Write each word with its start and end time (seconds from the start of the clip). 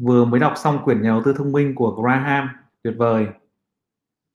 vừa 0.00 0.24
mới 0.24 0.40
đọc 0.40 0.52
xong 0.56 0.84
quyển 0.84 1.02
nhà 1.02 1.08
đầu 1.08 1.22
tư 1.24 1.34
thông 1.38 1.52
minh 1.52 1.74
của 1.74 2.02
Graham, 2.02 2.48
tuyệt 2.82 2.94
vời. 2.98 3.26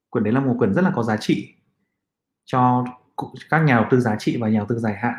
Quyển 0.10 0.24
đấy 0.24 0.34
là 0.34 0.40
một 0.40 0.56
quyển 0.60 0.74
rất 0.74 0.82
là 0.82 0.92
có 0.96 1.04
giá 1.04 1.18
trị 1.18 1.54
cho 2.46 2.86
các 3.50 3.60
nhà 3.60 3.76
đầu 3.76 3.86
tư 3.92 4.00
giá 4.00 4.16
trị 4.20 4.38
và 4.42 4.50
nhà 4.50 4.60
đầu 4.60 4.68
tư 4.70 4.80
dài 4.80 4.96
hạn. 4.96 5.16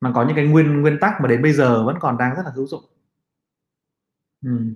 Mà 0.00 0.12
có 0.14 0.26
những 0.26 0.36
cái 0.36 0.46
nguyên 0.46 0.82
nguyên 0.82 0.98
tắc 1.00 1.20
mà 1.20 1.28
đến 1.28 1.42
bây 1.42 1.52
giờ 1.52 1.84
vẫn 1.84 1.96
còn 2.00 2.18
đang 2.18 2.36
rất 2.36 2.42
là 2.44 2.50
hữu 2.54 2.66
dụng. 2.66 2.84
Ừ. 4.44 4.74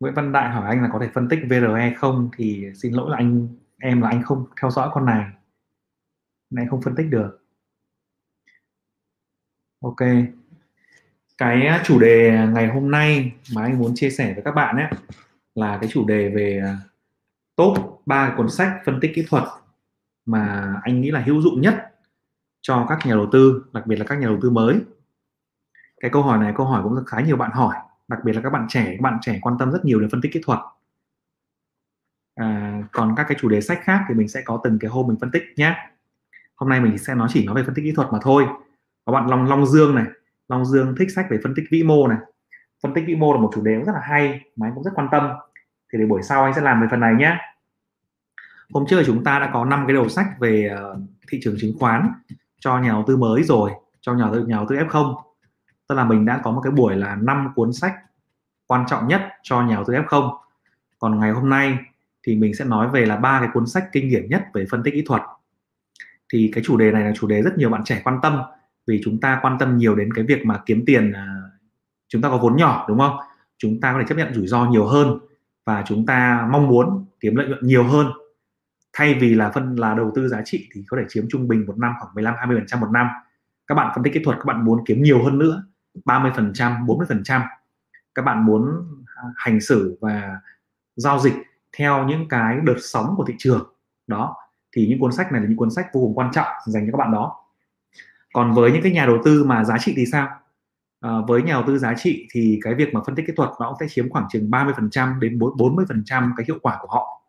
Nguyễn 0.00 0.14
Văn 0.14 0.32
Đại 0.32 0.50
hỏi 0.50 0.68
anh 0.68 0.82
là 0.82 0.88
có 0.92 0.98
thể 0.98 1.10
phân 1.14 1.28
tích 1.28 1.40
VRE 1.50 1.94
không? 1.96 2.30
Thì 2.36 2.72
xin 2.74 2.92
lỗi 2.92 3.10
là 3.10 3.16
anh, 3.16 3.48
em 3.78 4.02
là 4.02 4.08
anh 4.08 4.22
không 4.22 4.46
theo 4.60 4.70
dõi 4.70 4.90
con 4.92 5.04
này. 5.04 5.32
Nên 6.50 6.68
không 6.68 6.82
phân 6.82 6.94
tích 6.94 7.06
được 7.10 7.45
ok. 9.86 10.08
Cái 11.38 11.66
à, 11.66 11.82
chủ 11.84 11.98
đề 11.98 12.46
ngày 12.52 12.68
hôm 12.68 12.90
nay 12.90 13.32
mà 13.54 13.62
anh 13.62 13.78
muốn 13.78 13.92
chia 13.94 14.10
sẻ 14.10 14.34
với 14.34 14.42
các 14.44 14.54
bạn 14.54 14.76
ấy 14.76 14.86
là 15.54 15.78
cái 15.80 15.90
chủ 15.92 16.06
đề 16.06 16.28
về 16.28 16.60
à, 16.64 16.76
top 17.56 18.02
3 18.06 18.34
cuốn 18.36 18.50
sách 18.50 18.72
phân 18.84 19.00
tích 19.00 19.12
kỹ 19.14 19.24
thuật 19.28 19.44
mà 20.26 20.74
anh 20.82 21.00
nghĩ 21.00 21.10
là 21.10 21.20
hữu 21.20 21.42
dụng 21.42 21.60
nhất 21.60 21.74
cho 22.60 22.86
các 22.88 22.98
nhà 23.06 23.14
đầu 23.14 23.28
tư 23.32 23.64
đặc 23.72 23.86
biệt 23.86 23.96
là 23.96 24.04
các 24.04 24.18
nhà 24.18 24.26
đầu 24.26 24.38
tư 24.42 24.50
mới. 24.50 24.80
Cái 26.00 26.10
câu 26.10 26.22
hỏi 26.22 26.38
này 26.38 26.52
câu 26.56 26.66
hỏi 26.66 26.82
cũng 26.82 27.04
khá 27.06 27.20
nhiều 27.20 27.36
bạn 27.36 27.50
hỏi 27.50 27.74
đặc 28.08 28.18
biệt 28.24 28.32
là 28.32 28.40
các 28.42 28.50
bạn 28.50 28.66
trẻ. 28.68 28.84
Các 28.84 29.00
bạn 29.00 29.18
trẻ 29.22 29.38
quan 29.42 29.58
tâm 29.58 29.72
rất 29.72 29.84
nhiều 29.84 30.00
đến 30.00 30.10
phân 30.10 30.20
tích 30.20 30.32
kỹ 30.32 30.40
thuật. 30.44 30.58
À, 32.34 32.82
còn 32.92 33.14
các 33.16 33.26
cái 33.28 33.38
chủ 33.40 33.48
đề 33.48 33.60
sách 33.60 33.80
khác 33.82 34.04
thì 34.08 34.14
mình 34.14 34.28
sẽ 34.28 34.42
có 34.44 34.60
từng 34.64 34.78
cái 34.78 34.90
hôm 34.90 35.06
mình 35.06 35.16
phân 35.20 35.30
tích 35.30 35.42
nhé. 35.56 35.76
Hôm 36.54 36.68
nay 36.68 36.80
mình 36.80 36.98
sẽ 36.98 37.14
nói 37.14 37.28
chỉ 37.30 37.46
nói 37.46 37.54
về 37.54 37.62
phân 37.62 37.74
tích 37.74 37.82
kỹ 37.82 37.92
thuật 37.92 38.08
mà 38.12 38.18
thôi 38.22 38.46
có 39.06 39.12
bạn 39.12 39.26
Long 39.30 39.48
Long 39.48 39.66
Dương 39.66 39.94
này. 39.94 40.04
Long 40.48 40.64
Dương 40.64 40.94
thích 40.98 41.08
sách 41.14 41.26
về 41.30 41.38
phân 41.42 41.54
tích 41.56 41.64
vĩ 41.70 41.82
mô 41.82 42.08
này. 42.08 42.18
Phân 42.82 42.94
tích 42.94 43.04
vĩ 43.06 43.14
mô 43.14 43.34
là 43.34 43.40
một 43.40 43.50
chủ 43.54 43.62
đề 43.62 43.74
rất 43.74 43.92
là 43.92 44.00
hay, 44.02 44.40
mà 44.56 44.66
anh 44.66 44.74
cũng 44.74 44.84
rất 44.84 44.90
quan 44.94 45.08
tâm. 45.12 45.28
Thì 45.92 45.98
để 45.98 46.06
buổi 46.06 46.22
sau 46.22 46.44
anh 46.44 46.54
sẽ 46.54 46.60
làm 46.60 46.80
về 46.80 46.86
phần 46.90 47.00
này 47.00 47.14
nhé. 47.14 47.36
Hôm 48.72 48.84
trước 48.88 49.02
chúng 49.06 49.24
ta 49.24 49.38
đã 49.38 49.50
có 49.52 49.64
năm 49.64 49.84
cái 49.86 49.94
đầu 49.94 50.08
sách 50.08 50.26
về 50.40 50.68
ờ, 50.76 50.96
thị 51.28 51.40
trường 51.42 51.56
chứng 51.60 51.78
khoán 51.78 52.08
cho 52.60 52.78
nhà 52.78 52.88
đầu 52.88 53.04
tư 53.06 53.16
mới 53.16 53.42
rồi, 53.42 53.70
cho 54.00 54.14
nhà 54.14 54.24
đầu 54.24 54.34
tư, 54.34 54.46
nhà 54.46 54.56
đầu 54.56 54.66
tư 54.68 54.76
F0 54.76 55.14
tức 55.88 55.94
là 55.94 56.04
mình 56.04 56.24
đã 56.24 56.40
có 56.44 56.50
một 56.50 56.60
cái 56.64 56.70
buổi 56.70 56.96
là 56.96 57.16
năm 57.16 57.52
cuốn 57.54 57.72
sách 57.72 57.94
quan 58.66 58.84
trọng 58.88 59.08
nhất 59.08 59.20
cho 59.42 59.62
nhà 59.62 59.74
đầu 59.74 59.84
tư 59.84 59.94
F0 59.94 60.38
còn 60.98 61.20
ngày 61.20 61.30
hôm 61.30 61.50
nay 61.50 61.78
thì 62.22 62.36
mình 62.36 62.54
sẽ 62.54 62.64
nói 62.64 62.88
về 62.88 63.06
là 63.06 63.16
ba 63.16 63.40
cái 63.40 63.48
cuốn 63.54 63.66
sách 63.66 63.84
kinh 63.92 64.10
điển 64.10 64.28
nhất 64.28 64.44
về 64.54 64.66
phân 64.70 64.82
tích 64.82 64.94
kỹ 64.94 65.02
thuật. 65.06 65.22
Thì 66.32 66.50
cái 66.54 66.64
chủ 66.66 66.76
đề 66.76 66.90
này 66.92 67.04
là 67.04 67.12
chủ 67.14 67.26
đề 67.26 67.42
rất 67.42 67.58
nhiều 67.58 67.70
bạn 67.70 67.84
trẻ 67.84 68.00
quan 68.04 68.18
tâm 68.22 68.42
vì 68.86 69.00
chúng 69.04 69.20
ta 69.20 69.38
quan 69.42 69.56
tâm 69.58 69.76
nhiều 69.76 69.94
đến 69.94 70.12
cái 70.12 70.24
việc 70.24 70.46
mà 70.46 70.62
kiếm 70.66 70.82
tiền 70.86 71.12
à, 71.12 71.36
chúng 72.08 72.22
ta 72.22 72.28
có 72.28 72.38
vốn 72.38 72.56
nhỏ, 72.56 72.84
đúng 72.88 72.98
không? 72.98 73.16
Chúng 73.58 73.80
ta 73.80 73.92
có 73.92 73.98
thể 73.98 74.04
chấp 74.08 74.14
nhận 74.14 74.34
rủi 74.34 74.46
ro 74.46 74.64
nhiều 74.64 74.86
hơn 74.86 75.18
và 75.64 75.84
chúng 75.86 76.06
ta 76.06 76.48
mong 76.52 76.68
muốn 76.68 77.04
kiếm 77.20 77.36
lợi 77.36 77.48
nhuận 77.48 77.60
nhiều 77.62 77.84
hơn. 77.84 78.06
Thay 78.92 79.14
vì 79.14 79.34
là 79.34 79.50
phân, 79.50 79.76
là 79.76 79.94
đầu 79.94 80.12
tư 80.14 80.28
giá 80.28 80.42
trị 80.44 80.68
thì 80.72 80.84
có 80.88 80.96
thể 81.00 81.04
chiếm 81.08 81.24
trung 81.28 81.48
bình 81.48 81.66
một 81.66 81.78
năm 81.78 81.92
khoảng 82.00 82.14
15 82.14 82.34
20 82.38 82.56
phần 82.56 82.66
trăm 82.66 82.80
một 82.80 82.90
năm. 82.92 83.08
Các 83.66 83.74
bạn 83.74 83.92
phân 83.94 84.04
tích 84.04 84.14
kỹ 84.14 84.20
thuật, 84.24 84.36
các 84.36 84.44
bạn 84.44 84.64
muốn 84.64 84.84
kiếm 84.86 85.02
nhiều 85.02 85.24
hơn 85.24 85.38
nữa 85.38 85.64
30 86.04 86.32
phần 86.36 86.52
trăm 86.54 86.86
40 86.86 87.06
phần 87.08 87.22
trăm. 87.24 87.42
Các 88.14 88.22
bạn 88.22 88.46
muốn 88.46 88.62
à, 89.16 89.22
hành 89.36 89.60
xử 89.60 89.98
và 90.00 90.40
giao 90.96 91.18
dịch 91.18 91.34
theo 91.78 92.04
những 92.04 92.28
cái 92.28 92.58
đợt 92.64 92.76
sóng 92.78 93.14
của 93.16 93.24
thị 93.24 93.34
trường. 93.38 93.72
Đó, 94.06 94.36
thì 94.72 94.86
những 94.88 94.98
cuốn 94.98 95.12
sách 95.12 95.32
này 95.32 95.40
là 95.40 95.48
những 95.48 95.56
cuốn 95.56 95.70
sách 95.70 95.86
vô 95.92 96.00
cùng 96.00 96.14
quan 96.14 96.30
trọng 96.32 96.46
dành 96.66 96.86
cho 96.86 96.92
các 96.92 96.98
bạn 96.98 97.12
đó 97.12 97.45
còn 98.36 98.52
với 98.52 98.72
những 98.72 98.82
cái 98.82 98.92
nhà 98.92 99.06
đầu 99.06 99.18
tư 99.24 99.44
mà 99.44 99.64
giá 99.64 99.78
trị 99.78 99.94
thì 99.96 100.06
sao? 100.06 100.28
À, 101.00 101.10
với 101.28 101.42
nhà 101.42 101.52
đầu 101.52 101.62
tư 101.66 101.78
giá 101.78 101.94
trị 101.96 102.26
thì 102.30 102.58
cái 102.62 102.74
việc 102.74 102.94
mà 102.94 103.00
phân 103.06 103.14
tích 103.14 103.26
kỹ 103.26 103.32
thuật 103.36 103.50
nó 103.60 103.68
cũng 103.68 103.76
sẽ 103.80 103.86
chiếm 103.88 104.10
khoảng 104.10 104.26
chừng 104.30 104.50
30% 104.50 105.20
đến 105.20 105.38
40% 105.38 106.32
cái 106.36 106.44
hiệu 106.48 106.58
quả 106.62 106.78
của 106.80 106.88
họ. 106.90 107.22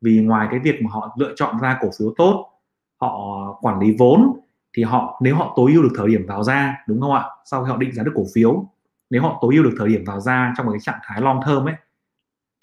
Vì 0.00 0.20
ngoài 0.20 0.48
cái 0.50 0.60
việc 0.60 0.82
mà 0.82 0.90
họ 0.90 1.16
lựa 1.18 1.32
chọn 1.36 1.60
ra 1.60 1.78
cổ 1.80 1.90
phiếu 1.98 2.14
tốt 2.16 2.50
họ 3.00 3.18
quản 3.60 3.78
lý 3.80 3.96
vốn 3.98 4.40
thì 4.76 4.82
họ 4.82 5.20
nếu 5.22 5.36
họ 5.36 5.54
tối 5.56 5.72
ưu 5.72 5.82
được 5.82 5.92
thời 5.96 6.08
điểm 6.08 6.26
vào 6.26 6.42
ra 6.42 6.84
đúng 6.86 7.00
không 7.00 7.12
ạ? 7.12 7.24
Sau 7.44 7.64
khi 7.64 7.70
họ 7.70 7.76
định 7.76 7.92
giá 7.92 8.02
được 8.02 8.12
cổ 8.14 8.24
phiếu 8.34 8.68
nếu 9.10 9.22
họ 9.22 9.38
tối 9.42 9.54
ưu 9.54 9.64
được 9.64 9.74
thời 9.78 9.88
điểm 9.88 10.04
vào 10.06 10.20
ra 10.20 10.54
trong 10.56 10.66
một 10.66 10.72
cái 10.72 10.80
trạng 10.80 11.00
thái 11.02 11.20
long 11.20 11.40
term 11.46 11.68
ấy 11.68 11.74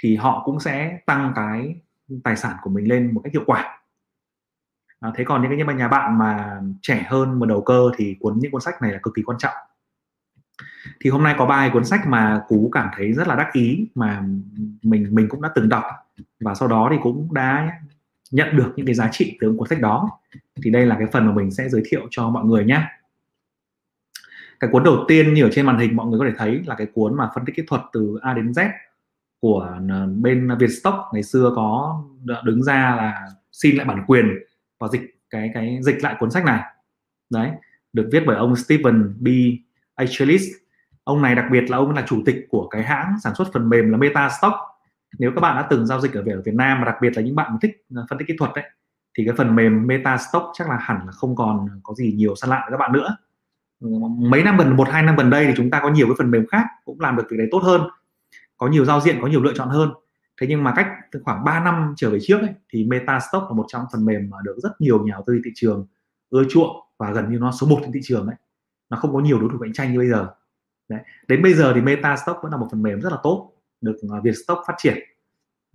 thì 0.03 0.15
họ 0.15 0.41
cũng 0.45 0.59
sẽ 0.59 0.99
tăng 1.05 1.33
cái 1.35 1.75
tài 2.23 2.35
sản 2.35 2.55
của 2.61 2.69
mình 2.69 2.89
lên 2.89 3.13
một 3.13 3.21
cách 3.23 3.33
hiệu 3.33 3.43
quả 3.45 3.79
à, 5.03 5.11
thế 5.15 5.23
còn 5.23 5.41
những 5.41 5.67
cái 5.67 5.75
nhà 5.75 5.87
bạn 5.87 6.17
mà 6.17 6.61
trẻ 6.81 7.05
hơn 7.07 7.39
mà 7.39 7.47
đầu 7.47 7.61
cơ 7.61 7.91
thì 7.97 8.15
cuốn 8.19 8.39
những 8.39 8.51
cuốn 8.51 8.61
sách 8.61 8.81
này 8.81 8.91
là 8.91 8.99
cực 9.03 9.13
kỳ 9.15 9.21
quan 9.21 9.37
trọng. 9.37 9.53
Thì 11.01 11.09
hôm 11.09 11.23
nay 11.23 11.35
có 11.37 11.45
ba 11.45 11.69
cuốn 11.73 11.85
sách 11.85 12.07
mà 12.07 12.41
cú 12.47 12.69
cảm 12.73 12.89
thấy 12.95 13.13
rất 13.13 13.27
là 13.27 13.35
đắc 13.35 13.49
ý 13.53 13.87
mà 13.95 14.23
mình 14.83 15.07
mình 15.11 15.29
cũng 15.29 15.41
đã 15.41 15.49
từng 15.55 15.69
đọc. 15.69 15.83
Và 16.39 16.55
sau 16.55 16.67
đó 16.67 16.87
thì 16.91 16.97
cũng 17.03 17.33
đã 17.33 17.79
nhận 18.31 18.57
được 18.57 18.73
những 18.75 18.85
cái 18.85 18.95
giá 18.95 19.09
trị 19.11 19.37
từ 19.41 19.55
cuốn 19.57 19.67
sách 19.67 19.81
đó. 19.81 20.19
Thì 20.63 20.71
đây 20.71 20.85
là 20.85 20.95
cái 20.99 21.07
phần 21.11 21.25
mà 21.25 21.33
mình 21.33 21.51
sẽ 21.51 21.69
giới 21.69 21.83
thiệu 21.85 22.07
cho 22.11 22.29
mọi 22.29 22.45
người 22.45 22.65
nhé. 22.65 22.81
Cái 24.59 24.69
cuốn 24.71 24.83
đầu 24.83 25.05
tiên 25.07 25.33
như 25.33 25.43
ở 25.43 25.49
trên 25.53 25.65
màn 25.65 25.77
hình 25.79 25.95
mọi 25.95 26.07
người 26.07 26.19
có 26.19 26.25
thể 26.25 26.33
thấy 26.37 26.63
là 26.65 26.75
cái 26.75 26.87
cuốn 26.93 27.17
mà 27.17 27.29
phân 27.35 27.45
tích 27.45 27.55
kỹ 27.55 27.63
thuật 27.67 27.81
từ 27.93 28.19
A 28.21 28.33
đến 28.33 28.51
Z 28.51 28.69
của 29.39 29.77
ờ, 29.89 30.07
bên 30.07 30.57
Vietstock 30.59 30.97
ngày 31.13 31.23
xưa 31.23 31.53
có 31.55 32.03
đứng 32.43 32.63
ra 32.63 32.95
là 32.95 33.27
xin 33.51 33.75
lại 33.75 33.85
bản 33.85 34.03
quyền 34.07 34.25
và 34.83 34.89
dịch 34.91 35.19
cái 35.29 35.51
cái 35.53 35.79
dịch 35.81 36.03
lại 36.03 36.15
cuốn 36.19 36.31
sách 36.31 36.45
này. 36.45 36.61
Đấy, 37.29 37.51
được 37.93 38.09
viết 38.11 38.23
bởi 38.25 38.35
ông 38.35 38.55
Stephen 38.55 39.13
B. 39.19 39.27
Achilles. 39.95 40.43
Ông 41.03 41.21
này 41.21 41.35
đặc 41.35 41.45
biệt 41.51 41.69
là 41.69 41.77
ông 41.77 41.91
là 41.91 42.03
chủ 42.07 42.21
tịch 42.25 42.47
của 42.49 42.67
cái 42.67 42.83
hãng 42.83 43.15
sản 43.23 43.35
xuất 43.35 43.47
phần 43.53 43.69
mềm 43.69 43.91
là 43.91 43.97
MetaStock. 43.97 44.55
Nếu 45.19 45.31
các 45.35 45.41
bạn 45.41 45.55
đã 45.55 45.67
từng 45.69 45.85
giao 45.85 46.01
dịch 46.01 46.13
ở 46.13 46.23
Việt 46.45 46.53
Nam 46.53 46.79
mà 46.79 46.85
đặc 46.85 46.95
biệt 47.01 47.17
là 47.17 47.21
những 47.21 47.35
bạn 47.35 47.57
thích 47.61 47.85
à, 47.95 48.01
phân 48.09 48.19
tích 48.19 48.27
kỹ 48.27 48.33
thuật 48.39 48.51
đấy 48.55 48.63
thì 49.17 49.25
cái 49.25 49.35
phần 49.37 49.55
mềm 49.55 49.87
MetaStock 49.87 50.45
chắc 50.53 50.69
là 50.69 50.77
hẳn 50.81 50.97
là 51.05 51.11
không 51.11 51.35
còn 51.35 51.67
có 51.83 51.93
gì 51.93 52.13
nhiều 52.17 52.35
săn 52.35 52.49
lại 52.49 52.61
với 52.65 52.71
các 52.71 52.77
bạn 52.77 52.91
nữa. 52.91 53.17
Ừ, 53.79 53.89
mấy 54.17 54.43
năm 54.43 54.57
gần, 54.57 54.75
một, 54.75 54.89
hai 54.89 55.03
năm 55.03 55.15
gần 55.15 55.29
đây 55.29 55.45
thì 55.45 55.53
chúng 55.57 55.69
ta 55.69 55.79
có 55.83 55.89
nhiều 55.89 56.07
cái 56.07 56.15
phần 56.17 56.31
mềm 56.31 56.47
khác 56.47 56.65
cũng 56.85 56.99
làm 56.99 57.15
được 57.15 57.23
việc 57.29 57.37
đấy 57.37 57.47
tốt 57.51 57.63
hơn, 57.63 57.81
có 58.57 58.67
nhiều 58.67 58.85
giao 58.85 59.01
diện, 59.01 59.17
có 59.21 59.27
nhiều 59.27 59.43
lựa 59.43 59.53
chọn 59.55 59.69
hơn 59.69 59.89
thế 60.43 60.47
nhưng 60.49 60.63
mà 60.63 60.73
cách 60.75 60.87
khoảng 61.23 61.43
3 61.43 61.59
năm 61.59 61.93
trở 61.97 62.09
về 62.09 62.19
trước 62.21 62.41
ấy, 62.41 62.53
thì 62.69 62.83
MetaStock 62.83 63.43
là 63.49 63.55
một 63.55 63.65
trong 63.67 63.85
phần 63.91 64.05
mềm 64.05 64.29
mà 64.29 64.37
được 64.43 64.55
rất 64.63 64.81
nhiều 64.81 65.05
nhà 65.05 65.11
đầu 65.13 65.23
tư 65.27 65.41
thị 65.45 65.51
trường 65.55 65.87
ưa 66.29 66.43
chuộng 66.49 66.75
và 66.97 67.11
gần 67.11 67.31
như 67.31 67.37
nó 67.37 67.51
số 67.51 67.67
1 67.67 67.79
trên 67.81 67.91
thị 67.91 67.99
trường 68.03 68.27
ấy. 68.27 68.35
Nó 68.89 68.97
không 68.97 69.13
có 69.13 69.19
nhiều 69.19 69.39
đối 69.39 69.49
thủ 69.49 69.57
cạnh 69.61 69.73
tranh 69.73 69.91
như 69.91 69.97
bây 69.97 70.09
giờ. 70.09 70.29
Đấy. 70.89 70.99
đến 71.27 71.43
bây 71.43 71.53
giờ 71.53 71.71
thì 71.75 71.81
MetaStock 71.81 72.43
vẫn 72.43 72.51
là 72.51 72.57
một 72.57 72.67
phần 72.71 72.81
mềm 72.81 73.01
rất 73.01 73.09
là 73.11 73.17
tốt 73.23 73.53
được 73.81 73.95
à, 74.13 74.19
Vietstock 74.23 74.61
phát 74.67 74.73
triển. 74.77 74.97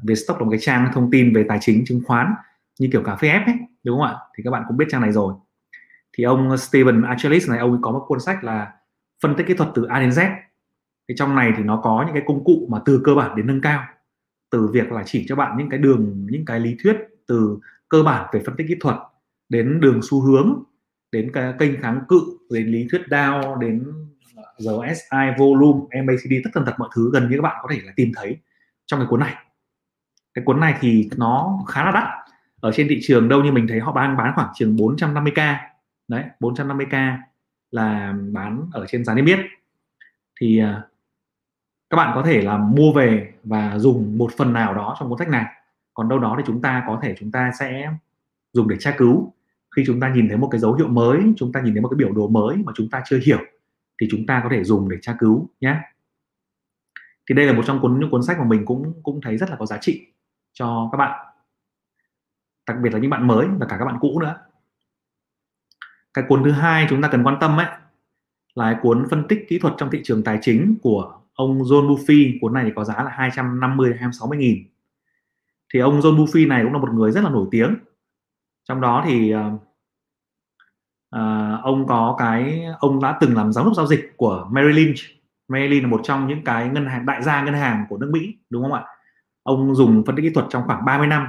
Vietstock 0.03 0.41
là 0.41 0.45
một 0.45 0.51
cái 0.51 0.61
trang 0.61 0.91
thông 0.95 1.11
tin 1.11 1.35
về 1.35 1.45
tài 1.49 1.59
chính 1.61 1.85
chứng 1.87 2.03
khoán 2.07 2.35
như 2.79 2.89
kiểu 2.93 3.03
cà 3.03 3.17
phê 3.17 3.29
ép 3.29 3.47
ấy 3.47 3.57
đúng 3.85 3.99
không 3.99 4.07
ạ? 4.07 4.17
Thì 4.37 4.43
các 4.45 4.51
bạn 4.51 4.63
cũng 4.69 4.77
biết 4.77 4.87
trang 4.89 5.01
này 5.01 5.13
rồi. 5.13 5.35
Thì 6.13 6.25
ông 6.25 6.57
Steven 6.57 7.03
Achelis 7.03 7.49
này 7.49 7.59
ông 7.59 7.71
ấy 7.71 7.79
có 7.83 7.91
một 7.91 8.05
cuốn 8.09 8.21
sách 8.21 8.45
là 8.45 8.73
phân 9.23 9.35
tích 9.35 9.47
kỹ 9.47 9.55
thuật 9.55 9.71
từ 9.75 9.85
A 9.85 10.01
đến 10.01 10.11
Z. 10.11 10.37
Thì 11.09 11.15
trong 11.19 11.35
này 11.35 11.53
thì 11.57 11.63
nó 11.63 11.81
có 11.85 12.05
những 12.07 12.15
cái 12.15 12.23
công 12.27 12.45
cụ 12.45 12.67
mà 12.71 12.79
từ 12.85 13.01
cơ 13.05 13.15
bản 13.15 13.37
đến 13.37 13.47
nâng 13.47 13.61
cao 13.61 13.85
từ 14.51 14.67
việc 14.67 14.93
là 14.93 15.03
chỉ 15.07 15.27
cho 15.29 15.37
bạn 15.37 15.59
những 15.59 15.69
cái 15.71 15.79
đường, 15.79 16.27
những 16.31 16.45
cái 16.45 16.61
lý 16.61 16.77
thuyết 16.83 16.97
từ 17.27 17.59
cơ 17.89 18.03
bản 18.03 18.27
về 18.33 18.43
phân 18.47 18.57
tích 18.57 18.67
kỹ 18.69 18.75
thuật 18.81 18.97
đến 19.49 19.81
đường 19.81 20.01
xu 20.11 20.21
hướng, 20.21 20.63
đến 21.13 21.31
cái 21.33 21.53
kênh 21.59 21.81
kháng 21.81 22.01
cự, 22.09 22.21
đến 22.51 22.67
lý 22.67 22.87
thuyết 22.91 23.03
Dow, 23.11 23.59
đến 23.59 23.85
RSI 24.59 25.35
volume 25.39 26.03
MACD 26.05 26.33
tất 26.45 26.51
tần 26.55 26.65
tật 26.65 26.75
mọi 26.79 26.89
thứ 26.95 27.11
gần 27.13 27.31
như 27.31 27.37
các 27.37 27.43
bạn 27.43 27.57
có 27.63 27.69
thể 27.73 27.81
là 27.85 27.93
tìm 27.97 28.13
thấy 28.17 28.39
trong 28.87 29.01
cái 29.01 29.07
cuốn 29.11 29.21
này. 29.21 29.35
Cái 30.35 30.45
cuốn 30.45 30.61
này 30.61 30.75
thì 30.81 31.11
nó 31.17 31.59
khá 31.69 31.85
là 31.85 31.91
đắt. 31.91 32.05
Ở 32.61 32.73
trên 32.73 32.89
thị 32.89 32.99
trường 33.03 33.29
đâu 33.29 33.45
như 33.45 33.53
mình 33.53 33.67
thấy 33.69 33.81
họ 33.81 33.93
đang 33.97 34.17
bán 34.17 34.33
khoảng 34.35 34.53
chừng 34.55 34.77
450k 34.77 35.57
đấy 36.09 36.25
450k 36.41 37.19
là 37.71 38.15
bán 38.33 38.69
ở 38.73 38.87
trên 38.89 39.05
giá 39.05 39.15
niêm 39.15 39.27
yết. 39.27 39.39
Thì 40.41 40.59
à, 40.59 40.83
các 41.91 41.97
bạn 41.97 42.13
có 42.15 42.23
thể 42.23 42.43
là 42.43 42.57
mua 42.57 42.93
về 42.93 43.33
và 43.45 43.79
dùng 43.79 44.19
một 44.19 44.33
phần 44.37 44.53
nào 44.53 44.75
đó 44.75 44.97
trong 45.01 45.09
cuốn 45.09 45.19
sách 45.19 45.29
này. 45.29 45.47
Còn 45.95 46.09
đâu 46.09 46.19
đó 46.19 46.35
thì 46.39 46.45
chúng 46.47 46.63
ta 46.63 46.85
có 46.87 47.01
thể 47.03 47.15
chúng 47.19 47.31
ta 47.31 47.53
sẽ 47.59 47.91
dùng 48.53 48.69
để 48.69 48.77
tra 48.81 48.95
cứu. 48.99 49.33
Khi 49.77 49.83
chúng 49.87 50.01
ta 50.01 50.09
nhìn 50.15 50.29
thấy 50.29 50.37
một 50.37 50.49
cái 50.51 50.61
dấu 50.61 50.75
hiệu 50.75 50.89
mới, 50.89 51.33
chúng 51.37 51.53
ta 51.53 51.61
nhìn 51.61 51.75
thấy 51.75 51.81
một 51.81 51.89
cái 51.89 51.97
biểu 51.97 52.13
đồ 52.13 52.29
mới 52.29 52.57
mà 52.57 52.73
chúng 52.77 52.91
ta 52.91 53.03
chưa 53.07 53.19
hiểu, 53.25 53.39
thì 54.01 54.09
chúng 54.11 54.27
ta 54.27 54.41
có 54.43 54.49
thể 54.53 54.65
dùng 54.65 54.89
để 54.89 54.97
tra 55.03 55.17
cứu 55.19 55.49
nhé. 55.61 55.77
Thì 57.29 57.35
đây 57.35 57.47
là 57.47 57.53
một 57.53 57.63
trong 57.67 57.81
cuốn, 57.81 58.01
những 58.01 58.11
cuốn 58.11 58.23
sách 58.23 58.39
mà 58.39 58.45
mình 58.45 58.65
cũng 58.65 58.93
cũng 59.03 59.21
thấy 59.21 59.37
rất 59.37 59.51
là 59.51 59.57
có 59.57 59.67
giá 59.67 59.79
trị 59.81 60.07
cho 60.53 60.89
các 60.93 60.99
bạn. 60.99 61.27
Đặc 62.67 62.77
biệt 62.83 62.93
là 62.93 62.99
những 62.99 63.11
bạn 63.11 63.27
mới 63.27 63.47
và 63.59 63.67
cả 63.67 63.77
các 63.79 63.85
bạn 63.85 63.99
cũ 64.01 64.21
nữa. 64.21 64.37
Cái 66.15 66.25
cuốn 66.29 66.45
thứ 66.45 66.51
hai 66.51 66.87
chúng 66.91 67.03
ta 67.03 67.09
cần 67.09 67.23
quan 67.23 67.37
tâm 67.41 67.57
ấy, 67.57 67.67
là 68.55 68.79
cuốn 68.83 69.07
phân 69.11 69.29
tích 69.29 69.47
kỹ 69.49 69.59
thuật 69.59 69.75
trong 69.79 69.91
thị 69.91 70.01
trường 70.05 70.25
tài 70.25 70.39
chính 70.43 70.75
của 70.83 71.21
ông 71.39 71.63
John 71.63 71.89
Buffy 71.89 72.39
cuốn 72.41 72.55
này 72.55 72.65
thì 72.65 72.71
có 72.77 72.85
giá 72.85 73.03
là 73.03 73.11
250 73.11 73.95
260 73.99 74.39
nghìn. 74.39 74.59
Thì 75.75 75.81
ông 75.81 76.01
John 76.01 76.17
Buffy 76.17 76.49
này 76.49 76.63
cũng 76.65 76.73
là 76.73 76.79
một 76.79 76.93
người 76.93 77.13
rất 77.13 77.25
là 77.25 77.31
nổi 77.31 77.47
tiếng. 77.51 77.77
Trong 78.69 78.81
đó 78.81 79.03
thì 79.07 79.35
uh, 79.35 79.61
ông 81.63 81.87
có 81.87 82.17
cái 82.19 82.65
ông 82.79 83.03
đã 83.03 83.19
từng 83.21 83.37
làm 83.37 83.53
giám 83.53 83.65
đốc 83.65 83.75
giao 83.75 83.87
dịch 83.87 84.13
của 84.17 84.49
Merrill 84.51 84.77
Lynch. 84.77 84.97
Merrill 85.49 85.73
Lynch 85.73 85.83
là 85.83 85.89
một 85.89 86.01
trong 86.05 86.29
những 86.29 86.45
cái 86.45 86.69
ngân 86.69 86.87
hàng 86.87 87.07
đại 87.07 87.23
gia 87.23 87.45
ngân 87.45 87.55
hàng 87.55 87.85
của 87.89 87.97
nước 87.97 88.11
Mỹ 88.13 88.37
đúng 88.51 88.63
không 88.63 88.73
ạ? 88.73 88.85
Ông 89.43 89.75
dùng 89.75 90.03
phân 90.07 90.17
tích 90.17 90.23
kỹ 90.23 90.31
thuật 90.31 90.47
trong 90.51 90.63
khoảng 90.67 90.85
30 90.85 91.07
năm 91.07 91.29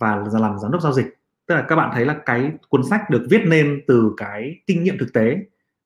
và 0.00 0.16
làm 0.32 0.58
giám 0.58 0.72
đốc 0.72 0.82
giao 0.82 0.92
dịch. 0.92 1.06
Tức 1.46 1.54
là 1.54 1.64
các 1.68 1.76
bạn 1.76 1.90
thấy 1.94 2.06
là 2.06 2.16
cái 2.26 2.52
cuốn 2.68 2.84
sách 2.84 3.10
được 3.10 3.26
viết 3.30 3.42
nên 3.46 3.80
từ 3.86 4.14
cái 4.16 4.56
kinh 4.66 4.84
nghiệm 4.84 4.98
thực 4.98 5.12
tế 5.12 5.36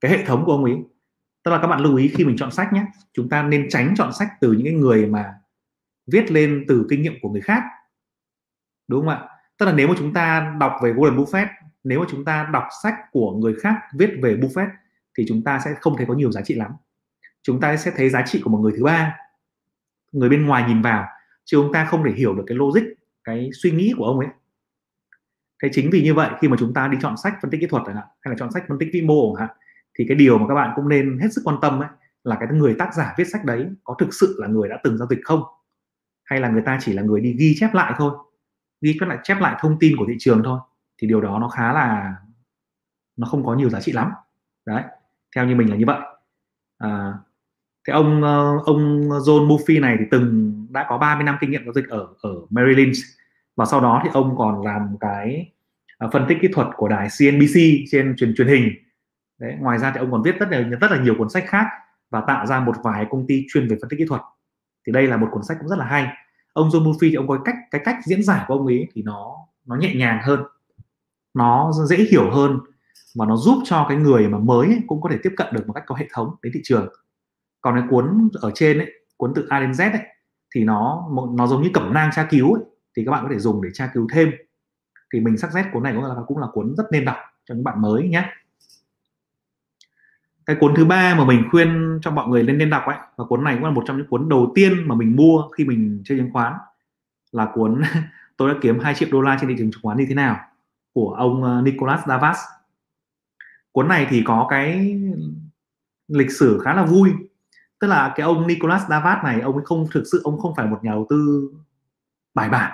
cái 0.00 0.10
hệ 0.10 0.24
thống 0.24 0.44
của 0.44 0.52
ông 0.52 0.64
ấy 0.64 0.76
tức 1.50 1.55
là 1.55 1.62
các 1.62 1.69
bạn 1.69 1.81
lưu 1.81 1.97
ý 1.97 2.08
khi 2.08 2.25
mình 2.25 2.37
chọn 2.37 2.50
sách 2.50 2.73
nhé, 2.73 2.87
chúng 3.12 3.29
ta 3.29 3.43
nên 3.43 3.69
tránh 3.70 3.94
chọn 3.97 4.12
sách 4.12 4.29
từ 4.41 4.52
những 4.52 4.64
cái 4.64 4.73
người 4.73 5.06
mà 5.06 5.35
viết 6.06 6.31
lên 6.31 6.64
từ 6.69 6.87
kinh 6.91 7.02
nghiệm 7.02 7.14
của 7.23 7.29
người 7.29 7.41
khác. 7.41 7.62
Đúng 8.88 9.00
không 9.00 9.08
ạ? 9.08 9.29
Tức 9.58 9.67
là 9.67 9.73
nếu 9.73 9.88
mà 9.88 9.94
chúng 9.99 10.12
ta 10.12 10.56
đọc 10.61 10.73
về 10.82 10.93
Warren 10.93 11.17
Buffett, 11.17 11.47
nếu 11.85 12.00
mà 12.00 12.06
chúng 12.11 12.25
ta 12.25 12.49
đọc 12.52 12.64
sách 12.82 12.94
của 13.12 13.32
người 13.32 13.55
khác 13.62 13.75
viết 13.99 14.11
về 14.23 14.37
Buffett 14.37 14.69
thì 15.19 15.25
chúng 15.29 15.44
ta 15.44 15.61
sẽ 15.64 15.75
không 15.81 15.97
thấy 15.97 16.06
có 16.06 16.14
nhiều 16.14 16.32
giá 16.32 16.41
trị 16.43 16.55
lắm. 16.55 16.70
Chúng 17.43 17.61
ta 17.61 17.76
sẽ 17.76 17.93
thấy 17.97 18.08
giá 18.08 18.23
trị 18.26 18.41
của 18.44 18.50
một 18.50 18.58
người 18.58 18.73
thứ 18.76 18.85
ba. 18.85 19.17
Người 20.12 20.29
bên 20.29 20.47
ngoài 20.47 20.64
nhìn 20.69 20.82
vào, 20.82 21.06
chứ 21.44 21.58
chúng 21.62 21.73
ta 21.73 21.85
không 21.85 22.05
thể 22.05 22.12
hiểu 22.12 22.35
được 22.35 22.44
cái 22.47 22.56
logic, 22.56 22.82
cái 23.25 23.50
suy 23.62 23.70
nghĩ 23.70 23.94
của 23.97 24.05
ông 24.05 24.19
ấy. 24.19 24.29
Thế 25.62 25.69
chính 25.73 25.91
vì 25.91 26.02
như 26.02 26.14
vậy, 26.14 26.31
khi 26.41 26.49
mà 26.49 26.56
chúng 26.61 26.75
ta 26.75 26.88
đi 26.88 26.99
chọn 27.00 27.17
sách 27.17 27.35
phân 27.43 27.50
tích 27.50 27.61
kỹ 27.61 27.67
thuật 27.67 27.82
chẳng 27.87 27.97
hạn, 27.97 28.06
hay 28.20 28.31
là 28.31 28.37
chọn 28.38 28.52
sách 28.52 28.64
phân 28.69 28.79
tích 28.79 28.88
vĩ 28.93 29.02
mô 29.02 29.37
chẳng 29.37 29.47
hạn 29.47 29.56
thì 30.00 30.06
cái 30.08 30.17
điều 30.17 30.38
mà 30.38 30.49
các 30.49 30.55
bạn 30.55 30.73
cũng 30.76 30.88
nên 30.88 31.19
hết 31.19 31.29
sức 31.32 31.43
quan 31.44 31.56
tâm 31.62 31.81
ấy 31.82 31.88
là 32.25 32.37
cái 32.41 32.49
người 32.52 32.75
tác 32.79 32.94
giả 32.94 33.14
viết 33.19 33.25
sách 33.25 33.44
đấy 33.44 33.67
có 33.85 33.94
thực 33.99 34.14
sự 34.14 34.37
là 34.38 34.49
người 34.49 34.69
đã 34.69 34.79
từng 34.85 34.99
giao 34.99 35.08
dịch 35.08 35.19
không? 35.25 35.43
Hay 36.25 36.41
là 36.41 36.49
người 36.49 36.62
ta 36.67 36.79
chỉ 36.81 36.93
là 36.93 37.02
người 37.02 37.20
đi 37.20 37.32
ghi 37.38 37.55
chép 37.61 37.75
lại 37.75 37.94
thôi? 37.97 38.12
Ghi 38.81 38.97
chép 39.00 39.06
lại 39.06 39.19
chép 39.23 39.41
lại 39.41 39.56
thông 39.61 39.79
tin 39.81 39.97
của 39.97 40.05
thị 40.08 40.14
trường 40.19 40.43
thôi. 40.44 40.61
Thì 41.02 41.08
điều 41.08 41.20
đó 41.20 41.38
nó 41.41 41.49
khá 41.49 41.73
là 41.73 42.17
nó 43.17 43.26
không 43.26 43.47
có 43.47 43.55
nhiều 43.55 43.70
giá 43.70 43.81
trị 43.81 43.93
lắm. 43.93 44.11
Đấy 44.67 44.82
theo 45.37 45.47
như 45.47 45.55
mình 45.55 45.70
là 45.70 45.76
như 45.76 45.85
vậy. 45.87 46.00
À, 46.79 47.12
thế 47.87 47.93
ông 47.93 48.23
ờ, 48.23 48.58
ông 48.64 49.08
John 49.08 49.47
Murphy 49.47 49.79
này 49.79 49.97
thì 49.99 50.05
từng 50.11 50.56
đã 50.70 50.87
có 50.88 50.99
30 50.99 51.25
năm 51.25 51.37
kinh 51.41 51.50
nghiệm 51.50 51.64
giao 51.64 51.73
dịch 51.73 51.88
ở 51.88 52.08
ở 52.20 52.35
Merrill 52.50 52.79
Lynch 52.79 52.97
và 53.56 53.64
sau 53.64 53.81
đó 53.81 54.00
thì 54.05 54.11
ông 54.12 54.37
còn 54.38 54.64
làm 54.64 54.97
cái 55.00 55.52
ờ, 55.99 56.11
phân 56.12 56.26
tích 56.29 56.38
kỹ 56.43 56.49
thuật 56.52 56.67
của 56.76 56.88
đài 56.88 57.08
CNBC 57.19 57.61
trên 57.91 58.17
truyền 58.17 58.35
truyền 58.37 58.49
hình 58.49 58.73
đấy 59.40 59.56
ngoài 59.60 59.78
ra 59.78 59.92
thì 59.94 60.00
ông 60.00 60.10
còn 60.10 60.22
viết 60.22 60.38
rất 60.40 60.48
là 60.50 60.60
rất 60.60 60.90
là 60.90 61.02
nhiều 61.02 61.14
cuốn 61.19 61.31
sách 61.31 61.44
khác 61.46 61.66
và 62.10 62.20
tạo 62.26 62.46
ra 62.46 62.60
một 62.60 62.76
vài 62.82 63.06
công 63.10 63.26
ty 63.26 63.46
chuyên 63.52 63.69
về 63.69 63.76
phân 63.81 63.88
tích 63.88 63.98
kỹ 63.98 64.04
thuật. 64.08 64.20
Thì 64.87 64.92
đây 64.92 65.06
là 65.06 65.16
một 65.16 65.28
cuốn 65.31 65.42
sách 65.42 65.56
cũng 65.60 65.69
rất 65.69 65.78
là 65.78 65.84
hay. 65.84 66.08
Ông 66.52 66.69
John 66.69 66.84
Murphy 66.84 67.10
thì 67.10 67.14
ông 67.14 67.28
có 67.28 67.38
cách 67.44 67.54
cái 67.70 67.81
cách 67.84 67.96
diễn 68.04 68.22
giải 68.22 68.44
của 68.48 68.54
ông 68.54 68.66
ấy 68.66 68.88
thì 68.92 69.02
nó 69.02 69.37
nó 69.66 69.76
nhẹ 69.76 69.94
nhàng 69.94 70.20
hơn. 70.22 70.42
Nó 71.34 71.72
dễ 71.72 71.96
hiểu 71.96 72.31
hơn 72.31 72.58
và 73.14 73.26
nó 73.26 73.37
giúp 73.37 73.62
cho 73.64 73.87
cái 73.88 73.98
người 73.98 74.28
mà 74.28 74.38
mới 74.38 74.66
ấy, 74.66 74.82
cũng 74.87 75.00
có 75.00 75.08
thể 75.12 75.19
tiếp 75.22 75.32
cận 75.37 75.46
được 75.52 75.66
một 75.66 75.72
cách 75.72 75.84
có 75.87 75.94
hệ 75.94 76.08
thống 76.12 76.37
đến 76.42 76.52
thị 76.54 76.60
trường. 76.64 76.88
Còn 77.60 77.75
cái 77.75 77.84
cuốn 77.90 78.28
ở 78.40 78.50
trên 78.54 78.78
ấy 78.78 78.92
cuốn 79.16 79.32
từ 79.34 79.46
A 79.48 79.60
đến 79.60 79.70
Z 79.70 79.92
ấy 79.92 80.02
thì 80.54 80.64
nó 80.64 81.08
nó 81.34 81.46
giống 81.46 81.62
như 81.62 81.70
cẩm 81.75 81.94
nang 81.94 82.10
tra 82.14 82.26
cứu 82.31 82.54
ấy, 82.54 82.62
thì 82.96 83.04
các 83.04 83.10
bạn 83.10 83.25
có 83.25 83.28
thể 83.32 83.38
dùng 83.38 83.62
để 83.62 83.70
tra 83.72 83.90
cứu 83.94 84.08
thêm. 84.12 84.32
Thì 85.12 85.20
mình 85.20 85.37
sắc 85.37 85.52
xét 85.52 85.66
cuốn 85.72 85.82
này 85.82 85.92
cũng 85.94 86.04
là 86.04 86.14
cũng 86.26 86.38
là 86.38 86.46
cuốn 86.52 86.75
rất 86.76 86.84
nên 86.92 87.04
đọc 87.04 87.16
cho 87.44 87.54
những 87.54 87.64
bạn 87.64 87.82
mới 87.82 88.08
nhé 88.08 88.28
cái 90.50 90.56
cuốn 90.61 90.75
thứ 90.75 90.85
ba 90.85 91.14
mà 91.14 91.25
mình 91.25 91.44
khuyên 91.50 91.99
cho 92.02 92.11
mọi 92.11 92.29
người 92.29 92.43
lên 92.43 92.58
nên 92.58 92.70
đọc 92.70 92.82
ấy, 92.87 92.97
và 93.17 93.25
cuốn 93.25 93.44
này 93.44 93.55
cũng 93.55 93.64
là 93.64 93.70
một 93.70 93.82
trong 93.87 93.97
những 93.97 94.06
cuốn 94.06 94.29
đầu 94.29 94.52
tiên 94.55 94.88
mà 94.88 94.94
mình 94.94 95.17
mua 95.17 95.49
khi 95.49 95.64
mình 95.64 96.02
chơi 96.05 96.19
chứng 96.19 96.32
khoán, 96.32 96.52
là 97.32 97.49
cuốn 97.55 97.82
tôi 98.37 98.49
đã 98.49 98.58
kiếm 98.62 98.79
2 98.81 98.94
triệu 98.94 99.08
đô 99.12 99.20
la 99.20 99.38
trên 99.41 99.49
thị 99.49 99.55
trường 99.58 99.70
chứng 99.70 99.82
khoán 99.82 99.99
như 99.99 100.05
thế 100.08 100.14
nào, 100.14 100.41
của 100.93 101.14
ông 101.14 101.44
ờ, 101.44 101.62
Nicholas 101.62 102.00
Davas. 102.06 102.38
Cuốn 103.73 103.88
này 103.88 104.06
thì 104.11 104.23
có 104.26 104.47
cái 104.50 105.00
lịch 106.08 106.31
sử 106.31 106.61
khá 106.64 106.75
là 106.75 106.85
vui, 106.85 107.11
tức 107.81 107.87
là 107.87 108.12
cái 108.17 108.25
ông 108.25 108.47
Nicholas 108.47 108.82
Davas 108.88 109.25
này, 109.25 109.41
ông 109.41 109.55
ấy 109.55 109.64
không, 109.64 109.87
thực 109.93 110.02
sự 110.12 110.20
ông 110.25 110.38
không 110.41 110.55
phải 110.56 110.67
một 110.67 110.79
nhà 110.82 110.91
đầu 110.91 111.06
tư 111.11 111.50
bài 112.35 112.49
bản, 112.49 112.73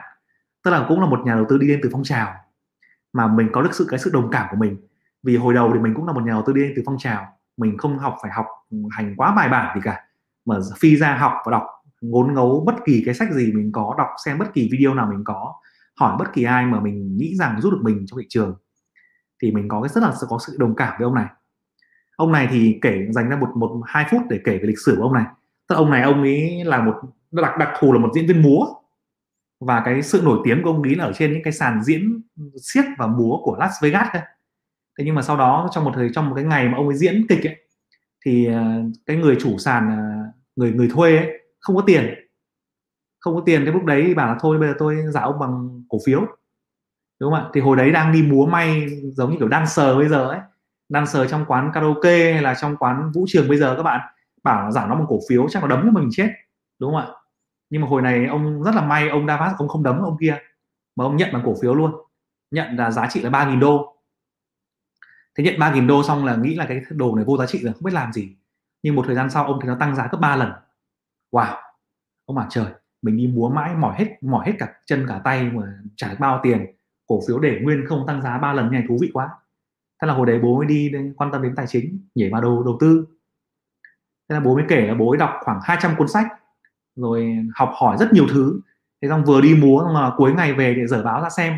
tức 0.62 0.70
là 0.70 0.84
cũng 0.88 1.00
là 1.00 1.06
một 1.06 1.20
nhà 1.24 1.34
đầu 1.34 1.46
tư 1.48 1.58
đi 1.58 1.66
lên 1.66 1.80
từ 1.82 1.88
phong 1.92 2.04
trào, 2.04 2.34
mà 3.12 3.26
mình 3.26 3.48
có 3.52 3.62
được 3.62 3.74
sự, 3.74 3.86
cái 3.88 3.98
sự 3.98 4.10
đồng 4.12 4.30
cảm 4.30 4.46
của 4.50 4.56
mình, 4.56 4.76
vì 5.22 5.36
hồi 5.36 5.54
đầu 5.54 5.70
thì 5.74 5.78
mình 5.78 5.94
cũng 5.94 6.06
là 6.06 6.12
một 6.12 6.22
nhà 6.22 6.32
đầu 6.32 6.42
tư 6.46 6.52
đi 6.52 6.60
lên 6.60 6.72
từ 6.76 6.82
phong 6.86 6.98
trào 6.98 7.35
mình 7.56 7.78
không 7.78 7.98
học, 7.98 8.16
phải 8.22 8.30
học 8.32 8.46
hành 8.90 9.14
quá 9.16 9.34
bài 9.34 9.48
bản 9.48 9.74
gì 9.74 9.80
cả. 9.84 10.00
Mà 10.44 10.56
phi 10.78 10.96
ra 10.96 11.14
học 11.14 11.32
và 11.44 11.52
đọc, 11.52 11.66
ngốn 12.00 12.34
ngấu 12.34 12.62
bất 12.66 12.74
kỳ 12.84 13.02
cái 13.06 13.14
sách 13.14 13.32
gì 13.32 13.52
mình 13.52 13.72
có, 13.72 13.94
đọc 13.98 14.08
xem 14.24 14.38
bất 14.38 14.54
kỳ 14.54 14.68
video 14.72 14.94
nào 14.94 15.06
mình 15.10 15.24
có, 15.24 15.54
hỏi 15.96 16.16
bất 16.18 16.32
kỳ 16.32 16.42
ai 16.42 16.66
mà 16.66 16.80
mình 16.80 17.16
nghĩ 17.16 17.34
rằng 17.36 17.60
giúp 17.60 17.70
được 17.70 17.80
mình 17.82 18.04
trong 18.06 18.18
thị 18.18 18.26
trường, 18.28 18.54
thì 19.42 19.52
mình 19.52 19.68
có 19.68 19.82
cái 19.82 19.88
rất 19.88 20.02
là 20.02 20.12
có 20.28 20.38
sự 20.46 20.56
đồng 20.58 20.74
cảm 20.74 20.94
với 20.98 21.04
ông 21.04 21.14
này. 21.14 21.26
Ông 22.16 22.32
này 22.32 22.48
thì 22.50 22.78
kể, 22.82 23.06
dành 23.10 23.28
ra 23.28 23.36
một 23.36 23.48
một, 23.56 23.80
hai 23.86 24.06
phút 24.10 24.22
để 24.28 24.40
kể 24.44 24.58
về 24.58 24.64
lịch 24.66 24.78
sử 24.86 24.94
của 24.96 25.02
ông 25.02 25.14
này. 25.14 25.24
Tức 25.68 25.74
ông 25.74 25.90
này, 25.90 26.02
ông 26.02 26.22
ấy 26.22 26.64
là 26.64 26.80
một, 26.80 26.94
đặc 27.30 27.58
đặc 27.58 27.68
thù 27.80 27.92
là 27.92 27.98
một 27.98 28.10
diễn 28.14 28.26
viên 28.26 28.42
múa. 28.42 28.66
Và 29.60 29.82
cái 29.84 30.02
sự 30.02 30.22
nổi 30.24 30.38
tiếng 30.44 30.62
của 30.62 30.70
ông 30.70 30.82
ấy 30.82 30.94
là 30.94 31.04
ở 31.04 31.12
trên 31.12 31.32
những 31.32 31.42
cái 31.44 31.52
sàn 31.52 31.82
diễn 31.82 32.22
siếc 32.62 32.84
và 32.98 33.06
múa 33.06 33.36
của 33.42 33.56
Las 33.60 33.72
Vegas 33.82 34.08
thôi 34.12 34.22
thế 34.98 35.04
nhưng 35.04 35.14
mà 35.14 35.22
sau 35.22 35.36
đó 35.36 35.68
trong 35.72 35.84
một 35.84 35.92
thời 35.94 36.10
trong 36.14 36.28
một 36.28 36.34
cái 36.34 36.44
ngày 36.44 36.68
mà 36.68 36.78
ông 36.78 36.88
ấy 36.88 36.96
diễn 36.96 37.26
kịch 37.28 37.46
ấy 37.46 37.56
thì 38.26 38.46
ờ, 38.46 38.64
cái 39.06 39.16
người 39.16 39.36
chủ 39.40 39.58
sàn 39.58 39.90
ờ, 39.90 40.32
người 40.56 40.72
người 40.72 40.88
thuê 40.88 41.16
ấy, 41.16 41.40
không 41.60 41.76
có 41.76 41.82
tiền. 41.86 42.14
Không 43.20 43.34
có 43.34 43.42
tiền 43.46 43.64
thế 43.66 43.72
lúc 43.72 43.84
đấy 43.84 44.14
bảo 44.14 44.28
là 44.28 44.36
thôi 44.40 44.58
bây 44.58 44.68
giờ 44.68 44.74
tôi 44.78 44.96
giả 45.10 45.20
ông 45.20 45.38
bằng 45.38 45.82
cổ 45.88 45.98
phiếu. 46.06 46.20
Đúng 47.20 47.32
không 47.32 47.44
ạ? 47.44 47.50
Thì 47.54 47.60
hồi 47.60 47.76
đấy 47.76 47.92
đang 47.92 48.12
đi 48.12 48.22
múa 48.22 48.46
may 48.46 48.86
giống 49.12 49.30
như 49.30 49.36
kiểu 49.38 49.48
đang 49.48 49.66
sờ 49.66 49.96
bây 49.98 50.08
giờ 50.08 50.28
ấy. 50.28 50.40
Đang 50.88 51.06
sờ 51.06 51.26
trong 51.26 51.44
quán 51.48 51.70
karaoke 51.74 52.32
hay 52.32 52.42
là 52.42 52.54
trong 52.54 52.76
quán 52.76 53.12
vũ 53.14 53.24
trường 53.28 53.48
bây 53.48 53.58
giờ 53.58 53.74
các 53.76 53.82
bạn 53.82 54.00
bảo 54.42 54.70
giảm 54.72 54.88
nó 54.88 54.94
bằng 54.94 55.06
cổ 55.08 55.18
phiếu 55.28 55.48
chắc 55.50 55.62
là 55.62 55.68
đấm 55.68 55.82
cho 55.84 55.90
mình 56.00 56.08
chết. 56.12 56.28
Đúng 56.78 56.92
không 56.92 57.00
ạ? 57.00 57.06
Nhưng 57.70 57.82
mà 57.82 57.88
hồi 57.88 58.02
này 58.02 58.26
ông 58.26 58.62
rất 58.62 58.74
là 58.74 58.82
may 58.82 59.08
ông 59.08 59.26
Davas 59.26 59.52
ông 59.58 59.68
không 59.68 59.82
đấm 59.82 60.00
ông 60.02 60.16
kia 60.20 60.38
mà 60.96 61.04
ông 61.04 61.16
nhận 61.16 61.30
bằng 61.32 61.42
cổ 61.44 61.54
phiếu 61.62 61.74
luôn. 61.74 61.92
Nhận 62.50 62.76
là 62.76 62.90
giá 62.90 63.06
trị 63.10 63.20
là 63.22 63.30
3.000 63.30 63.60
đô 63.60 63.95
thế 65.36 65.44
nhận 65.44 65.54
3.000 65.54 65.86
đô 65.86 66.02
xong 66.02 66.24
là 66.24 66.36
nghĩ 66.36 66.54
là 66.54 66.66
cái 66.66 66.82
đồ 66.90 67.16
này 67.16 67.24
vô 67.24 67.36
giá 67.36 67.46
trị 67.46 67.58
rồi, 67.62 67.72
không 67.72 67.84
biết 67.84 67.94
làm 67.94 68.12
gì. 68.12 68.36
Nhưng 68.82 68.94
một 68.94 69.02
thời 69.06 69.14
gian 69.14 69.30
sau, 69.30 69.44
ông 69.44 69.58
thấy 69.60 69.68
nó 69.68 69.76
tăng 69.80 69.96
giá 69.96 70.08
gấp 70.12 70.18
3 70.20 70.36
lần. 70.36 70.52
Wow! 71.32 71.56
Ông 72.26 72.36
bảo, 72.36 72.46
trời, 72.50 72.66
mình 73.02 73.16
đi 73.16 73.26
múa 73.26 73.48
mãi, 73.48 73.74
mỏi 73.74 73.94
hết 73.98 74.22
mỏi 74.22 74.46
hết 74.46 74.52
cả 74.58 74.72
chân, 74.86 75.06
cả 75.08 75.20
tay 75.24 75.50
mà 75.52 75.62
trả 75.96 76.14
bao 76.18 76.40
tiền. 76.42 76.66
Cổ 77.06 77.20
phiếu 77.28 77.38
để 77.38 77.58
nguyên 77.62 77.84
không 77.88 78.06
tăng 78.06 78.22
giá 78.22 78.38
ba 78.38 78.52
lần 78.52 78.64
như 78.66 78.70
này 78.70 78.84
thú 78.88 78.98
vị 79.00 79.10
quá. 79.12 79.28
Thế 80.02 80.08
là 80.08 80.14
hồi 80.14 80.26
đấy 80.26 80.38
bố 80.42 80.56
mới 80.56 80.66
đi 80.66 80.92
quan 81.16 81.32
tâm 81.32 81.42
đến 81.42 81.54
tài 81.56 81.66
chính, 81.66 81.98
nhảy 82.14 82.30
vào 82.30 82.42
đầu 82.42 82.62
đầu 82.62 82.76
tư. 82.80 83.06
Thế 84.28 84.34
là 84.34 84.40
bố 84.40 84.54
mới 84.54 84.64
kể 84.68 84.86
là 84.86 84.94
bố 84.94 85.10
ấy 85.10 85.18
đọc 85.18 85.30
khoảng 85.40 85.60
200 85.62 85.96
cuốn 85.96 86.08
sách, 86.08 86.26
rồi 86.96 87.36
học 87.54 87.72
hỏi 87.74 87.96
rất 88.00 88.12
nhiều 88.12 88.26
thứ. 88.30 88.60
Thế 89.02 89.08
xong 89.08 89.24
vừa 89.24 89.40
đi 89.40 89.54
múa 89.54 89.90
mà 89.94 90.12
cuối 90.16 90.32
ngày 90.32 90.52
về 90.52 90.74
để 90.74 90.86
dở 90.86 91.02
báo 91.02 91.22
ra 91.22 91.30
xem. 91.30 91.56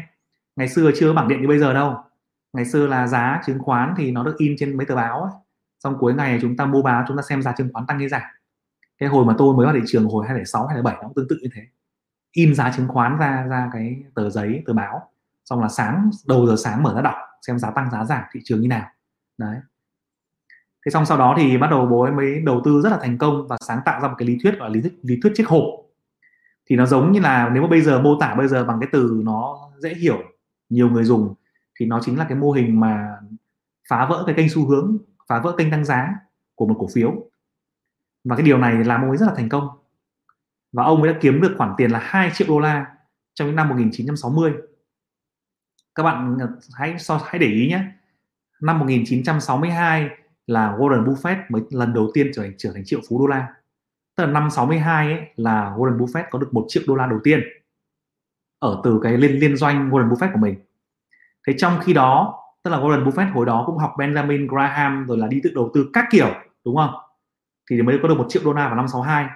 Ngày 0.56 0.68
xưa 0.68 0.90
chưa 0.96 1.12
bảng 1.12 1.28
điện 1.28 1.40
như 1.42 1.48
bây 1.48 1.58
giờ 1.58 1.72
đâu 1.72 1.96
ngày 2.58 2.64
xưa 2.64 2.86
là 2.86 3.06
giá 3.06 3.40
chứng 3.46 3.58
khoán 3.58 3.94
thì 3.96 4.10
nó 4.10 4.22
được 4.24 4.34
in 4.38 4.54
trên 4.58 4.76
mấy 4.76 4.86
tờ 4.86 4.96
báo 4.96 5.22
ấy. 5.22 5.32
xong 5.78 5.96
cuối 5.98 6.14
ngày 6.14 6.38
chúng 6.42 6.56
ta 6.56 6.66
mua 6.66 6.82
báo, 6.82 7.04
chúng 7.08 7.16
ta 7.16 7.22
xem 7.28 7.42
giá 7.42 7.52
chứng 7.52 7.68
khoán 7.72 7.86
tăng 7.86 7.98
hay 7.98 8.08
giảm. 8.08 8.22
Cái 8.98 9.08
hồi 9.08 9.24
mà 9.24 9.34
tôi 9.38 9.56
mới 9.56 9.66
vào 9.66 9.74
thị 9.74 9.80
trường 9.86 10.04
hồi 10.04 10.26
2006 10.26 10.66
2007 10.66 10.94
nó 10.94 11.08
cũng 11.08 11.14
tương 11.14 11.28
tự 11.28 11.38
như 11.42 11.48
thế. 11.54 11.62
In 12.32 12.54
giá 12.54 12.72
chứng 12.76 12.88
khoán 12.88 13.18
ra 13.18 13.46
ra 13.50 13.70
cái 13.72 14.02
tờ 14.14 14.30
giấy, 14.30 14.62
tờ 14.66 14.72
báo. 14.72 15.10
Xong 15.44 15.60
là 15.60 15.68
sáng, 15.68 16.10
đầu 16.26 16.46
giờ 16.46 16.56
sáng 16.58 16.82
mở 16.82 16.94
ra 16.94 17.02
đọc, 17.02 17.14
xem 17.46 17.58
giá 17.58 17.70
tăng, 17.70 17.90
giá 17.90 18.04
giảm, 18.04 18.22
thị 18.32 18.40
trường 18.44 18.60
như 18.60 18.68
nào. 18.68 18.86
Đấy. 19.38 19.56
Thế 20.86 20.90
xong 20.90 21.06
sau 21.06 21.18
đó 21.18 21.34
thì 21.38 21.58
bắt 21.58 21.70
đầu 21.70 21.86
bố 21.86 22.02
ấy 22.02 22.12
mới 22.12 22.40
đầu 22.40 22.62
tư 22.64 22.80
rất 22.80 22.90
là 22.90 22.98
thành 23.02 23.18
công 23.18 23.48
và 23.48 23.56
sáng 23.60 23.80
tạo 23.84 24.00
ra 24.00 24.08
một 24.08 24.14
cái 24.18 24.28
lý 24.28 24.38
thuyết, 24.42 24.58
gọi 24.58 24.68
là 24.68 24.74
lý 24.74 24.80
thuyết 24.80 24.98
lý 25.02 25.20
thuyết 25.22 25.32
chiếc 25.36 25.48
hộp 25.48 25.64
thì 26.66 26.76
nó 26.76 26.86
giống 26.86 27.12
như 27.12 27.20
là 27.20 27.50
nếu 27.52 27.62
mà 27.62 27.68
bây 27.68 27.82
giờ 27.82 28.00
mô 28.00 28.20
tả 28.20 28.34
bây 28.34 28.48
giờ 28.48 28.64
bằng 28.64 28.80
cái 28.80 28.88
từ 28.92 29.20
nó 29.24 29.58
dễ 29.78 29.94
hiểu, 29.94 30.18
nhiều 30.68 30.90
người 30.90 31.04
dùng 31.04 31.34
thì 31.78 31.86
nó 31.86 32.00
chính 32.02 32.18
là 32.18 32.26
cái 32.28 32.38
mô 32.38 32.52
hình 32.52 32.80
mà 32.80 33.16
phá 33.88 34.06
vỡ 34.10 34.22
cái 34.26 34.34
kênh 34.34 34.48
xu 34.48 34.66
hướng 34.66 34.98
phá 35.28 35.40
vỡ 35.40 35.54
kênh 35.58 35.70
tăng 35.70 35.84
giá 35.84 36.14
của 36.54 36.66
một 36.66 36.76
cổ 36.78 36.88
phiếu. 36.94 37.30
Và 38.24 38.36
cái 38.36 38.46
điều 38.46 38.58
này 38.58 38.84
làm 38.84 39.00
ông 39.00 39.10
ấy 39.10 39.16
rất 39.16 39.26
là 39.26 39.34
thành 39.34 39.48
công. 39.48 39.68
Và 40.72 40.84
ông 40.84 41.02
ấy 41.02 41.12
đã 41.12 41.18
kiếm 41.22 41.40
được 41.40 41.54
khoản 41.58 41.74
tiền 41.76 41.90
là 41.90 41.98
2 42.02 42.30
triệu 42.34 42.48
đô 42.48 42.58
la 42.58 42.86
trong 43.34 43.48
những 43.48 43.56
năm 43.56 43.68
1960 43.68 44.52
các 45.98 46.04
bạn 46.04 46.38
hãy 46.74 46.98
so 46.98 47.20
hãy 47.24 47.38
để 47.38 47.46
ý 47.46 47.68
nhé. 47.68 47.84
Năm 48.60 48.78
1962 48.78 50.10
là 50.46 50.76
Warren 50.78 51.04
Buffett 51.04 51.36
mới 51.48 51.62
lần 51.70 51.94
đầu 51.94 52.10
tiên 52.14 52.30
trở 52.34 52.42
thành 52.42 52.52
trở 52.58 52.72
thành 52.72 52.84
triệu 52.84 53.00
phú 53.08 53.18
đô 53.18 53.26
la. 53.26 53.54
Tức 54.16 54.24
là 54.24 54.32
năm 54.32 54.50
62 54.50 55.12
ấy, 55.12 55.20
là 55.36 55.74
Warren 55.76 55.98
Buffett 55.98 56.24
có 56.30 56.38
được 56.38 56.54
một 56.54 56.64
triệu 56.68 56.82
đô 56.86 56.94
la 56.94 57.06
đầu 57.06 57.20
tiên. 57.24 57.40
Ở 58.58 58.80
từ 58.84 59.00
cái 59.02 59.18
liên 59.18 59.32
liên 59.32 59.56
doanh 59.56 59.90
Warren 59.90 60.08
Buffett 60.08 60.32
của 60.32 60.38
mình 60.38 60.54
thế 61.48 61.54
trong 61.58 61.78
khi 61.82 61.92
đó 61.92 62.34
tức 62.62 62.70
là 62.70 62.78
Warren 62.78 63.04
Buffett 63.04 63.32
hồi 63.32 63.46
đó 63.46 63.62
cũng 63.66 63.78
học 63.78 63.94
Benjamin 63.96 64.48
Graham 64.48 65.06
rồi 65.06 65.18
là 65.18 65.26
đi 65.26 65.40
tự 65.44 65.50
đầu 65.54 65.70
tư 65.74 65.90
các 65.92 66.04
kiểu 66.10 66.28
đúng 66.64 66.76
không? 66.76 66.90
Thì 67.70 67.82
mới 67.82 67.98
có 68.02 68.08
được 68.08 68.18
một 68.18 68.26
triệu 68.28 68.42
đô 68.44 68.52
la 68.52 68.66
vào 68.66 68.76
năm 68.76 68.88
62 68.88 69.26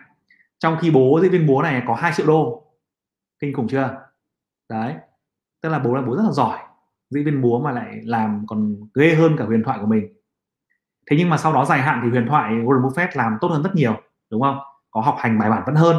trong 0.58 0.76
khi 0.80 0.90
bố 0.90 1.18
diễn 1.22 1.30
viên 1.30 1.46
bố 1.46 1.62
này 1.62 1.82
có 1.86 1.94
2 1.94 2.12
triệu 2.12 2.26
đô. 2.26 2.64
Kinh 3.38 3.54
khủng 3.54 3.68
chưa? 3.68 3.96
Đấy. 4.68 4.94
Tức 5.62 5.68
là 5.68 5.78
bố 5.78 5.94
là 5.94 6.02
bố 6.02 6.16
rất 6.16 6.22
là 6.22 6.32
giỏi. 6.32 6.58
Diễn 7.10 7.24
viên 7.24 7.40
múa 7.40 7.58
mà 7.58 7.72
lại 7.72 8.00
làm 8.04 8.44
còn 8.46 8.76
ghê 8.94 9.14
hơn 9.14 9.36
cả 9.38 9.44
huyền 9.44 9.62
thoại 9.64 9.78
của 9.80 9.86
mình. 9.86 10.08
Thế 11.10 11.16
nhưng 11.18 11.30
mà 11.30 11.36
sau 11.36 11.52
đó 11.52 11.64
dài 11.64 11.82
hạn 11.82 12.00
thì 12.02 12.10
huyền 12.10 12.26
thoại 12.28 12.52
Warren 12.52 12.82
Buffett 12.82 13.08
làm 13.14 13.38
tốt 13.40 13.48
hơn 13.48 13.62
rất 13.62 13.74
nhiều 13.74 14.00
đúng 14.30 14.42
không? 14.42 14.58
Có 14.90 15.00
học 15.00 15.16
hành 15.18 15.38
bài 15.38 15.50
bản 15.50 15.62
vẫn 15.66 15.74
hơn. 15.74 15.96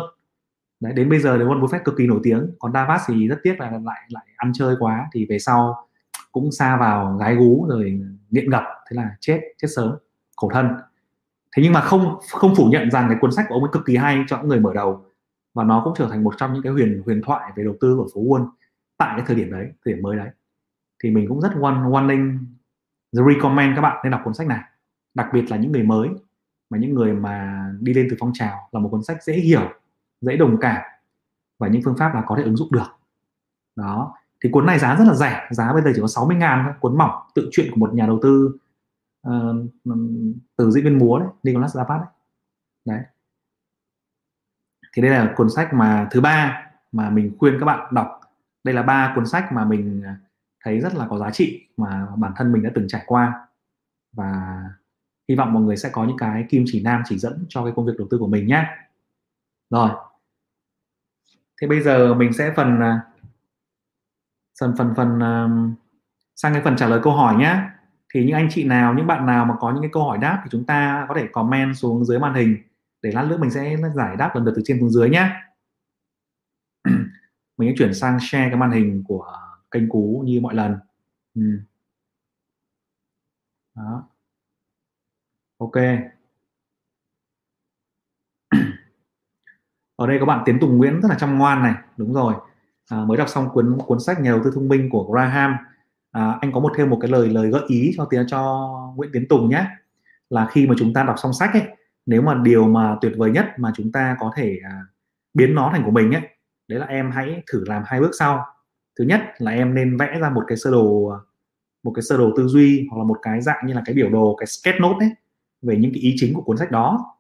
Đấy, 0.80 0.94
đến 0.94 1.10
bây 1.10 1.20
giờ 1.20 1.38
thì 1.38 1.44
Warren 1.44 1.62
Buffett 1.62 1.84
cực 1.86 1.96
kỳ 1.98 2.08
nổi 2.08 2.20
tiếng. 2.24 2.56
Còn 2.60 2.74
Davos 2.74 3.02
thì 3.08 3.28
rất 3.28 3.40
tiếc 3.44 3.60
là 3.60 3.72
lại 3.72 4.02
lại 4.10 4.26
ăn 4.36 4.52
chơi 4.54 4.76
quá. 4.80 5.08
Thì 5.14 5.26
về 5.30 5.40
sau 5.40 5.88
cũng 6.34 6.52
xa 6.52 6.78
vào 6.78 7.18
gái 7.18 7.36
gú 7.36 7.66
rồi 7.70 8.02
nghiện 8.30 8.50
ngập, 8.50 8.64
thế 8.90 8.96
là 8.96 9.16
chết 9.20 9.42
chết 9.58 9.68
sớm, 9.76 9.96
khổ 10.36 10.50
thân. 10.54 10.68
Thế 11.56 11.64
nhưng 11.64 11.74
mà 11.74 11.82
không 11.82 12.20
không 12.32 12.56
phủ 12.56 12.66
nhận 12.66 12.92
rằng 12.92 13.06
cái 13.10 13.18
cuốn 13.22 13.32
sách 13.32 13.46
của 13.50 13.56
ông 13.56 13.64
ấy 13.64 13.70
cực 13.74 13.86
kỳ 13.86 13.96
hay 13.96 14.24
cho 14.28 14.38
những 14.38 14.48
người 14.48 14.60
mở 14.60 14.74
đầu. 14.74 15.06
Và 15.54 15.64
nó 15.64 15.82
cũng 15.84 15.94
trở 15.98 16.08
thành 16.10 16.24
một 16.24 16.34
trong 16.38 16.54
những 16.54 16.64
cái 16.64 16.72
huyền 16.72 17.02
huyền 17.06 17.22
thoại 17.26 17.52
về 17.56 17.64
đầu 17.64 17.76
tư 17.82 17.96
của 17.98 18.08
phố 18.14 18.22
Wall 18.22 18.50
tại 18.98 19.14
cái 19.18 19.26
thời 19.28 19.36
điểm 19.36 19.52
đấy, 19.52 19.72
thời 19.86 19.94
điểm 19.94 20.04
mới 20.04 20.18
đấy. 20.18 20.30
Thì 21.04 21.12
mình 21.12 21.28
cũng 21.28 21.42
rất 21.42 21.52
one 21.62 21.76
wanting 21.76 22.38
recommend 23.12 23.76
các 23.76 23.82
bạn 23.82 23.98
nên 24.04 24.12
đọc 24.12 24.22
cuốn 24.24 24.34
sách 24.34 24.48
này. 24.48 24.62
Đặc 25.14 25.28
biệt 25.34 25.52
là 25.52 25.58
những 25.58 25.72
người 25.72 25.84
mới, 25.84 26.10
mà 26.70 26.78
những 26.78 26.94
người 26.94 27.14
mà 27.14 27.66
đi 27.80 27.94
lên 27.94 28.08
từ 28.10 28.16
phong 28.20 28.34
trào 28.34 28.70
là 28.72 28.80
một 28.80 28.90
cuốn 28.90 29.04
sách 29.04 29.24
dễ 29.24 29.34
hiểu, 29.34 29.70
dễ 30.22 30.38
đồng 30.38 30.58
cảm 30.62 30.82
và 31.60 31.68
những 31.68 31.82
phương 31.86 31.98
pháp 31.98 32.16
là 32.16 32.24
có 32.26 32.36
thể 32.36 32.44
ứng 32.44 32.58
dụng 32.58 32.72
được. 32.72 32.88
Đó 33.76 34.16
thì 34.44 34.50
cuốn 34.52 34.66
này 34.66 34.80
giá 34.80 34.96
rất 34.96 35.06
là 35.08 35.14
rẻ 35.14 35.48
giá 35.52 35.74
bây 35.74 35.82
giờ 35.82 35.92
chỉ 35.96 36.02
có 36.02 36.08
60 36.08 36.36
ngàn 36.36 36.64
thôi 36.66 36.74
cuốn 36.80 36.98
mỏng 36.98 37.12
tự 37.36 37.50
truyện 37.52 37.72
của 37.72 37.78
một 37.78 37.94
nhà 37.94 38.06
đầu 38.06 38.20
tư 38.24 38.58
uh, 39.28 39.56
từ 40.58 40.72
diễn 40.72 40.84
viên 40.84 41.00
múa 41.00 41.20
đấy 41.20 41.28
Nicholas 41.44 41.78
Lapat 41.78 42.02
đấy. 42.02 42.08
đấy. 42.86 43.04
Thì 44.94 45.02
đây 45.02 45.12
là 45.12 45.34
cuốn 45.36 45.50
sách 45.50 45.74
mà 45.74 46.08
thứ 46.12 46.22
ba 46.22 46.68
mà 46.92 47.10
mình 47.10 47.36
khuyên 47.40 47.58
các 47.60 47.66
bạn 47.66 47.94
đọc. 47.94 48.20
Đây 48.64 48.76
là 48.76 48.84
ba 48.84 49.14
cuốn 49.16 49.26
sách 49.26 49.52
mà 49.52 49.66
mình 49.66 50.02
à, 50.06 50.18
thấy 50.64 50.80
rất 50.80 50.96
là 50.96 51.08
có 51.10 51.18
giá 51.18 51.32
trị 51.32 51.68
mà 51.78 52.08
bản 52.18 52.34
thân 52.36 52.52
mình 52.52 52.64
đã 52.64 52.70
từng 52.76 52.88
trải 52.88 53.04
qua. 53.06 53.48
Và 54.12 54.62
hy 55.30 55.36
vọng 55.36 55.54
mọi 55.54 55.64
người 55.64 55.78
sẽ 55.78 55.90
có 55.92 56.06
những 56.06 56.18
cái 56.18 56.46
kim 56.50 56.64
chỉ 56.68 56.84
nam 56.84 57.02
chỉ 57.06 57.18
dẫn 57.18 57.46
cho 57.50 57.64
cái 57.64 57.74
công 57.76 57.86
việc 57.86 57.94
đầu 57.98 58.08
tư 58.12 58.18
của 58.18 58.28
mình 58.28 58.48
nhé 58.48 58.66
rồi. 59.70 59.90
Thế 61.62 61.68
bây 61.68 61.82
giờ 61.82 62.14
mình 62.14 62.34
sẽ 62.34 62.54
phần 62.56 62.80
à, 62.80 63.02
phần 64.60 64.74
phần 64.78 64.94
phần 64.98 65.18
uh, 65.18 65.80
sang 66.36 66.54
cái 66.54 66.62
phần 66.62 66.76
trả 66.76 66.88
lời 66.88 67.00
câu 67.04 67.14
hỏi 67.14 67.36
nhé 67.36 67.62
thì 68.14 68.26
những 68.26 68.36
anh 68.36 68.48
chị 68.52 68.64
nào 68.64 68.94
những 68.94 69.08
bạn 69.08 69.26
nào 69.26 69.46
mà 69.46 69.56
có 69.60 69.72
những 69.72 69.82
cái 69.82 69.92
câu 69.94 70.04
hỏi 70.04 70.18
đáp 70.18 70.42
thì 70.44 70.50
chúng 70.52 70.66
ta 70.66 71.06
có 71.10 71.16
thể 71.16 71.28
comment 71.32 71.76
xuống 71.76 72.06
dưới 72.06 72.20
màn 72.20 72.34
hình. 72.34 72.58
Để 73.02 73.12
lát 73.12 73.26
nữa 73.30 73.38
mình 73.38 73.52
sẽ 73.52 73.78
giải 73.96 74.16
đáp 74.18 74.36
lần 74.36 74.44
lượt 74.46 74.54
từ 74.56 74.62
trên 74.66 74.80
xuống 74.80 74.90
dưới 74.90 75.10
nhé 75.10 75.30
mình 77.58 77.70
sẽ 77.70 77.76
chuyển 77.78 77.94
sang 77.94 78.18
share 78.22 78.50
cái 78.50 78.56
màn 78.56 78.72
hình 78.72 79.04
của 79.08 79.38
kênh 79.72 79.90
cú 79.90 80.24
như 80.26 80.42
mọi 80.42 80.56
lần. 80.56 80.78
Ừ. 81.36 81.42
đó. 83.76 84.10
Ok. 85.58 85.76
Ở 89.96 90.08
đây 90.08 90.18
có 90.20 90.26
bạn 90.26 90.44
Tiến 90.46 90.58
Tùng 90.62 90.78
Nguyễn 90.78 91.02
rất 91.02 91.08
là 91.10 91.16
chăm 91.20 91.38
ngoan 91.38 91.64
này. 91.64 91.74
Đúng 91.98 92.14
rồi 92.14 92.36
à, 92.90 92.98
mới 93.06 93.18
đọc 93.18 93.30
xong 93.30 93.50
cuốn 93.54 93.78
cuốn 93.86 94.00
sách 94.00 94.22
nhà 94.22 94.32
đầu 94.32 94.42
tư 94.44 94.52
thông 94.56 94.68
minh 94.68 94.90
của 94.90 95.04
Graham. 95.12 95.56
À, 96.12 96.38
anh 96.42 96.52
có 96.52 96.60
một 96.60 96.72
thêm 96.78 96.90
một 96.90 96.98
cái 97.02 97.12
lời 97.12 97.30
lời 97.30 97.50
gợi 97.50 97.62
ý 97.68 97.94
cho 97.98 98.06
tiến 98.06 98.26
cho 98.28 98.70
Nguyễn 98.96 99.10
Tiến 99.14 99.28
Tùng 99.30 99.50
nhé. 99.50 99.66
Là 100.30 100.48
khi 100.52 100.68
mà 100.68 100.76
chúng 100.78 100.94
ta 100.94 101.04
đọc 101.04 101.16
xong 101.20 101.34
sách 101.34 101.54
ấy 101.54 101.64
nếu 102.06 102.22
mà 102.22 102.34
điều 102.44 102.68
mà 102.68 102.98
tuyệt 103.02 103.14
vời 103.18 103.32
nhất 103.32 103.46
mà 103.58 103.72
chúng 103.76 103.92
ta 103.92 104.18
có 104.20 104.32
thể 104.36 104.60
à, 104.64 104.82
biến 105.34 105.56
nó 105.56 105.70
thành 105.74 105.84
của 105.86 105.92
mình 105.92 106.12
ấy 106.12 106.22
đấy 106.68 106.80
là 106.80 106.86
em 106.86 107.12
hãy 107.12 107.44
thử 107.52 107.64
làm 107.68 107.84
hai 107.86 108.00
bước 108.00 108.12
sau. 108.20 108.46
Thứ 109.00 109.06
nhất 109.06 109.22
là 109.38 109.52
em 109.52 109.74
nên 109.76 109.98
vẽ 109.98 110.20
ra 110.20 110.30
một 110.30 110.44
cái 110.48 110.58
sơ 110.58 110.72
đồ 110.72 111.12
một 111.84 111.92
cái 111.96 112.04
sơ 112.04 112.18
đồ 112.18 112.32
tư 112.38 112.48
duy 112.48 112.88
hoặc 112.92 112.98
là 112.98 113.04
một 113.04 113.18
cái 113.22 113.42
dạng 113.42 113.68
như 113.68 113.74
là 113.74 113.82
cái 113.86 113.96
biểu 113.96 114.10
đồ 114.10 114.36
cái 114.36 114.48
sketch 114.48 114.82
note 114.82 115.06
ấy 115.06 115.10
về 115.62 115.78
những 115.78 115.92
cái 115.94 116.02
ý 116.02 116.16
chính 116.18 116.34
của 116.34 116.42
cuốn 116.42 116.58
sách 116.58 116.72
đó 116.72 117.16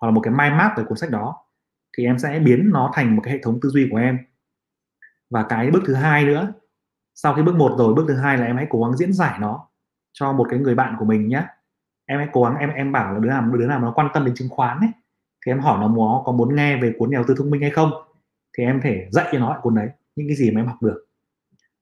hoặc 0.00 0.08
là 0.08 0.12
một 0.14 0.20
cái 0.20 0.34
mind 0.34 0.58
map 0.58 0.72
về 0.78 0.84
cuốn 0.84 0.98
sách 0.98 1.10
đó 1.10 1.36
thì 1.96 2.04
em 2.04 2.18
sẽ 2.18 2.38
biến 2.38 2.70
nó 2.72 2.90
thành 2.94 3.16
một 3.16 3.22
cái 3.24 3.34
hệ 3.34 3.40
thống 3.42 3.58
tư 3.62 3.68
duy 3.68 3.88
của 3.90 3.96
em 3.96 4.18
và 5.32 5.42
cái 5.42 5.70
bước 5.70 5.82
thứ 5.86 5.94
hai 5.94 6.24
nữa, 6.24 6.52
sau 7.14 7.34
khi 7.34 7.42
bước 7.42 7.56
một 7.56 7.74
rồi, 7.78 7.94
bước 7.94 8.04
thứ 8.08 8.16
hai 8.16 8.38
là 8.38 8.46
em 8.46 8.56
hãy 8.56 8.66
cố 8.70 8.84
gắng 8.84 8.96
diễn 8.96 9.12
giải 9.12 9.38
nó 9.40 9.68
cho 10.12 10.32
một 10.32 10.46
cái 10.50 10.58
người 10.58 10.74
bạn 10.74 10.96
của 10.98 11.04
mình 11.04 11.28
nhé 11.28 11.42
em 12.06 12.18
hãy 12.18 12.28
cố 12.32 12.44
gắng, 12.44 12.56
em 12.56 12.70
em 12.70 12.92
bảo 12.92 13.12
là 13.12 13.18
đứa 13.18 13.28
nào 13.28 13.42
đứa 13.42 13.66
nào 13.66 13.80
nó 13.80 13.92
quan 13.96 14.08
tâm 14.14 14.24
đến 14.24 14.34
chứng 14.34 14.48
khoán 14.48 14.80
ấy, 14.80 14.90
thì 15.46 15.52
em 15.52 15.60
hỏi 15.60 15.78
nó 15.80 15.88
muốn, 15.88 16.24
có 16.24 16.32
muốn 16.32 16.56
nghe 16.56 16.76
về 16.76 16.92
cuốn 16.98 17.10
nhà 17.10 17.16
đầu 17.16 17.24
tư 17.28 17.34
thông 17.38 17.50
minh 17.50 17.60
hay 17.60 17.70
không, 17.70 17.90
thì 18.58 18.64
em 18.64 18.80
thể 18.80 19.08
dạy 19.10 19.28
cho 19.32 19.38
nó 19.38 19.58
cuốn 19.62 19.74
đấy, 19.74 19.88
những 20.16 20.28
cái 20.28 20.36
gì 20.36 20.50
mà 20.50 20.60
em 20.60 20.66
học 20.66 20.82
được. 20.82 21.06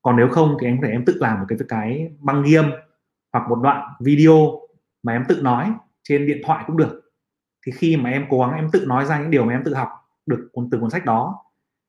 Còn 0.03 0.17
nếu 0.17 0.29
không 0.29 0.57
thì 0.61 0.67
em 0.67 0.81
có 0.81 0.87
thể 0.87 0.93
em 0.93 1.05
tự 1.05 1.17
làm 1.21 1.41
một 1.41 1.47
cái 1.49 1.59
cái 1.69 2.13
băng 2.21 2.43
ghi 2.43 2.55
âm 2.55 2.71
hoặc 3.33 3.49
một 3.49 3.59
đoạn 3.63 3.93
video 4.01 4.61
mà 5.03 5.13
em 5.13 5.25
tự 5.29 5.41
nói 5.43 5.73
trên 6.03 6.27
điện 6.27 6.43
thoại 6.45 6.65
cũng 6.67 6.77
được. 6.77 7.13
Thì 7.67 7.73
khi 7.73 7.97
mà 7.97 8.11
em 8.11 8.27
cố 8.31 8.41
gắng 8.41 8.53
em 8.53 8.71
tự 8.73 8.85
nói 8.87 9.05
ra 9.05 9.21
những 9.21 9.31
điều 9.31 9.45
mà 9.45 9.53
em 9.53 9.65
tự 9.65 9.75
học 9.75 9.89
được 10.27 10.49
từ 10.71 10.79
cuốn 10.81 10.91
sách 10.91 11.05
đó 11.05 11.45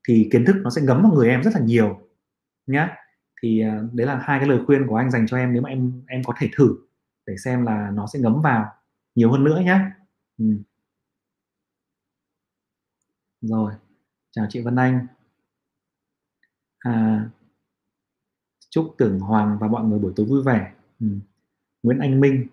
thì 0.08 0.28
kiến 0.32 0.44
thức 0.44 0.56
nó 0.62 0.70
sẽ 0.70 0.82
ngấm 0.82 1.02
vào 1.02 1.12
người 1.12 1.28
em 1.28 1.42
rất 1.42 1.50
là 1.54 1.60
nhiều 1.60 2.00
nhé 2.66 2.88
thì 3.42 3.60
à, 3.60 3.80
đấy 3.92 4.06
là 4.06 4.16
hai 4.16 4.38
cái 4.38 4.48
lời 4.48 4.60
khuyên 4.66 4.86
của 4.86 4.96
anh 4.96 5.10
dành 5.10 5.26
cho 5.26 5.36
em 5.36 5.52
nếu 5.52 5.62
mà 5.62 5.68
em 5.68 6.02
em 6.08 6.22
có 6.24 6.34
thể 6.38 6.50
thử 6.56 6.76
để 7.26 7.36
xem 7.44 7.64
là 7.64 7.90
nó 7.94 8.06
sẽ 8.06 8.18
ngấm 8.18 8.42
vào 8.42 8.66
nhiều 9.14 9.32
hơn 9.32 9.44
nữa 9.44 9.62
nhé 9.64 9.80
ừ. 10.38 10.44
rồi 13.40 13.72
chào 14.32 14.46
chị 14.50 14.60
Vân 14.60 14.76
Anh. 14.76 15.06
À, 16.78 17.24
chúc 18.70 18.94
Tưởng 18.98 19.20
Hoàng 19.20 19.58
và 19.60 19.68
mọi 19.68 19.84
người 19.84 19.98
buổi 19.98 20.12
tối 20.16 20.26
vui 20.26 20.42
vẻ. 20.42 20.72
Ừ. 21.00 21.06
Nguyễn 21.82 21.98
Anh 21.98 22.20
Minh. 22.20 22.46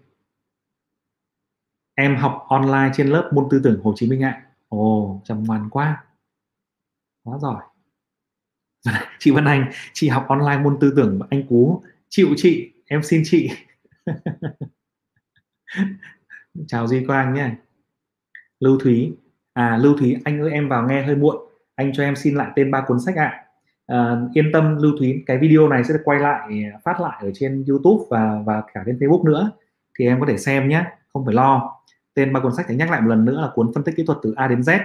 Em 1.96 2.16
học 2.16 2.46
online 2.50 2.92
trên 2.94 3.08
lớp 3.08 3.32
môn 3.34 3.48
tư 3.52 3.62
tưởng 3.64 3.82
Hồ 3.84 3.94
Chí 3.96 4.10
Minh 4.10 4.24
ạ. 4.24 4.46
Ồ 4.70 5.22
chăm 5.24 5.44
ngoan 5.44 5.70
quá 5.70 6.04
quá 7.30 7.38
giỏi. 7.38 7.62
Chị 9.20 9.32
Vân 9.32 9.46
Anh 9.46 9.72
chị 9.94 10.10
học 10.10 10.26
online 10.28 10.58
môn 10.58 10.78
tư 10.82 10.94
tưởng 10.96 11.20
anh 11.30 11.48
Cú 11.48 11.84
chịu 12.10 12.28
chị 12.38 12.72
em 12.86 13.04
xin 13.04 13.22
chị. 13.26 13.50
Chào 16.68 16.88
Duy 16.88 17.06
Quang 17.06 17.34
nhé. 17.34 17.50
Lưu 18.60 18.80
Thúy 18.80 19.14
à 19.54 19.78
Lưu 19.78 19.98
Thúy 19.98 20.18
anh 20.24 20.42
ơi 20.42 20.52
em 20.52 20.70
vào 20.70 20.88
nghe 20.88 21.04
hơi 21.04 21.16
muộn. 21.16 21.38
Anh 21.76 21.94
cho 21.94 22.04
em 22.04 22.16
xin 22.16 22.36
lại 22.36 22.52
tên 22.56 22.72
ba 22.72 22.84
cuốn 22.88 23.00
sách 23.00 23.16
ạ. 23.16 23.46
À, 23.88 24.22
yên 24.34 24.52
tâm 24.54 24.78
Lưu 24.82 24.92
Thúy 25.00 25.24
cái 25.26 25.38
video 25.38 25.68
này 25.68 25.84
sẽ 25.84 25.94
được 25.94 26.02
quay 26.04 26.20
lại 26.20 26.64
à, 26.74 26.80
phát 26.84 27.02
lại 27.02 27.20
ở 27.22 27.32
trên 27.34 27.66
YouTube 27.68 28.06
và 28.10 28.42
và 28.46 28.64
cả 28.74 28.84
trên 28.86 28.98
Facebook 28.98 29.24
nữa. 29.24 29.52
Thì 30.00 30.06
em 30.06 30.20
có 30.20 30.26
thể 30.26 30.38
xem 30.38 30.70
nhé 30.70 30.86
không 31.14 31.26
phải 31.26 31.34
lo. 31.34 31.76
Tên 32.14 32.34
ba 32.34 32.40
cuốn 32.40 32.56
sách 32.56 32.66
thì 32.70 32.76
nhắc 32.76 32.92
lại 32.92 33.02
một 33.02 33.08
lần 33.08 33.26
nữa 33.26 33.42
là 33.42 33.50
cuốn 33.54 33.72
phân 33.74 33.84
tích 33.84 33.96
kỹ 33.98 34.04
thuật 34.08 34.18
từ 34.22 34.34
A 34.36 34.48
đến 34.48 34.60
Z 34.60 34.80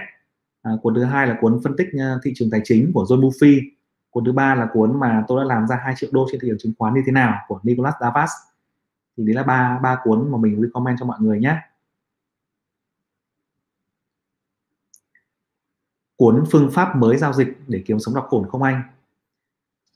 à, 0.65 0.71
cuốn 0.81 0.95
thứ 0.95 1.03
hai 1.03 1.27
là 1.27 1.37
cuốn 1.41 1.59
phân 1.63 1.77
tích 1.77 1.87
ờ, 1.99 2.19
thị 2.23 2.31
trường 2.35 2.49
tài 2.51 2.61
chính 2.63 2.91
của 2.93 3.03
John 3.03 3.21
Buffy. 3.21 3.61
Cuốn 4.09 4.25
thứ 4.25 4.31
ba 4.31 4.55
là 4.55 4.67
cuốn 4.73 4.99
mà 4.99 5.23
tôi 5.27 5.43
đã 5.43 5.55
làm 5.55 5.67
ra 5.67 5.79
2 5.83 5.93
triệu 5.97 6.09
đô 6.13 6.27
trên 6.31 6.41
thị 6.41 6.47
trường 6.47 6.57
chứng 6.57 6.73
khoán 6.79 6.93
như 6.93 7.01
thế 7.05 7.11
nào 7.11 7.37
của 7.47 7.59
Nicholas 7.63 7.93
Davas. 8.01 8.31
Thì 9.17 9.23
đấy 9.23 9.35
là 9.35 9.43
ba 9.43 9.79
ba 9.83 9.97
cuốn 10.03 10.31
mà 10.31 10.37
mình 10.37 10.61
recommend 10.61 10.99
cho 10.99 11.05
mọi 11.05 11.17
người 11.21 11.39
nhé. 11.39 11.57
Cuốn 16.17 16.43
phương 16.51 16.71
pháp 16.71 16.95
mới 16.95 17.17
giao 17.17 17.33
dịch 17.33 17.57
để 17.67 17.83
kiếm 17.85 17.99
sống 17.99 18.15
đọc 18.15 18.27
ổn 18.29 18.47
không 18.49 18.63
anh? 18.63 18.81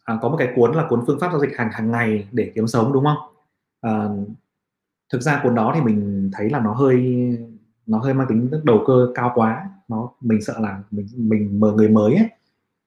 À, 0.04 0.18
có 0.22 0.30
một 0.30 0.36
cái 0.40 0.54
cuốn 0.56 0.74
là 0.76 0.86
cuốn 0.90 1.04
phương 1.08 1.20
pháp 1.20 1.32
giao 1.32 1.40
dịch 1.40 1.58
hàng 1.58 1.70
hàng 1.72 1.92
ngày 1.92 2.28
để 2.32 2.52
kiếm 2.56 2.68
sống 2.68 2.94
đúng 2.94 3.04
không? 3.06 3.18
À, 3.82 4.10
thực 5.14 5.22
ra 5.22 5.40
cuốn 5.44 5.56
đó 5.56 5.72
thì 5.76 5.82
mình 5.82 6.30
thấy 6.34 6.50
là 6.50 6.60
nó 6.60 6.74
hơi 6.74 7.28
nó 7.86 8.00
hơi 8.00 8.14
mang 8.14 8.28
tính 8.30 8.52
đầu 8.64 8.84
cơ 8.88 9.12
cao 9.16 9.32
quá 9.36 9.70
nó 9.90 10.10
mình 10.22 10.42
sợ 10.42 10.54
là 10.60 10.80
mình 10.92 11.08
mình 11.18 11.60
mở 11.60 11.72
người 11.72 11.90
mới 11.90 12.16
ấy, 12.16 12.30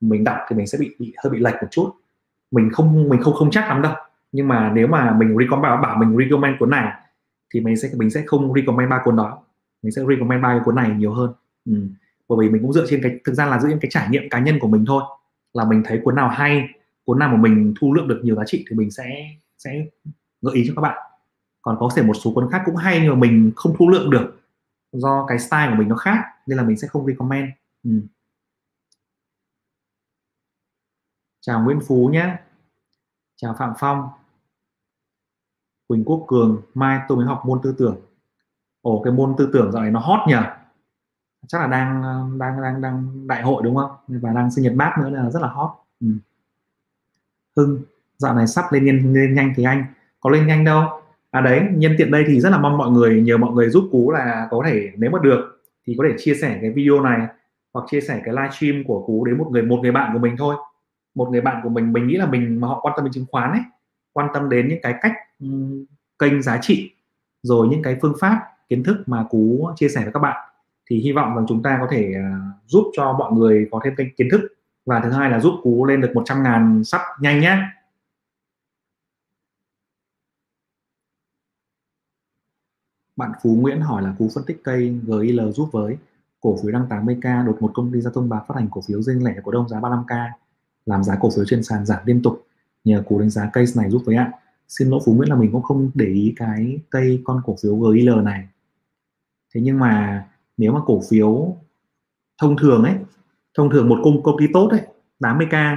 mình 0.01 0.25
đọc 0.25 0.37
thì 0.49 0.57
mình 0.57 0.67
sẽ 0.67 0.79
bị, 0.79 0.95
bị 0.99 1.15
hơi 1.25 1.31
bị 1.31 1.39
lệch 1.39 1.55
một 1.55 1.69
chút. 1.71 1.93
Mình 2.51 2.71
không 2.73 3.09
mình 3.09 3.23
không 3.23 3.35
không 3.35 3.51
chắc 3.51 3.69
lắm 3.69 3.83
đâu. 3.83 3.95
Nhưng 4.33 4.49
mà 4.49 4.73
nếu 4.75 4.87
mà 4.87 5.17
mình 5.19 5.37
recommend 5.39 5.83
bảo 5.83 5.97
mình 5.99 6.17
recommend 6.19 6.59
cuốn 6.59 6.71
này 6.71 6.93
thì 7.55 7.61
mình 7.61 7.77
sẽ 7.77 7.91
mình 7.97 8.11
sẽ 8.11 8.23
không 8.27 8.55
recommend 8.55 8.91
ba 8.91 9.01
cuốn 9.05 9.17
đó. 9.17 9.39
Mình 9.83 9.93
sẽ 9.93 10.03
recommend 10.09 10.43
ba 10.43 10.49
cái 10.49 10.61
cuốn 10.65 10.75
này 10.75 10.91
nhiều 10.91 11.13
hơn. 11.13 11.33
Ừ. 11.67 11.73
bởi 12.29 12.39
vì 12.41 12.53
mình 12.53 12.63
cũng 12.63 12.73
dựa 12.73 12.87
trên 12.89 13.01
cái 13.03 13.19
thực 13.25 13.33
ra 13.33 13.47
là 13.47 13.59
dựa 13.61 13.69
trên 13.69 13.79
cái 13.79 13.91
trải 13.91 14.09
nghiệm 14.11 14.23
cá 14.31 14.39
nhân 14.39 14.59
của 14.59 14.69
mình 14.69 14.85
thôi. 14.87 15.03
Là 15.55 15.65
mình 15.65 15.83
thấy 15.87 16.01
cuốn 16.05 16.15
nào 16.15 16.29
hay 16.29 16.69
cuốn 17.05 17.19
nào 17.19 17.29
mà 17.29 17.37
mình 17.37 17.75
thu 17.81 17.95
lượng 17.95 18.09
được 18.09 18.21
nhiều 18.23 18.37
giá 18.37 18.43
trị 18.47 18.65
thì 18.71 18.77
mình 18.77 18.91
sẽ 18.91 19.27
sẽ 19.59 19.87
gợi 20.43 20.55
ý 20.55 20.65
cho 20.69 20.73
các 20.77 20.83
bạn. 20.83 20.99
Còn 21.63 21.77
có 21.81 21.91
thể 21.97 22.03
một 22.03 22.15
số 22.15 22.33
cuốn 22.35 22.51
khác 22.53 22.63
cũng 22.67 22.77
hay 22.77 23.01
nhưng 23.01 23.11
mà 23.11 23.17
mình 23.17 23.53
không 23.57 23.75
thu 23.79 23.89
lượng 23.89 24.11
được 24.11 24.42
do 24.93 25.27
cái 25.29 25.39
style 25.39 25.67
của 25.71 25.77
mình 25.77 25.89
nó 25.89 25.97
khác 25.97 26.25
nên 26.47 26.59
là 26.59 26.65
mình 26.65 26.77
sẽ 26.77 26.89
không 26.89 27.07
recommend. 27.07 27.49
Ừ. 27.85 27.91
chào 31.41 31.63
Nguyễn 31.65 31.81
Phú 31.87 32.11
nhé. 32.13 32.37
Chào 33.37 33.55
Phạm 33.59 33.73
Phong. 33.79 34.09
Quỳnh 35.89 36.05
Quốc 36.05 36.25
Cường 36.29 36.63
mai 36.75 37.01
tôi 37.09 37.17
mới 37.17 37.27
học 37.27 37.43
môn 37.47 37.61
tư 37.63 37.75
tưởng. 37.79 38.01
Ồ 38.83 39.03
cái 39.05 39.13
môn 39.13 39.35
tư 39.39 39.51
tưởng 39.53 39.73
dạo 39.73 39.83
này 39.83 39.91
nó 39.91 40.01
hot 40.01 40.29
nhỉ? 40.29 40.37
Chắc 41.49 41.61
là 41.61 41.67
đang 41.67 42.03
đang 42.39 42.63
đang 42.63 42.81
đang 42.81 43.27
đại 43.27 43.43
hội 43.43 43.63
đúng 43.63 43.77
không? 43.77 43.91
Và 44.09 44.33
đang 44.33 44.51
sinh 44.51 44.65
nhật 44.65 44.75
bác 44.77 44.97
nữa 45.01 45.11
là 45.11 45.31
rất 45.31 45.43
là 45.43 45.49
hot. 45.49 45.71
Ừ. 46.01 46.07
Hưng 47.57 47.83
dạo 48.19 48.35
này 48.35 48.47
sắp 48.47 48.65
lên 48.73 48.85
lên, 48.85 49.13
lên 49.13 49.35
nhanh 49.35 49.53
thì 49.57 49.65
anh. 49.65 49.85
Có 50.21 50.31
lên 50.31 50.47
nhanh 50.47 50.65
đâu? 50.65 51.02
À 51.33 51.41
đấy 51.41 51.63
nhân 51.73 51.95
tiện 51.99 52.11
đây 52.11 52.25
thì 52.27 52.41
rất 52.41 52.51
là 52.51 52.59
mong 52.59 52.79
mọi 52.79 52.91
người 52.91 53.23
nhờ 53.23 53.37
mọi 53.39 53.53
người 53.53 53.71
giúp 53.71 53.89
cú 53.93 54.11
là 54.11 54.49
có 54.51 54.63
thể 54.67 54.91
nếu 54.97 55.11
mà 55.11 55.19
được 55.23 55.63
thì 55.87 55.95
có 55.99 56.05
thể 56.09 56.15
chia 56.19 56.35
sẻ 56.35 56.59
cái 56.61 56.71
video 56.71 57.01
này 57.01 57.27
hoặc 57.73 57.85
chia 57.91 58.01
sẻ 58.01 58.21
cái 58.25 58.35
livestream 58.35 58.85
của 58.85 59.07
cú 59.07 59.25
đến 59.25 59.39
một 59.39 59.49
người 59.51 59.63
một 59.63 59.79
người 59.83 59.93
bạn 59.93 60.11
của 60.13 60.19
mình 60.19 60.37
thôi. 60.39 60.57
Một 61.15 61.29
người 61.31 61.41
bạn 61.41 61.61
của 61.63 61.69
mình 61.69 61.93
mình 61.93 62.07
nghĩ 62.07 62.17
là 62.17 62.27
mình 62.27 62.61
mà 62.61 62.69
họ 62.69 62.81
quan 62.81 62.95
tâm 62.97 63.05
đến 63.05 63.13
chứng 63.13 63.27
khoán 63.31 63.51
ấy 63.51 63.61
quan 64.13 64.29
tâm 64.35 64.49
đến 64.49 64.69
những 64.69 64.79
cái 64.83 64.95
cách 65.03 65.13
um, 65.41 65.85
kênh 66.19 66.43
giá 66.43 66.59
trị 66.63 66.91
rồi 67.43 67.69
những 67.69 67.83
cái 67.83 67.97
phương 68.03 68.15
pháp 68.21 68.41
kiến 68.69 68.83
thức 68.83 68.97
mà 69.07 69.25
cú 69.31 69.71
chia 69.77 69.89
sẻ 69.89 70.03
với 70.03 70.13
các 70.13 70.21
bạn 70.21 70.49
thì 70.91 70.97
hy 70.99 71.13
vọng 71.13 71.37
rằng 71.37 71.45
chúng 71.49 71.63
ta 71.63 71.79
có 71.81 71.87
thể 71.91 72.15
uh, 72.19 72.67
giúp 72.67 72.85
cho 72.97 73.13
mọi 73.13 73.33
người 73.33 73.69
có 73.71 73.81
thêm 73.85 73.97
kênh 73.97 74.15
kiến 74.17 74.29
thức. 74.33 74.41
Và 74.87 75.01
thứ 75.01 75.11
hai 75.11 75.31
là 75.31 75.41
giúp 75.41 75.55
cú 75.63 75.85
lên 75.85 76.01
được 76.01 76.11
100 76.15 76.43
ngàn 76.43 76.85
sắp 76.85 77.01
nhanh 77.21 77.41
nhé 77.41 77.59
bạn 83.17 83.33
Phú 83.43 83.57
Nguyễn 83.61 83.81
hỏi 83.81 84.03
là 84.03 84.15
cú 84.19 84.29
phân 84.35 84.45
tích 84.45 84.61
cây 84.65 85.01
GIL 85.07 85.41
giúp 85.51 85.69
với 85.73 85.97
cổ 86.41 86.57
phiếu 86.63 86.73
đang 86.73 86.89
80k 86.89 87.47
đột 87.47 87.63
một 87.63 87.71
công 87.75 87.93
ty 87.93 88.01
ra 88.01 88.11
thông 88.15 88.29
báo 88.29 88.45
phát 88.49 88.55
hành 88.55 88.69
cổ 88.71 88.81
phiếu 88.81 89.03
riêng 89.03 89.25
lẻ 89.25 89.35
cổ 89.45 89.53
đông 89.53 89.69
giá 89.69 89.81
35k 89.81 90.29
làm 90.87 91.05
giá 91.05 91.17
cổ 91.21 91.31
phiếu 91.37 91.45
trên 91.45 91.63
sàn 91.63 91.87
giảm 91.87 91.99
liên 92.05 92.23
tục. 92.23 92.47
Nhờ 92.85 93.03
cú 93.09 93.19
đánh 93.19 93.31
giá 93.31 93.51
case 93.53 93.83
này 93.83 93.91
giúp 93.91 94.03
với 94.05 94.17
ạ. 94.17 94.33
Xin 94.69 94.89
lỗi 94.89 95.01
Phú 95.05 95.15
Nguyễn 95.15 95.29
là 95.29 95.37
mình 95.37 95.53
cũng 95.53 95.63
không 95.63 95.91
để 95.95 96.07
ý 96.07 96.33
cái 96.37 96.79
cây 96.91 97.23
con 97.25 97.43
cổ 97.45 97.57
phiếu 97.63 97.93
GIL 97.93 98.11
này. 98.23 98.49
Thế 99.55 99.61
nhưng 99.61 99.79
mà 99.79 100.25
nếu 100.57 100.73
mà 100.73 100.81
cổ 100.87 101.01
phiếu 101.11 101.57
thông 102.39 102.57
thường 102.57 102.85
ấy, 102.85 102.95
thông 103.57 103.71
thường 103.71 103.89
một 103.89 104.01
công 104.05 104.23
công 104.23 104.37
ty 104.39 104.47
tốt 104.53 104.69
ấy 104.71 104.81
80k 105.21 105.77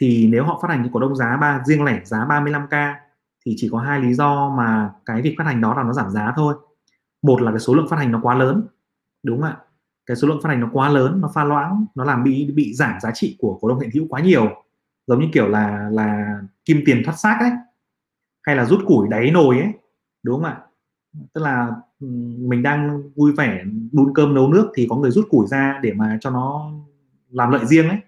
thì 0.00 0.28
nếu 0.28 0.44
họ 0.44 0.58
phát 0.62 0.68
hành 0.68 0.88
cổ 0.92 1.00
đông 1.00 1.16
giá 1.16 1.36
ba, 1.36 1.62
riêng 1.66 1.84
lẻ 1.84 2.00
giá 2.04 2.26
35k 2.26 2.94
thì 3.46 3.54
chỉ 3.56 3.68
có 3.72 3.78
hai 3.78 4.00
lý 4.00 4.14
do 4.14 4.54
mà 4.56 4.92
cái 5.06 5.22
việc 5.22 5.34
phát 5.38 5.44
hành 5.44 5.60
đó 5.60 5.74
là 5.74 5.82
nó 5.82 5.92
giảm 5.92 6.10
giá 6.10 6.32
thôi. 6.36 6.54
Một 7.22 7.42
là 7.42 7.50
cái 7.50 7.60
số 7.60 7.74
lượng 7.74 7.88
phát 7.88 7.96
hành 7.96 8.12
nó 8.12 8.20
quá 8.22 8.34
lớn, 8.34 8.66
đúng 9.22 9.40
không 9.40 9.50
ạ? 9.50 9.56
Cái 10.06 10.16
số 10.16 10.28
lượng 10.28 10.40
phát 10.42 10.48
hành 10.48 10.60
nó 10.60 10.70
quá 10.72 10.88
lớn, 10.88 11.20
nó 11.20 11.30
pha 11.34 11.44
loãng, 11.44 11.86
nó 11.94 12.04
làm 12.04 12.24
bị 12.24 12.50
bị 12.54 12.74
giảm 12.74 13.00
giá 13.00 13.10
trị 13.14 13.36
của 13.38 13.58
cổ 13.60 13.68
đông 13.68 13.80
hiện 13.80 13.90
hữu 13.94 14.06
quá 14.08 14.20
nhiều. 14.20 14.48
Giống 15.06 15.20
như 15.20 15.26
kiểu 15.32 15.48
là 15.48 15.88
là 15.92 16.38
kim 16.64 16.82
tiền 16.86 17.02
thoát 17.04 17.14
xác 17.14 17.36
ấy, 17.40 17.50
hay 18.42 18.56
là 18.56 18.64
rút 18.64 18.80
củi 18.86 19.08
đáy 19.08 19.30
nồi 19.30 19.58
ấy, 19.58 19.72
đúng 20.22 20.34
không 20.34 20.44
ạ? 20.44 20.60
Tức 21.32 21.40
là 21.40 21.72
mình 22.38 22.62
đang 22.62 23.02
vui 23.16 23.32
vẻ 23.32 23.64
đun 23.92 24.14
cơm 24.14 24.34
nấu 24.34 24.48
nước 24.48 24.72
thì 24.74 24.86
có 24.90 24.96
người 24.96 25.10
rút 25.10 25.26
củi 25.30 25.46
ra 25.46 25.80
để 25.82 25.92
mà 25.92 26.18
cho 26.20 26.30
nó 26.30 26.72
làm 27.30 27.50
lợi 27.50 27.66
riêng 27.66 27.88
ấy. 27.88 27.98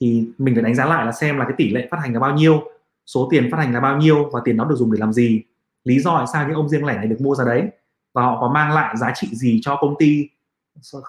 Thì 0.00 0.28
mình 0.38 0.54
phải 0.54 0.64
đánh 0.64 0.74
giá 0.74 0.86
lại 0.86 1.06
là 1.06 1.12
xem 1.12 1.36
là 1.36 1.44
cái 1.44 1.54
tỷ 1.56 1.70
lệ 1.70 1.88
phát 1.90 1.98
hành 2.00 2.12
là 2.12 2.20
bao 2.20 2.34
nhiêu 2.34 2.62
số 3.06 3.28
tiền 3.30 3.48
phát 3.50 3.58
hành 3.58 3.74
là 3.74 3.80
bao 3.80 3.96
nhiêu 3.96 4.30
và 4.32 4.40
tiền 4.44 4.56
đó 4.56 4.64
được 4.64 4.76
dùng 4.76 4.92
để 4.92 4.98
làm 5.00 5.12
gì? 5.12 5.42
Lý 5.84 6.00
do 6.00 6.18
tại 6.18 6.26
sao 6.32 6.48
những 6.48 6.56
ông 6.56 6.68
riêng 6.68 6.84
lẻ 6.84 6.96
này 6.96 7.06
được 7.06 7.20
mua 7.20 7.34
ra 7.34 7.44
đấy? 7.44 7.70
Và 8.14 8.22
họ 8.22 8.40
có 8.40 8.48
mang 8.48 8.72
lại 8.72 8.96
giá 8.96 9.12
trị 9.14 9.28
gì 9.32 9.60
cho 9.62 9.78
công 9.80 9.94
ty 9.98 10.28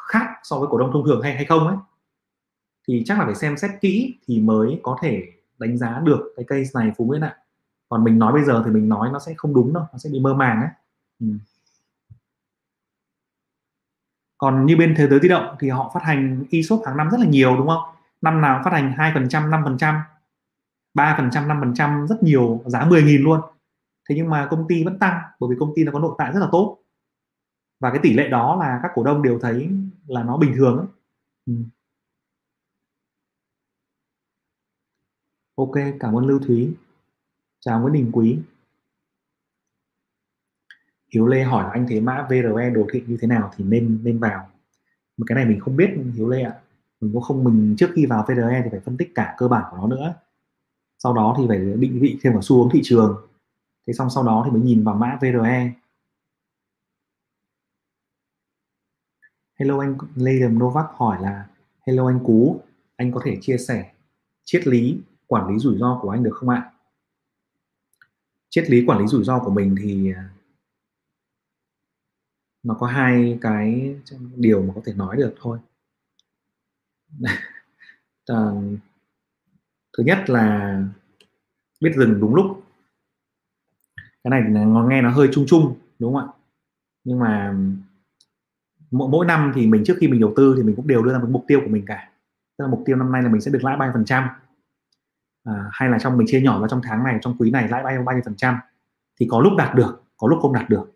khác 0.07 0.27
so 0.43 0.59
với 0.59 0.67
cổ 0.71 0.77
đông 0.77 0.91
thông 0.93 1.05
thường 1.05 1.21
hay 1.21 1.35
hay 1.35 1.45
không 1.45 1.67
ấy? 1.67 1.77
Thì 2.87 3.03
chắc 3.05 3.19
là 3.19 3.25
phải 3.25 3.35
xem 3.35 3.57
xét 3.57 3.71
kỹ 3.81 4.19
thì 4.27 4.39
mới 4.39 4.79
có 4.83 4.97
thể 5.01 5.23
đánh 5.59 5.77
giá 5.77 6.01
được 6.03 6.33
cái 6.35 6.45
case 6.47 6.71
này, 6.73 6.91
phú 6.97 7.05
nguyễn 7.05 7.21
ạ. 7.21 7.37
Còn 7.89 8.03
mình 8.03 8.19
nói 8.19 8.33
bây 8.33 8.43
giờ 8.43 8.61
thì 8.65 8.71
mình 8.71 8.89
nói 8.89 9.09
nó 9.13 9.19
sẽ 9.19 9.33
không 9.37 9.53
đúng 9.53 9.73
đâu, 9.73 9.83
nó 9.91 9.97
sẽ 9.97 10.09
bị 10.13 10.19
mơ 10.19 10.33
màng 10.33 10.61
ấy. 10.61 10.69
Ừ. 11.19 11.27
còn 14.43 14.65
như 14.65 14.77
bên 14.77 14.95
thế 14.97 15.07
giới 15.07 15.19
di 15.19 15.29
động 15.29 15.55
thì 15.59 15.69
họ 15.69 15.91
phát 15.93 16.03
hành 16.03 16.43
e-shop 16.51 16.81
hàng 16.85 16.97
năm 16.97 17.09
rất 17.09 17.19
là 17.19 17.25
nhiều, 17.25 17.57
đúng 17.57 17.67
không? 17.67 17.81
Năm 18.21 18.41
nào 18.41 18.61
phát 18.63 18.73
hành 18.73 18.93
hai 18.97 19.11
phần 19.13 19.29
trăm, 19.29 19.51
năm 19.51 19.61
phần 19.63 19.77
trăm 19.77 19.95
ba 20.93 21.15
phần 21.17 21.29
trăm, 21.31 21.47
năm 21.47 21.57
phần 21.61 21.73
trăm, 21.75 22.07
rất 22.07 22.23
nhiều 22.23 22.63
giá 22.65 22.85
10.000 22.85 23.23
luôn. 23.23 23.41
Thế 24.09 24.15
nhưng 24.15 24.29
mà 24.29 24.47
công 24.51 24.65
ty 24.67 24.83
vẫn 24.83 24.99
tăng 24.99 25.21
bởi 25.39 25.49
vì 25.49 25.55
công 25.59 25.73
ty 25.75 25.83
nó 25.83 25.91
có 25.91 25.99
nội 25.99 26.15
tại 26.17 26.33
rất 26.33 26.39
là 26.39 26.47
tốt. 26.51 26.79
Và 27.79 27.89
cái 27.89 27.99
tỷ 28.03 28.13
lệ 28.13 28.27
đó 28.27 28.55
là 28.59 28.79
các 28.83 28.91
cổ 28.95 29.03
đông 29.03 29.21
đều 29.21 29.39
thấy 29.39 29.69
là 30.07 30.23
nó 30.23 30.37
bình 30.37 30.53
thường 30.55 30.77
ấy. 30.77 30.87
Ừ. 31.45 31.53
ok, 35.55 35.71
cảm 35.99 36.15
ơn 36.17 36.25
lưu 36.25 36.39
thúy. 36.39 36.75
Chào 37.59 37.81
nguyễn 37.81 37.93
đình 37.93 38.11
quý. 38.13 38.39
Hiếu 41.13 41.27
lê 41.27 41.43
hỏi 41.43 41.63
là 41.63 41.69
anh 41.69 41.85
thấy 41.89 42.01
mã 42.01 42.27
VRE 42.29 42.69
đồ 42.69 42.87
thị 42.93 43.03
như 43.07 43.17
thế 43.21 43.27
nào 43.27 43.51
thì 43.57 43.65
nên 43.65 43.99
nên 44.03 44.19
vào. 44.19 44.49
Mà 45.17 45.23
cái 45.27 45.35
này 45.35 45.45
mình 45.45 45.59
không 45.59 45.75
biết 45.75 45.89
hiếu 46.13 46.29
lê 46.29 46.41
ạ. 46.43 46.53
Mình 47.01 47.13
cũng 47.13 47.21
không, 47.21 47.43
mình 47.43 47.75
trước 47.77 47.89
khi 47.95 48.05
vào 48.05 48.25
VRE 48.27 48.61
thì 48.63 48.69
phải 48.71 48.79
phân 48.79 48.97
tích 48.97 49.11
cả 49.15 49.35
cơ 49.37 49.47
bản 49.47 49.63
của 49.71 49.77
nó 49.77 49.87
nữa 49.87 50.13
sau 51.03 51.13
đó 51.13 51.35
thì 51.37 51.43
phải 51.47 51.57
định 51.57 51.99
vị 52.01 52.17
thêm 52.21 52.33
vào 52.33 52.41
xu 52.41 52.57
hướng 52.57 52.69
thị 52.73 52.81
trường. 52.83 53.27
Thế 53.87 53.93
xong 53.93 54.09
sau 54.09 54.23
đó 54.23 54.41
thì 54.45 54.51
mới 54.51 54.61
nhìn 54.61 54.83
vào 54.83 54.95
mã 54.95 55.17
VRE 55.21 55.73
Hello 59.59 59.79
anh 59.79 59.97
Liam 60.15 60.59
Novak 60.59 60.85
hỏi 60.93 61.21
là 61.21 61.47
Hello 61.87 62.07
anh 62.07 62.19
Cú 62.23 62.61
anh 62.95 63.11
có 63.11 63.21
thể 63.25 63.37
chia 63.41 63.57
sẻ 63.57 63.91
triết 64.43 64.67
lý 64.67 64.99
quản 65.27 65.47
lý 65.47 65.59
rủi 65.59 65.77
ro 65.77 65.99
của 66.01 66.09
anh 66.09 66.23
được 66.23 66.33
không 66.33 66.49
ạ? 66.49 66.71
Triết 68.49 68.69
lý 68.69 68.83
quản 68.87 68.99
lý 68.99 69.07
rủi 69.07 69.23
ro 69.23 69.39
của 69.39 69.51
mình 69.51 69.75
thì 69.81 70.13
à, 70.13 70.29
nó 72.63 72.73
có 72.79 72.87
hai 72.87 73.37
cái 73.41 73.95
điều 74.35 74.61
mà 74.61 74.73
có 74.75 74.81
thể 74.85 74.93
nói 74.93 75.17
được 75.17 75.35
thôi. 75.41 75.59
À, 78.25 78.51
thứ 79.97 80.03
nhất 80.03 80.29
là 80.29 80.77
biết 81.81 81.93
dừng 81.97 82.19
đúng 82.19 82.35
lúc. 82.35 82.63
Cái 84.23 84.31
này 84.31 84.41
nó 84.65 84.87
nghe 84.89 85.01
nó 85.01 85.09
hơi 85.09 85.29
chung 85.31 85.45
chung 85.47 85.75
đúng 85.99 86.13
không 86.13 86.27
ạ? 86.27 86.33
Nhưng 87.03 87.19
mà 87.19 87.55
mỗi, 88.91 89.09
mỗi 89.09 89.25
năm 89.25 89.51
thì 89.55 89.67
mình 89.67 89.83
trước 89.85 89.97
khi 89.99 90.07
mình 90.07 90.21
đầu 90.21 90.33
tư 90.35 90.53
thì 90.57 90.63
mình 90.63 90.75
cũng 90.75 90.87
đều 90.87 91.03
đưa 91.03 91.13
ra 91.13 91.19
một 91.19 91.29
mục 91.29 91.45
tiêu 91.47 91.61
của 91.63 91.71
mình 91.71 91.85
cả. 91.85 92.09
Tức 92.57 92.65
là 92.65 92.71
mục 92.71 92.83
tiêu 92.85 92.95
năm 92.95 93.11
nay 93.11 93.23
là 93.23 93.29
mình 93.29 93.41
sẽ 93.41 93.51
được 93.51 93.63
lãi 93.63 93.77
bao 93.77 93.87
nhiêu 93.87 93.93
phần 93.93 94.05
trăm. 94.05 94.27
À, 95.43 95.69
hay 95.71 95.89
là 95.89 95.99
trong 95.99 96.17
mình 96.17 96.27
chia 96.27 96.41
nhỏ 96.41 96.61
ra 96.61 96.67
trong 96.67 96.81
tháng 96.83 97.03
này 97.03 97.19
trong 97.21 97.35
quý 97.39 97.51
này 97.51 97.67
lãi 97.67 97.83
bao 97.83 97.93
nhiêu 97.93 98.03
bao 98.03 98.15
nhiêu 98.15 98.23
phần 98.25 98.35
trăm. 98.35 98.57
Thì 99.19 99.27
có 99.29 99.39
lúc 99.39 99.53
đạt 99.57 99.75
được 99.75 100.03
có 100.17 100.27
lúc 100.27 100.39
không 100.41 100.53
đạt 100.53 100.69
được. 100.69 100.91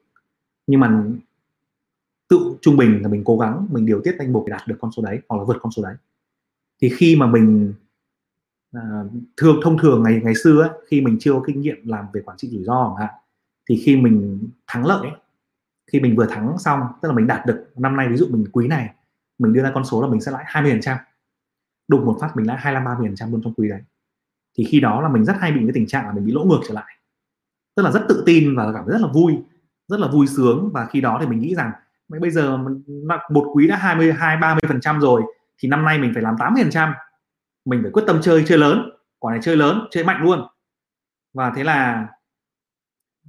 Nhưng 0.67 0.79
mà 0.79 1.03
tự 2.29 2.57
trung 2.61 2.77
bình 2.77 3.01
là 3.01 3.07
mình 3.07 3.23
cố 3.25 3.37
gắng 3.37 3.67
mình 3.71 3.85
điều 3.85 4.01
tiết 4.03 4.15
danh 4.19 4.33
mục 4.33 4.43
để 4.47 4.51
đạt 4.51 4.67
được 4.67 4.77
con 4.81 4.91
số 4.91 5.03
đấy 5.03 5.21
hoặc 5.29 5.37
là 5.37 5.43
vượt 5.43 5.57
con 5.61 5.71
số 5.71 5.83
đấy. 5.83 5.95
Thì 6.81 6.89
khi 6.97 7.15
mà 7.15 7.27
mình 7.27 7.73
à, 8.73 8.81
thường 9.37 9.59
thông 9.63 9.77
thường 9.77 10.03
ngày 10.03 10.21
ngày 10.23 10.35
xưa 10.35 10.61
ấy, 10.61 10.69
khi 10.87 11.01
mình 11.01 11.17
chưa 11.19 11.33
có 11.33 11.43
kinh 11.47 11.61
nghiệm 11.61 11.87
làm 11.87 12.05
về 12.13 12.21
quản 12.21 12.37
trị 12.37 12.49
rủi 12.51 12.63
ro 12.63 12.95
chẳng 12.97 13.07
hạn 13.07 13.15
thì 13.69 13.81
khi 13.85 13.97
mình 13.97 14.47
thắng 14.67 14.85
lợi 14.85 15.09
ấy, 15.09 15.19
khi 15.91 15.99
mình 15.99 16.15
vừa 16.15 16.25
thắng 16.25 16.57
xong 16.59 16.81
tức 17.01 17.09
là 17.09 17.15
mình 17.15 17.27
đạt 17.27 17.45
được 17.45 17.65
năm 17.75 17.95
nay 17.95 18.07
ví 18.09 18.17
dụ 18.17 18.27
mình 18.29 18.45
quý 18.51 18.67
này 18.67 18.93
mình 19.39 19.53
đưa 19.53 19.63
ra 19.63 19.71
con 19.73 19.85
số 19.85 20.01
là 20.01 20.07
mình 20.07 20.21
sẽ 20.21 20.31
lãi 20.31 20.43
20 20.47 20.71
phần 20.71 20.81
trăm 20.81 20.97
đụng 21.87 22.05
một 22.05 22.17
phát 22.21 22.35
mình 22.35 22.47
lãi 22.47 22.57
25 22.59 22.85
30 22.85 23.07
phần 23.07 23.15
trăm 23.15 23.31
luôn 23.31 23.41
trong 23.43 23.53
quý 23.53 23.69
đấy. 23.69 23.81
Thì 24.57 24.63
khi 24.63 24.79
đó 24.79 25.01
là 25.01 25.09
mình 25.09 25.25
rất 25.25 25.35
hay 25.39 25.51
bị 25.51 25.59
cái 25.59 25.71
tình 25.73 25.87
trạng 25.87 26.07
là 26.07 26.13
mình 26.13 26.25
bị 26.25 26.31
lỗ 26.31 26.43
ngược 26.43 26.59
trở 26.67 26.73
lại. 26.73 26.97
Tức 27.75 27.83
là 27.83 27.91
rất 27.91 28.05
tự 28.09 28.23
tin 28.25 28.55
và 28.55 28.73
cảm 28.73 28.83
thấy 28.85 28.93
rất 28.93 29.01
là 29.01 29.13
vui 29.13 29.37
rất 29.87 29.99
là 29.99 30.07
vui 30.07 30.27
sướng. 30.27 30.69
Và 30.73 30.85
khi 30.85 31.01
đó 31.01 31.17
thì 31.21 31.27
mình 31.27 31.39
nghĩ 31.39 31.55
rằng 31.55 31.71
bây 32.07 32.31
giờ 32.31 32.57
một 33.29 33.51
quý 33.53 33.67
đã 33.67 33.75
22 33.75 34.37
30 34.37 34.61
phần 34.67 34.81
trăm 34.81 34.99
rồi 34.99 35.21
thì 35.57 35.69
năm 35.69 35.85
nay 35.85 35.99
mình 35.99 36.11
phải 36.13 36.23
làm 36.23 36.35
80 36.39 36.63
phần 36.63 36.71
trăm 36.71 36.93
mình 37.67 37.79
phải 37.81 37.91
quyết 37.91 38.03
tâm 38.07 38.19
chơi 38.21 38.43
chơi 38.47 38.57
lớn. 38.57 38.89
Quả 39.19 39.31
này 39.31 39.39
chơi 39.43 39.57
lớn 39.57 39.87
chơi 39.91 40.03
mạnh 40.03 40.23
luôn. 40.23 40.47
Và 41.33 41.53
thế 41.55 41.63
là 41.63 42.07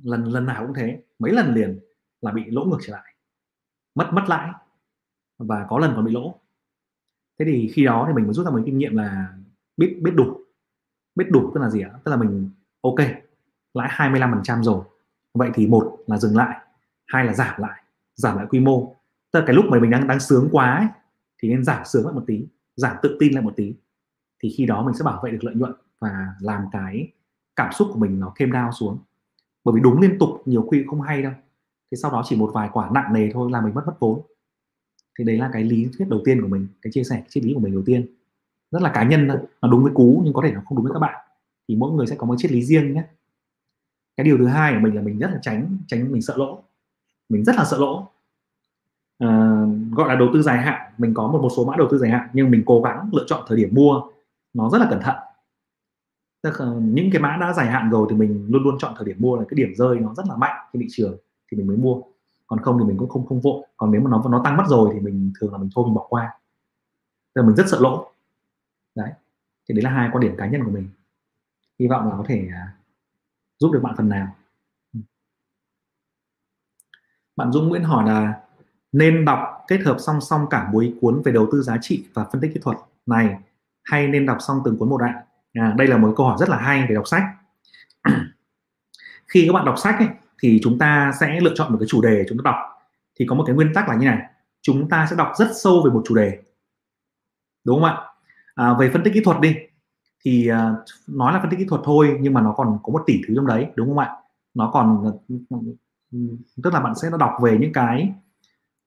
lần 0.03 0.24
lần 0.24 0.46
nào 0.46 0.66
cũng 0.66 0.74
thế. 0.74 1.03
Mấy 1.18 1.33
lần 1.33 1.55
liền 1.55 1.81
là 2.20 2.33
bị 2.33 2.44
lỗ 2.46 2.64
ngược 2.64 2.79
trở 2.83 2.92
lại. 2.92 3.14
Mất 3.94 4.11
mất 4.12 4.24
lãi. 4.29 4.51
Và 5.38 5.66
có 5.68 5.79
lần 5.79 5.92
còn 5.96 6.05
bị 6.05 6.12
lỗ. 6.12 6.40
Thế 7.38 7.44
thì 7.44 7.70
khi 7.74 7.85
đó 7.85 8.05
thì 8.09 8.14
mình 8.14 8.24
mới 8.24 8.35
rút 8.35 8.46
ra 8.46 8.51
một 8.51 8.62
kinh 8.66 8.79
nghiệm 8.79 8.96
là 8.96 9.35
biết 9.77 9.98
biết 10.03 10.12
đủ. 10.14 10.40
Biết 11.14 11.27
đủ 11.31 11.51
tức 11.55 11.61
là 11.61 11.70
gì 11.70 11.81
ạ? 11.81 11.90
Tức 12.05 12.11
là 12.11 12.16
mình 12.16 12.51
ok 12.81 12.98
lãi 13.74 13.88
25% 13.88 14.62
rồi. 14.62 14.85
Vậy 15.35 15.51
thì 15.55 15.66
một 15.66 15.98
là 16.07 16.18
dừng 16.18 16.37
lại 16.37 16.61
hai 17.07 17.24
là 17.24 17.35
giảm 17.35 17.61
lại 17.61 17.83
giảm 18.14 18.37
lại 18.37 18.46
quy 18.51 18.61
mô. 18.61 18.96
Tức 19.33 19.40
là 19.40 19.46
cái 19.46 19.57
lúc 19.57 19.64
mà 19.68 19.81
mình 19.81 19.90
đang 19.90 20.07
đang 20.07 20.20
sướng 20.20 20.48
quá 20.53 20.77
ấy, 20.77 20.87
thì 21.38 21.48
nên 21.48 21.64
giảm 21.64 21.85
sướng 21.85 22.05
lại 22.05 22.14
một 22.14 22.24
tí 22.27 22.46
giảm 22.77 22.96
tự 23.03 23.16
tin 23.20 23.33
lại 23.33 23.42
một 23.42 23.53
tí 23.57 23.74
thì 24.42 24.55
khi 24.57 24.66
đó 24.66 24.83
mình 24.83 24.94
sẽ 24.94 25.05
bảo 25.05 25.20
vệ 25.24 25.31
được 25.31 25.44
lợi 25.44 25.55
nhuận 25.55 25.72
và 25.98 26.35
làm 26.40 26.64
cái 26.72 27.09
cảm 27.57 27.72
xúc 27.72 27.88
của 27.92 27.98
mình 27.98 28.20
nó 28.20 28.33
thêm 28.37 28.53
đau 28.53 28.72
xuống. 28.72 28.98
Bởi 29.64 29.72
vì 29.74 29.81
đúng 29.81 30.01
liên 30.01 30.18
tục 30.18 30.42
nhiều 30.44 30.68
khi 30.72 30.85
không 30.87 31.01
hay 31.01 31.22
đâu. 31.22 31.33
Thế 31.90 31.96
sau 31.96 32.11
đó 32.11 32.22
chỉ 32.24 32.37
một 32.37 32.51
vài 32.55 32.68
quả 32.72 32.90
nặng 32.92 33.12
nề 33.12 33.31
thôi 33.33 33.51
là 33.51 33.61
mình 33.61 33.74
mất 33.74 33.87
mất 33.87 33.94
vốn. 34.01 34.20
Thì 35.18 35.24
đấy 35.24 35.37
là 35.37 35.51
cái 35.53 35.64
lý 35.64 35.88
thuyết 35.98 36.09
đầu 36.09 36.20
tiên 36.24 36.42
của 36.42 36.48
mình 36.48 36.66
cái 36.83 36.92
chia 36.92 37.05
sẻ 37.05 37.22
triết 37.29 37.44
lý 37.44 37.55
của 37.55 37.61
mình 37.61 37.72
đầu 37.72 37.83
tiên. 37.87 38.07
Rất 38.70 38.83
là 38.83 38.90
cá 38.94 39.03
nhân 39.05 39.29
thôi 39.29 39.38
nó 39.62 39.68
đúng 39.68 39.83
với 39.83 39.92
cú 39.94 40.20
nhưng 40.24 40.35
có 40.35 40.42
thể 40.44 40.53
nó 40.53 40.61
không 40.66 40.77
đúng 40.77 40.85
với 40.85 40.92
các 40.92 41.01
bạn. 41.01 41.24
Thì 41.68 41.77
mỗi 41.77 41.92
người 41.92 42.07
sẽ 42.07 42.16
có 42.16 42.27
một 42.27 42.35
triết 42.38 42.53
lý 42.53 42.62
riêng 42.62 42.94
nhé. 42.94 43.05
Cái 44.16 44.24
điều 44.24 44.38
thứ 44.38 44.46
hai 44.46 44.72
của 44.72 44.81
mình 44.81 44.94
là 44.94 45.03
mình 45.03 45.18
rất 45.18 45.31
là 45.31 45.38
tránh 45.42 45.79
tránh 45.87 46.12
mình 46.12 46.22
sợ 46.22 46.37
lỗ. 46.37 46.62
Mình 47.29 47.44
rất 47.44 47.57
là 47.57 47.64
sợ 47.64 47.79
lỗ. 47.79 48.09
À, 49.18 49.62
gọi 49.90 50.09
là 50.09 50.16
đầu 50.16 50.29
tư 50.33 50.42
dài 50.42 50.59
hạn. 50.59 50.92
Mình 50.98 51.14
có 51.14 51.29
một 51.29 51.42
một 51.42 51.51
số 51.57 51.64
mã 51.64 51.77
đầu 51.77 51.88
tư 51.90 51.98
dài 51.98 52.11
hạn 52.11 52.29
nhưng 52.33 52.51
mình 52.51 52.62
cố 52.66 52.83
gắng 52.83 53.11
lựa 53.12 53.24
chọn 53.27 53.44
thời 53.48 53.59
điểm 53.59 53.68
mua 53.72 54.03
nó 54.59 54.71
rất 54.71 54.79
là 54.79 54.87
cẩn 54.90 55.01
thận. 55.01 55.16
Tức 56.42 56.61
là 56.61 56.66
những 56.81 57.11
cái 57.12 57.23
mã 57.23 57.37
đã 57.40 57.53
dài 57.53 57.66
hạn 57.66 57.90
rồi 57.90 58.07
thì 58.11 58.16
mình 58.16 58.47
luôn 58.51 58.62
luôn 58.62 58.77
chọn 58.79 58.94
thời 58.97 59.07
điểm 59.07 59.16
mua 59.21 59.37
là 59.37 59.44
cái 59.49 59.57
điểm 59.57 59.75
rơi 59.77 59.99
nó 59.99 60.14
rất 60.14 60.27
là 60.29 60.37
mạnh 60.37 60.66
trên 60.73 60.83
thị 60.83 60.88
trường 60.90 61.16
thì 61.51 61.57
mình 61.57 61.66
mới 61.66 61.77
mua. 61.77 62.03
Còn 62.47 62.61
không 62.61 62.79
thì 62.79 62.85
mình 62.85 62.97
cũng 62.97 63.09
không 63.09 63.27
không 63.27 63.40
vội. 63.40 63.66
Còn 63.77 63.90
nếu 63.90 64.01
mà 64.01 64.11
nó 64.11 64.25
nó 64.31 64.40
tăng 64.44 64.57
mất 64.57 64.64
rồi 64.68 64.90
thì 64.94 65.01
mình 65.01 65.33
thường 65.40 65.53
là 65.53 65.59
mình 65.59 65.71
thôi 65.75 65.85
mình 65.87 65.94
bỏ 65.94 66.07
qua. 66.09 66.40
Tức 67.35 67.42
là 67.42 67.47
mình 67.47 67.57
rất 67.57 67.64
sợ 67.68 67.79
lỗ. 67.81 68.12
Đấy. 68.94 69.11
Thì 69.68 69.75
đấy 69.75 69.83
là 69.83 69.90
hai 69.90 70.09
quan 70.12 70.21
điểm 70.21 70.35
cá 70.38 70.47
nhân 70.47 70.64
của 70.64 70.71
mình. 70.71 70.88
Hy 71.79 71.87
vọng 71.87 72.09
là 72.09 72.16
có 72.16 72.25
thể 72.27 72.49
à, 72.53 72.77
giúp 73.59 73.71
được 73.73 73.81
bạn 73.83 73.94
phần 73.97 74.09
nào. 74.09 74.35
Ừ. 74.94 75.01
Bạn 77.37 77.53
Dung 77.53 77.68
Nguyễn 77.68 77.83
hỏi 77.83 78.07
là 78.07 78.40
nên 78.92 79.25
đọc 79.25 79.64
kết 79.68 79.79
hợp 79.79 79.97
song 79.99 80.21
song 80.21 80.47
cả 80.51 80.71
buổi 80.73 80.99
cuốn 81.01 81.23
về 81.25 81.33
đầu 81.33 81.49
tư 81.53 81.62
giá 81.62 81.79
trị 81.81 82.07
và 82.14 82.25
phân 82.33 82.40
tích 82.40 82.51
kỹ 82.55 82.61
thuật. 82.62 82.79
Này 83.07 83.38
hay 83.88 84.09
nên 84.09 84.27
đọc 84.27 84.38
xong 84.40 84.61
từng 84.64 84.79
cuốn 84.79 84.88
một 84.88 85.01
ạ? 85.01 85.24
À, 85.53 85.74
đây 85.79 85.87
là 85.87 85.96
một 85.96 86.14
câu 86.16 86.27
hỏi 86.27 86.37
rất 86.40 86.48
là 86.48 86.57
hay 86.57 86.87
về 86.88 86.94
đọc 86.94 87.09
sách. 87.09 87.22
Khi 89.29 89.44
các 89.46 89.53
bạn 89.53 89.64
đọc 89.64 89.79
sách 89.79 89.94
ấy, 89.98 90.09
thì 90.42 90.61
chúng 90.62 90.79
ta 90.79 91.12
sẽ 91.20 91.40
lựa 91.40 91.53
chọn 91.55 91.72
một 91.72 91.79
cái 91.81 91.87
chủ 91.88 92.03
đề 92.03 92.24
chúng 92.29 92.38
ta 92.38 92.42
đọc. 92.44 92.57
Thì 93.18 93.27
có 93.29 93.35
một 93.35 93.44
cái 93.46 93.57
nguyên 93.57 93.74
tắc 93.74 93.88
là 93.88 93.94
như 93.94 94.07
này 94.07 94.18
chúng 94.62 94.88
ta 94.88 95.07
sẽ 95.11 95.16
đọc 95.16 95.33
rất 95.38 95.48
sâu 95.55 95.83
về 95.85 95.90
một 95.90 96.03
chủ 96.07 96.14
đề. 96.14 96.38
Đúng 97.64 97.81
không 97.81 97.85
ạ? 97.85 97.96
À, 98.55 98.74
về 98.81 98.90
phân 98.90 99.03
tích 99.05 99.14
kỹ 99.14 99.20
thuật 99.24 99.40
đi 99.40 99.57
thì 100.24 100.51
uh, 100.53 100.57
nói 101.07 101.33
là 101.33 101.40
phân 101.40 101.51
tích 101.51 101.59
kỹ 101.59 101.66
thuật 101.68 101.81
thôi 101.85 102.18
nhưng 102.20 102.35
mà 102.35 102.40
nó 102.40 102.53
còn 102.53 102.79
có 102.83 102.92
một 102.92 103.03
tỷ 103.07 103.20
thứ 103.29 103.35
trong 103.37 103.46
đấy 103.46 103.66
đúng 103.77 103.88
không 103.88 103.98
ạ? 103.98 104.16
Nó 104.55 104.70
còn 104.72 105.12
tức 106.62 106.74
là 106.74 106.81
bạn 106.81 106.94
sẽ 106.94 107.09
đọc 107.18 107.33
về 107.42 107.59
những 107.61 107.72
cái 107.72 108.12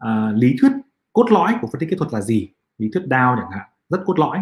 uh, 0.04 0.36
lý 0.36 0.56
thuyết 0.62 0.72
cốt 1.14 1.32
lõi 1.32 1.56
của 1.62 1.68
phân 1.68 1.80
tích 1.80 1.90
kỹ 1.90 1.96
thuật 1.96 2.14
là 2.14 2.22
gì? 2.22 2.50
Lý 2.78 2.90
thuyết 2.94 3.04
Dow 3.04 3.36
chẳng 3.38 3.52
hạn 3.52 3.68
rất 3.90 4.02
cốt 4.06 4.20
lõi 4.20 4.40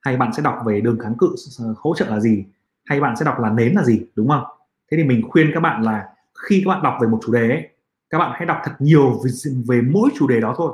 hay 0.00 0.16
bạn 0.16 0.32
sẽ 0.32 0.42
đọc 0.42 0.58
về 0.66 0.80
đường 0.80 0.98
kháng 0.98 1.14
cự 1.18 1.34
hỗ 1.76 1.94
trợ 1.94 2.06
là 2.06 2.20
gì? 2.20 2.44
Hay 2.84 3.00
bạn 3.00 3.16
sẽ 3.16 3.24
đọc 3.24 3.40
là 3.40 3.50
nến 3.50 3.72
là 3.72 3.84
gì? 3.84 4.06
Đúng 4.14 4.28
không? 4.28 4.44
Thế 4.90 4.96
thì 4.96 5.04
mình 5.04 5.22
khuyên 5.30 5.50
các 5.54 5.60
bạn 5.60 5.82
là 5.82 6.08
khi 6.48 6.62
các 6.64 6.68
bạn 6.68 6.82
đọc 6.82 6.98
về 7.00 7.08
một 7.08 7.20
chủ 7.26 7.32
đề 7.32 7.48
ấy, 7.48 7.68
các 8.10 8.18
bạn 8.18 8.32
hãy 8.34 8.46
đọc 8.46 8.60
thật 8.64 8.72
nhiều 8.78 9.20
về, 9.24 9.30
về 9.68 9.80
mỗi 9.80 10.10
chủ 10.18 10.28
đề 10.28 10.40
đó 10.40 10.54
thôi. 10.56 10.72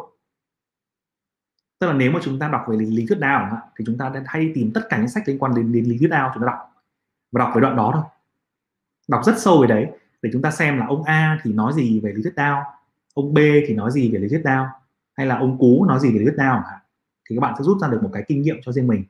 Tức 1.79 1.87
là 1.87 1.93
nếu 1.93 2.11
mà 2.11 2.21
chúng 2.23 2.39
ta 2.39 2.49
đọc 2.49 2.65
về 2.69 2.77
lý, 2.77 2.87
lý 2.87 3.07
thuyết 3.07 3.19
nào 3.19 3.59
thì 3.79 3.85
chúng 3.85 3.99
ta 3.99 4.13
hay 4.27 4.53
tìm 4.55 4.71
tất 4.75 4.81
cả 4.89 4.99
những 4.99 5.09
sách 5.09 5.23
liên 5.27 5.39
quan 5.39 5.55
đến, 5.55 5.73
đến 5.73 5.85
lý 5.85 5.99
thuyết 5.99 6.11
nào 6.11 6.31
chúng 6.35 6.43
ta 6.43 6.47
đọc. 6.47 6.59
Và 7.33 7.39
đọc 7.39 7.53
về 7.55 7.61
đoạn 7.61 7.77
đó 7.77 7.91
thôi. 7.95 8.03
Đọc 9.09 9.25
rất 9.25 9.39
sâu 9.39 9.61
về 9.61 9.67
đấy 9.67 9.87
để 10.23 10.31
chúng 10.33 10.43
ta 10.43 10.51
xem 10.51 10.79
là 10.79 10.87
ông 10.87 11.03
A 11.03 11.39
thì 11.43 11.53
nói 11.53 11.73
gì 11.73 12.01
về 12.01 12.13
lý 12.13 12.23
thuyết 12.23 12.35
Dow 12.37 12.63
ông 13.15 13.35
B 13.35 13.39
thì 13.69 13.75
nói 13.75 13.91
gì 13.91 14.11
về 14.11 14.19
lý 14.19 14.29
thuyết 14.29 14.43
Dow 14.45 14.67
hay 15.13 15.27
là 15.27 15.39
ông 15.39 15.59
Cú 15.59 15.85
nói 15.85 16.01
gì 16.01 16.13
về 16.13 16.19
lý 16.19 16.25
thuyết 16.25 16.37
Dow 16.37 16.63
thì 17.31 17.37
các 17.37 17.41
bạn 17.41 17.55
sẽ 17.59 17.65
rút 17.65 17.79
ra 17.81 17.89
được 17.89 18.03
một 18.03 18.11
cái 18.13 18.25
kinh 18.29 18.43
nghiệm 18.43 18.57
cho 18.63 18.73
riêng 18.73 18.87
mình 18.87 19.05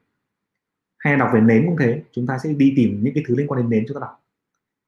hay 1.09 1.19
đọc 1.19 1.31
về 1.35 1.41
nến 1.41 1.67
cũng 1.67 1.77
thế, 1.79 2.03
chúng 2.13 2.27
ta 2.27 2.39
sẽ 2.39 2.53
đi 2.53 2.73
tìm 2.77 3.01
những 3.03 3.15
cái 3.15 3.25
thứ 3.29 3.35
liên 3.37 3.47
quan 3.47 3.61
đến 3.61 3.71
nến 3.71 3.85
chúng 3.89 3.95
ta 3.95 4.01
đọc 4.01 4.23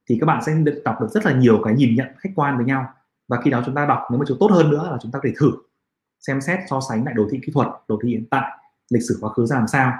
thì 0.09 0.18
các 0.20 0.26
bạn 0.26 0.42
sẽ 0.42 0.54
được 0.54 0.83
đọc 0.85 1.00
được 1.00 1.07
rất 1.11 1.26
là 1.26 1.33
nhiều 1.33 1.61
cái 1.64 1.74
nhìn 1.74 1.94
nhận 1.94 2.07
khách 2.18 2.31
quan 2.35 2.57
với 2.57 2.66
nhau. 2.66 2.92
Và 3.28 3.40
khi 3.40 3.50
đó 3.50 3.62
chúng 3.66 3.74
ta 3.74 3.87
đọc, 3.87 3.98
nếu 4.11 4.18
mà 4.18 4.24
chúng 4.28 4.38
tốt 4.40 4.50
hơn 4.50 4.70
nữa 4.70 4.88
là 4.90 4.98
chúng 5.02 5.12
ta 5.12 5.18
có 5.18 5.28
thể 5.28 5.35
thử 5.40 5.52
xem 6.20 6.40
xét, 6.40 6.59
so 6.70 6.81
sánh 6.88 7.04
lại 7.04 7.14
đồ 7.14 7.28
thị 7.31 7.40
kỹ 7.46 7.52
thuật, 7.52 7.68
đồ 7.88 7.98
thị 8.02 8.09
hiện 8.09 8.24
tại, 8.31 8.50
lịch 8.90 9.02
sử 9.02 9.18
quá 9.20 9.31
khứ 9.31 9.46
ra 9.46 9.57
làm 9.57 9.66
sao. 9.66 9.92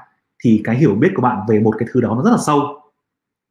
Thì 0.45 0.61
cái 0.65 0.77
hiểu 0.77 0.95
biết 0.95 1.09
của 1.17 1.23
bạn 1.23 1.47
về 1.49 1.61
một 1.61 1.75
cái 1.79 1.89
thứ 1.93 2.01
đó 2.01 2.15
nó 2.15 2.23
rất 2.23 2.31
là 2.31 2.39
sâu. 2.47 2.61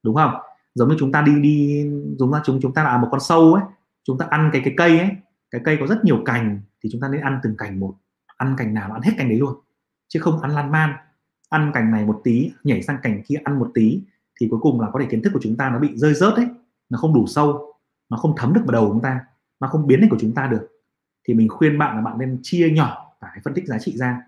Đúng 0.04 0.16
không? 0.16 0.34
Giống 0.76 0.90
như 0.90 0.96
chúng 1.00 1.12
ta 1.12 1.22
đi 1.22 1.42
đi, 1.42 1.86
giống 2.20 2.32
như 2.32 2.38
chúng 2.44 2.60
chúng 2.62 2.74
ta 2.74 2.84
là 2.84 2.98
một 2.98 3.08
con 3.12 3.20
sâu 3.20 3.54
ấy, 3.54 3.64
chúng 4.04 4.18
ta 4.18 4.26
ăn 4.30 4.50
cái 4.54 4.62
cái 4.66 4.74
cây 4.78 5.00
ấy, 5.00 5.10
cái 5.52 5.62
cây 5.66 5.78
có 5.80 5.88
rất 5.88 6.06
nhiều 6.06 6.22
cành, 6.26 6.62
thì 6.84 6.90
chúng 6.92 7.02
ta 7.02 7.08
nên 7.08 7.22
ăn 7.22 7.40
từng 7.44 7.58
cành 7.58 7.80
một. 7.80 7.96
Ăn 8.38 8.56
cành 8.58 8.74
nào 8.74 8.92
ăn 8.92 9.02
hết 9.02 9.12
cành 9.18 9.30
đấy 9.30 9.38
luôn, 9.38 9.54
chứ 10.08 10.20
không 10.20 10.42
ăn 10.42 10.52
lan 10.52 10.72
man 10.72 10.94
ăn 11.50 11.72
cành 11.74 11.92
này 11.92 12.06
một 12.06 12.22
tí, 12.24 12.52
nhảy 12.64 12.82
sang 12.82 12.98
cành 13.04 13.24
kia 13.24 13.36
ăn 13.44 13.60
một 13.60 13.72
tí, 13.74 14.02
thì 14.40 14.48
cuối 14.50 14.60
cùng 14.62 14.82
là 14.82 14.90
có 14.94 15.00
thể 15.00 15.06
kiến 15.10 15.22
thức 15.22 15.30
của 15.34 15.40
chúng 15.44 15.58
ta 15.58 15.70
nó 15.70 15.80
bị 15.80 15.90
rơi 15.96 16.14
rớt 16.14 16.34
đấy 16.38 16.48
nó 16.90 16.98
không 16.98 17.14
đủ 17.14 17.28
sâu, 17.28 17.74
nó 18.10 18.18
không 18.18 18.34
thấm 18.38 18.54
được 18.54 18.62
vào 18.66 18.72
đầu 18.72 18.90
chúng 18.90 19.02
ta, 19.02 19.26
nó 19.60 19.68
không 19.68 19.88
biến 19.88 20.02
thành 20.02 20.10
của 20.10 20.18
chúng 20.20 20.34
ta 20.34 20.48
được. 20.48 20.68
Thì 21.28 21.34
mình 21.34 21.50
khuyên 21.50 21.78
bạn 21.78 21.96
là 21.96 22.02
bạn 22.02 22.18
nên 22.18 22.40
chia 22.44 22.70
nhỏ 22.70 23.16
cái 23.22 23.42
phân 23.44 23.54
tích 23.54 23.68
giá 23.68 23.80
trị 23.80 23.98
ra, 23.98 24.22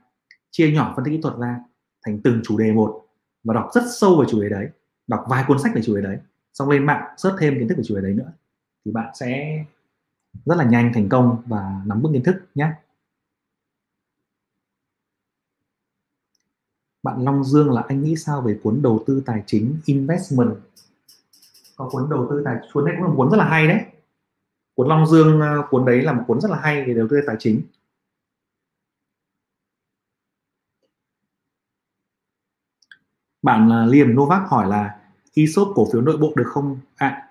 chia 0.52 0.72
nhỏ 0.72 0.94
phân 0.96 1.06
tích 1.06 1.12
kỹ 1.12 1.20
thuật 1.22 1.38
ra 1.38 1.60
thành 2.06 2.20
từng 2.24 2.42
chủ 2.44 2.58
đề 2.58 2.72
một 2.72 3.06
và 3.44 3.54
đọc 3.54 3.70
rất 3.74 3.84
sâu 4.00 4.18
về 4.20 4.26
chủ 4.30 4.42
đề 4.42 4.50
đấy, 4.50 4.70
đọc 5.08 5.26
vài 5.30 5.44
cuốn 5.48 5.60
sách 5.60 5.72
về 5.76 5.82
chủ 5.82 5.96
đề 5.96 6.02
đấy, 6.02 6.18
xong 6.54 6.70
lên 6.70 6.86
mạng 6.86 7.04
search 7.18 7.38
thêm 7.40 7.60
kiến 7.60 7.68
thức 7.68 7.78
về 7.78 7.84
chủ 7.84 7.96
đề 7.96 8.02
đấy 8.02 8.14
nữa, 8.14 8.32
thì 8.86 8.92
bạn 8.92 9.12
sẽ 9.20 9.64
rất 10.46 10.56
là 10.56 10.64
nhanh 10.64 10.92
thành 10.94 11.10
công 11.10 11.42
và 11.46 11.82
nắm 11.86 12.02
vững 12.02 12.14
kiến 12.14 12.24
thức 12.24 12.36
nhé 12.56 12.72
bạn 17.10 17.26
Long 17.26 17.44
Dương 17.44 17.72
là 17.72 17.84
anh 17.88 18.04
nghĩ 18.04 18.16
sao 18.16 18.42
về 18.42 18.60
cuốn 18.64 18.82
đầu 18.82 19.04
tư 19.08 19.24
tài 19.26 19.44
chính 19.46 19.78
investment? 19.86 20.56
Có 21.76 21.90
cuốn 21.92 22.10
đầu 22.10 22.28
tư 22.30 22.42
tài 22.46 22.56
cuốn 22.74 22.86
này 22.86 22.94
cũng 22.98 23.08
là 23.08 23.14
cuốn 23.16 23.32
rất 23.32 23.38
là 23.38 23.46
hay 23.46 23.68
đấy. 23.68 23.82
Cuốn 24.76 24.88
Long 24.88 25.08
Dương 25.08 25.42
ờ, 25.42 25.68
cuốn 25.70 25.86
đấy 25.86 26.02
là 26.02 26.14
một 26.14 26.24
cuốn 26.28 26.42
rất 26.42 26.52
là 26.52 26.60
hay 26.62 26.84
về 26.86 26.94
đầu 26.94 27.08
tư 27.10 27.22
tài 27.28 27.36
chính. 27.40 27.62
Bạn 33.42 33.70
ờ, 33.70 33.86
Liêm 33.86 34.16
Novak 34.16 34.50
hỏi 34.50 34.68
là 34.68 35.00
ESOP 35.36 35.68
cổ 35.76 35.88
phiếu 35.94 36.02
nội 36.02 36.18
bộ 36.18 36.34
được 36.36 36.48
không 36.48 36.80
ạ? 36.96 37.08
À, 37.08 37.30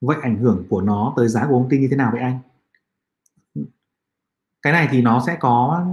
vậy 0.00 0.16
ảnh 0.22 0.36
hưởng 0.36 0.64
của 0.68 0.80
nó 0.80 1.12
tới 1.16 1.28
giá 1.28 1.46
của 1.46 1.58
công 1.58 1.68
ty 1.68 1.78
như 1.78 1.88
thế 1.90 1.96
nào 1.96 2.10
vậy 2.12 2.20
anh? 2.20 2.38
Cái 4.62 4.72
này 4.72 4.88
thì 4.90 5.02
nó 5.02 5.22
sẽ 5.26 5.36
có 5.40 5.86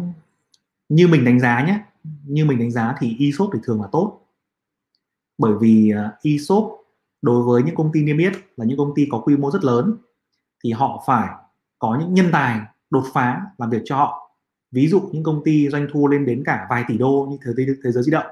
như 0.90 1.08
mình 1.08 1.26
đánh 1.26 1.40
giá 1.40 1.66
nhé 1.66 1.80
như 2.04 2.46
mình 2.46 2.60
đánh 2.60 2.72
giá 2.72 2.96
thì 3.00 3.16
ESOP 3.20 3.50
thì 3.54 3.60
thường 3.64 3.82
là 3.82 3.88
tốt. 3.92 4.22
Bởi 5.38 5.54
vì 5.62 5.92
à, 5.92 6.12
ESOP 6.24 6.82
đối 7.22 7.44
với 7.44 7.64
những 7.64 7.76
công 7.76 7.92
ty 7.92 8.04
niêm 8.04 8.18
yết 8.18 8.34
là 8.58 8.66
những 8.66 8.78
công 8.78 8.96
ty 8.96 9.08
có 9.12 9.20
quy 9.20 9.38
mô 9.38 9.52
rất 9.52 9.64
lớn 9.64 9.98
thì 10.64 10.72
họ 10.72 11.04
phải 11.08 11.30
có 11.80 11.98
những 12.00 12.14
nhân 12.14 12.30
tài 12.32 12.60
đột 12.90 13.04
phá 13.14 13.42
làm 13.58 13.70
việc 13.70 13.82
cho 13.86 13.98
họ. 13.98 14.32
Ví 14.72 14.88
dụ 14.88 15.02
những 15.12 15.24
công 15.24 15.42
ty 15.46 15.70
doanh 15.70 15.88
thu 15.94 16.08
lên 16.08 16.26
đến 16.26 16.44
cả 16.46 16.68
vài 16.70 16.84
tỷ 16.88 16.98
đô 16.98 17.28
như 17.32 17.38
thế, 17.46 17.66
thế 17.84 17.92
giới 17.92 18.04
di 18.04 18.12
động 18.12 18.26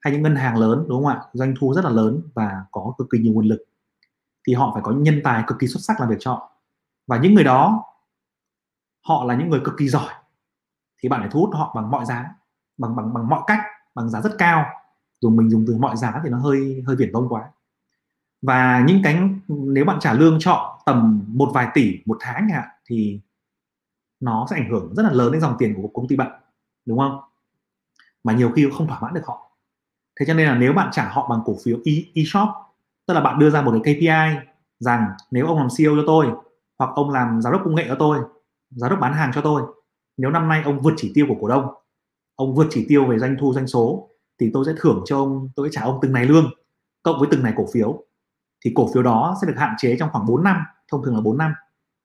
hay 0.00 0.12
những 0.12 0.22
ngân 0.22 0.36
hàng 0.36 0.58
lớn 0.58 0.84
đúng 0.88 1.04
không 1.04 1.12
ạ? 1.12 1.20
Doanh 1.32 1.54
thu 1.60 1.74
rất 1.74 1.84
là 1.84 1.90
lớn 1.90 2.22
và 2.34 2.64
có 2.70 2.94
cực 2.98 3.06
kỳ 3.10 3.18
nhiều 3.18 3.32
nguồn 3.32 3.46
lực. 3.46 3.64
Thì 4.46 4.54
họ 4.54 4.70
phải 4.74 4.82
có 4.84 4.92
nhân 4.92 5.20
tài 5.24 5.44
cực 5.46 5.58
kỳ 5.58 5.66
xuất 5.66 5.80
sắc 5.80 6.00
làm 6.00 6.08
việc 6.08 6.16
cho 6.18 6.32
họ. 6.32 6.52
Và 7.06 7.18
những 7.18 7.34
người 7.34 7.44
đó 7.44 7.84
họ 9.00 9.24
là 9.24 9.34
những 9.34 9.48
người 9.48 9.60
cực 9.64 9.74
kỳ 9.78 9.88
giỏi 9.88 10.14
thì 11.02 11.08
bạn 11.08 11.20
phải 11.20 11.30
thu 11.32 11.40
hút 11.40 11.50
họ 11.54 11.72
bằng 11.74 11.90
mọi 11.90 12.04
giá 12.04 12.34
bằng 12.78 12.96
bằng 12.96 13.14
bằng 13.14 13.28
mọi 13.28 13.40
cách 13.46 13.60
bằng 13.94 14.10
giá 14.10 14.20
rất 14.20 14.34
cao. 14.38 14.66
Dùng 15.20 15.36
mình 15.36 15.50
dùng 15.50 15.64
từ 15.66 15.76
mọi 15.76 15.96
giá 15.96 16.20
thì 16.24 16.30
nó 16.30 16.38
hơi 16.38 16.82
hơi 16.86 16.96
viển 16.96 17.12
vông 17.12 17.28
quá. 17.28 17.50
Và 18.42 18.84
những 18.86 19.00
cái 19.04 19.30
nếu 19.48 19.84
bạn 19.84 20.00
trả 20.00 20.12
lương 20.12 20.38
trọ 20.40 20.78
tầm 20.86 21.24
một 21.28 21.50
vài 21.54 21.68
tỷ 21.74 21.98
một 22.06 22.16
tháng 22.20 22.48
ạ 22.52 22.70
thì 22.86 23.20
nó 24.20 24.46
sẽ 24.50 24.56
ảnh 24.56 24.70
hưởng 24.70 24.94
rất 24.94 25.02
là 25.02 25.10
lớn 25.12 25.32
đến 25.32 25.40
dòng 25.40 25.56
tiền 25.58 25.74
của 25.82 25.88
công 25.88 26.08
ty 26.08 26.16
bạn 26.16 26.32
đúng 26.86 26.98
không? 26.98 27.20
Mà 28.24 28.32
nhiều 28.32 28.52
khi 28.56 28.68
không 28.76 28.86
thỏa 28.86 29.00
mãn 29.00 29.14
được 29.14 29.26
họ. 29.26 29.50
Thế 30.20 30.26
cho 30.26 30.34
nên 30.34 30.46
là 30.48 30.54
nếu 30.54 30.72
bạn 30.72 30.88
trả 30.92 31.08
họ 31.08 31.28
bằng 31.28 31.40
cổ 31.44 31.56
phiếu 31.64 31.78
e, 31.84 31.92
e-shop 32.14 32.48
tức 33.06 33.14
là 33.14 33.20
bạn 33.20 33.38
đưa 33.38 33.50
ra 33.50 33.62
một 33.62 33.80
cái 33.84 33.94
KPI 33.94 34.48
rằng 34.78 35.10
nếu 35.30 35.46
ông 35.46 35.58
làm 35.58 35.68
CEO 35.76 35.96
cho 35.96 36.02
tôi 36.06 36.26
hoặc 36.78 36.90
ông 36.94 37.10
làm 37.10 37.42
giám 37.42 37.52
đốc 37.52 37.62
công 37.64 37.74
nghệ 37.74 37.84
cho 37.88 37.96
tôi 37.98 38.18
giám 38.70 38.90
đốc 38.90 39.00
bán 39.00 39.12
hàng 39.12 39.30
cho 39.34 39.40
tôi 39.40 39.62
nếu 40.16 40.30
năm 40.30 40.48
nay 40.48 40.62
ông 40.64 40.80
vượt 40.80 40.94
chỉ 40.96 41.12
tiêu 41.14 41.26
của 41.28 41.36
cổ 41.40 41.48
đông 41.48 41.74
ông 42.36 42.54
vượt 42.54 42.66
chỉ 42.70 42.86
tiêu 42.88 43.06
về 43.06 43.18
doanh 43.18 43.36
thu 43.40 43.54
doanh 43.54 43.66
số 43.66 44.10
thì 44.40 44.50
tôi 44.54 44.64
sẽ 44.66 44.72
thưởng 44.80 45.02
cho 45.06 45.16
ông 45.16 45.48
tôi 45.56 45.68
sẽ 45.68 45.72
trả 45.72 45.82
ông 45.82 45.98
từng 46.02 46.12
này 46.12 46.26
lương 46.26 46.50
cộng 47.02 47.18
với 47.18 47.28
từng 47.30 47.42
này 47.42 47.52
cổ 47.56 47.66
phiếu. 47.72 48.04
Thì 48.64 48.72
cổ 48.74 48.90
phiếu 48.94 49.02
đó 49.02 49.36
sẽ 49.40 49.48
được 49.48 49.54
hạn 49.56 49.74
chế 49.78 49.96
trong 49.98 50.10
khoảng 50.12 50.26
4 50.26 50.42
năm 50.42 50.56
thông 50.88 51.04
thường 51.04 51.14
là 51.14 51.20
4 51.20 51.38
năm. 51.38 51.52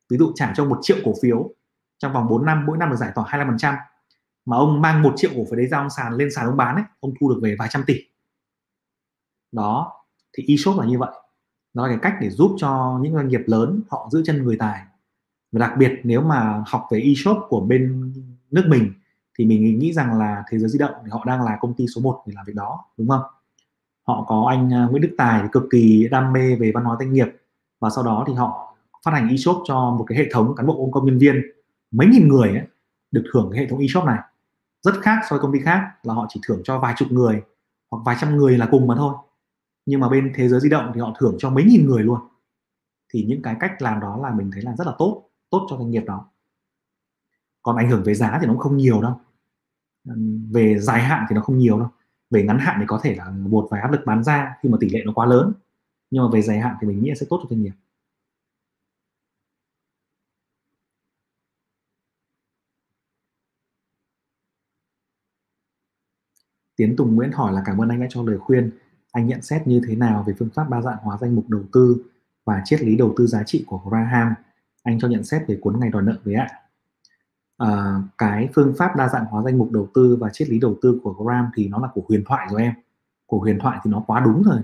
Ví 0.10 0.18
dụ 0.18 0.32
trả 0.36 0.54
cho 0.56 0.66
một 0.66 0.80
triệu 0.82 0.98
cổ 1.06 1.14
phiếu 1.22 1.50
trong 1.98 2.14
vòng 2.14 2.28
4 2.30 2.46
năm 2.46 2.66
mỗi 2.66 2.78
năm 2.78 2.90
được 2.90 2.96
giải 2.96 3.12
tỏa 3.16 3.26
25% 3.26 3.76
mà 4.46 4.58
ông 4.58 4.82
mang 4.82 5.04
một 5.04 5.14
triệu 5.16 5.32
cổ 5.36 5.44
phiếu 5.46 5.56
đấy 5.56 5.68
ra 5.68 5.78
ông 5.78 5.90
sàn 5.90 6.14
lên 6.14 6.32
sàn 6.32 6.46
ông 6.46 6.58
bán 6.58 6.76
ấy, 6.76 6.84
ông 7.00 7.14
thu 7.20 7.30
được 7.30 7.40
về 7.44 7.56
vài 7.60 7.68
trăm 7.72 7.84
tỷ. 7.88 7.96
Đó 9.52 9.94
thì 10.34 10.44
e-shop 10.48 10.80
là 10.80 10.86
như 10.86 11.00
vậy. 11.00 11.12
Đó 11.74 11.88
là 11.88 11.90
cái 11.90 12.00
cách 12.02 12.14
để 12.22 12.30
giúp 12.30 12.56
cho 12.58 13.00
những 13.02 13.14
doanh 13.14 13.28
nghiệp 13.28 13.42
lớn 13.46 13.82
họ 13.90 14.10
giữ 14.12 14.22
chân 14.26 14.44
người 14.44 14.58
tài. 14.58 14.82
Và 15.52 15.60
đặc 15.60 15.74
biệt 15.78 15.92
nếu 16.04 16.22
mà 16.22 16.64
học 16.68 16.88
về 16.92 17.00
e-shop 17.00 17.38
của 17.50 17.62
bên 17.62 18.14
nước 18.52 18.66
mình 18.68 18.94
thì 19.38 19.46
mình 19.46 19.80
nghĩ 19.80 19.94
rằng 19.94 20.20
là 20.20 20.44
thế 20.50 20.60
giới 20.60 20.70
di 20.70 20.80
động 20.80 20.94
thì 21.04 21.10
họ 21.12 21.24
đang 21.26 21.44
là 21.44 21.58
công 21.62 21.74
ty 21.74 21.86
số 21.96 22.02
1 22.02 22.24
để 22.26 22.34
làm 22.36 22.46
việc 22.46 22.56
đó 22.56 22.86
đúng 22.98 23.08
không? 23.08 23.22
Họ 24.08 24.26
có 24.28 24.46
anh 24.50 24.74
à, 24.74 24.88
Nguyễn 24.92 25.02
Đức 25.02 25.16
Tài 25.18 25.42
thì 25.42 25.48
cực 25.52 25.64
kỳ 25.72 26.08
đam 26.12 26.34
mê 26.34 26.56
về 26.56 26.72
văn 26.72 26.84
hóa 26.84 26.96
doanh 27.00 27.14
nghiệp 27.14 27.28
và 27.80 27.90
sau 27.90 28.04
đó 28.04 28.24
thì 28.28 28.34
họ 28.34 28.76
phát 29.06 29.12
hành 29.12 29.30
e-shop 29.30 29.64
cho 29.66 29.76
một 29.92 30.06
cái 30.08 30.18
hệ 30.18 30.26
thống 30.32 30.56
cán 30.56 30.68
bộ 30.68 30.90
công 30.92 31.06
nhân 31.06 31.18
viên 31.18 31.42
mấy 31.92 32.08
nghìn 32.08 32.28
người 32.28 32.50
ấy, 32.50 32.68
được 33.12 33.24
thưởng 33.34 33.50
cái 33.52 33.62
hệ 33.62 33.70
thống 33.70 33.80
e-shop 33.80 34.06
này. 34.06 34.20
Rất 34.82 34.94
khác 35.02 35.20
so 35.30 35.36
với 35.36 35.40
công 35.40 35.54
ty 35.54 35.60
khác 35.60 35.92
là 36.04 36.14
họ 36.14 36.26
chỉ 36.30 36.40
thưởng 36.48 36.62
cho 36.64 36.80
vài 36.80 36.94
chục 36.98 37.12
người 37.12 37.42
hoặc 37.92 38.00
vài 38.06 38.16
trăm 38.20 38.38
người 38.38 38.58
là 38.58 38.68
cùng 38.72 38.88
mà 38.88 38.96
thôi. 38.98 39.14
Nhưng 39.86 40.00
mà 40.00 40.10
bên 40.10 40.32
thế 40.36 40.48
giới 40.48 40.60
di 40.60 40.70
động 40.70 40.92
thì 40.96 41.02
họ 41.02 41.14
thưởng 41.20 41.36
cho 41.40 41.50
mấy 41.50 41.64
nghìn 41.64 41.86
người 41.86 42.04
luôn. 42.04 42.20
Thì 43.14 43.26
những 43.28 43.42
cái 43.42 43.56
cách 43.60 43.82
làm 43.82 44.00
đó 44.00 44.18
là 44.18 44.32
mình 44.34 44.52
thấy 44.54 44.62
là 44.62 44.76
rất 44.76 44.88
là 44.88 44.94
tốt 44.98 45.30
tốt 45.50 45.68
cho 45.70 45.78
doanh 45.78 45.92
nghiệp 45.92 46.04
đó. 46.06 46.26
Còn 47.64 47.76
ảnh 47.76 47.90
hưởng 47.90 48.04
về 48.04 48.14
giá 48.14 48.38
thì 48.42 48.48
nó 48.48 48.56
không 48.60 48.78
nhiều 48.78 49.02
đâu 49.02 49.20
về 50.52 50.80
dài 50.80 51.02
hạn 51.02 51.26
thì 51.30 51.36
nó 51.36 51.42
không 51.42 51.58
nhiều 51.58 51.80
đâu 51.80 51.90
về 52.30 52.44
ngắn 52.44 52.60
hạn 52.60 52.78
thì 52.80 52.86
có 52.88 53.00
thể 53.04 53.16
là 53.16 53.30
một 53.30 53.68
vài 53.72 53.82
áp 53.82 53.92
lực 53.92 54.02
bán 54.06 54.24
ra 54.24 54.56
khi 54.62 54.70
mà 54.70 54.78
tỷ 54.82 54.90
lệ 54.90 55.00
nó 55.06 55.14
quá 55.14 55.26
lớn 55.26 55.54
nhưng 56.12 56.24
mà 56.24 56.30
về 56.34 56.42
dài 56.42 56.60
hạn 56.60 56.76
thì 56.82 56.88
mình 56.88 57.04
nghĩ 57.04 57.10
là 57.10 57.16
sẽ 57.16 57.26
tốt 57.30 57.40
cho 57.44 57.48
doanh 57.50 57.62
nghiệp 57.62 57.74
Tiến 66.78 66.96
Tùng 66.96 67.16
Nguyễn 67.16 67.32
hỏi 67.32 67.54
là 67.54 67.62
cảm 67.66 67.82
ơn 67.82 67.90
anh 67.90 68.00
đã 68.00 68.08
cho 68.10 68.24
lời 68.24 68.38
khuyên. 68.38 68.72
Anh 69.12 69.28
nhận 69.28 69.42
xét 69.42 69.68
như 69.68 69.82
thế 69.88 69.96
nào 69.96 70.24
về 70.28 70.34
phương 70.40 70.50
pháp 70.54 70.70
đa 70.70 70.82
dạng 70.82 70.98
hóa 71.02 71.18
danh 71.22 71.36
mục 71.36 71.50
đầu 71.50 71.64
tư 71.74 71.98
và 72.46 72.62
triết 72.66 72.82
lý 72.82 72.96
đầu 72.96 73.14
tư 73.18 73.28
giá 73.28 73.44
trị 73.44 73.64
của 73.68 73.82
Graham? 73.90 74.34
Anh 74.84 75.00
cho 75.00 75.08
nhận 75.08 75.24
xét 75.24 75.42
về 75.48 75.58
cuốn 75.62 75.80
ngày 75.80 75.90
đòi 75.90 76.04
nợ 76.04 76.18
với 76.24 76.34
ạ 76.34 76.50
uh, 77.64 77.70
cái 78.18 78.50
phương 78.56 78.74
pháp 78.78 78.96
đa 78.96 79.08
dạng 79.08 79.26
hóa 79.26 79.44
danh 79.44 79.58
mục 79.58 79.72
đầu 79.72 79.88
tư 79.94 80.18
và 80.20 80.30
triết 80.34 80.50
lý 80.50 80.60
đầu 80.60 80.76
tư 80.82 81.00
của 81.04 81.14
Graham 81.14 81.50
thì 81.56 81.68
nó 81.68 81.80
là 81.80 81.88
của 81.94 82.04
huyền 82.08 82.24
thoại 82.26 82.48
rồi 82.52 82.62
em. 82.62 82.74
Của 83.26 83.40
huyền 83.40 83.60
thoại 83.60 83.80
thì 83.84 83.92
nó 83.92 84.04
quá 84.08 84.20
đúng 84.20 84.44
rồi. 84.44 84.60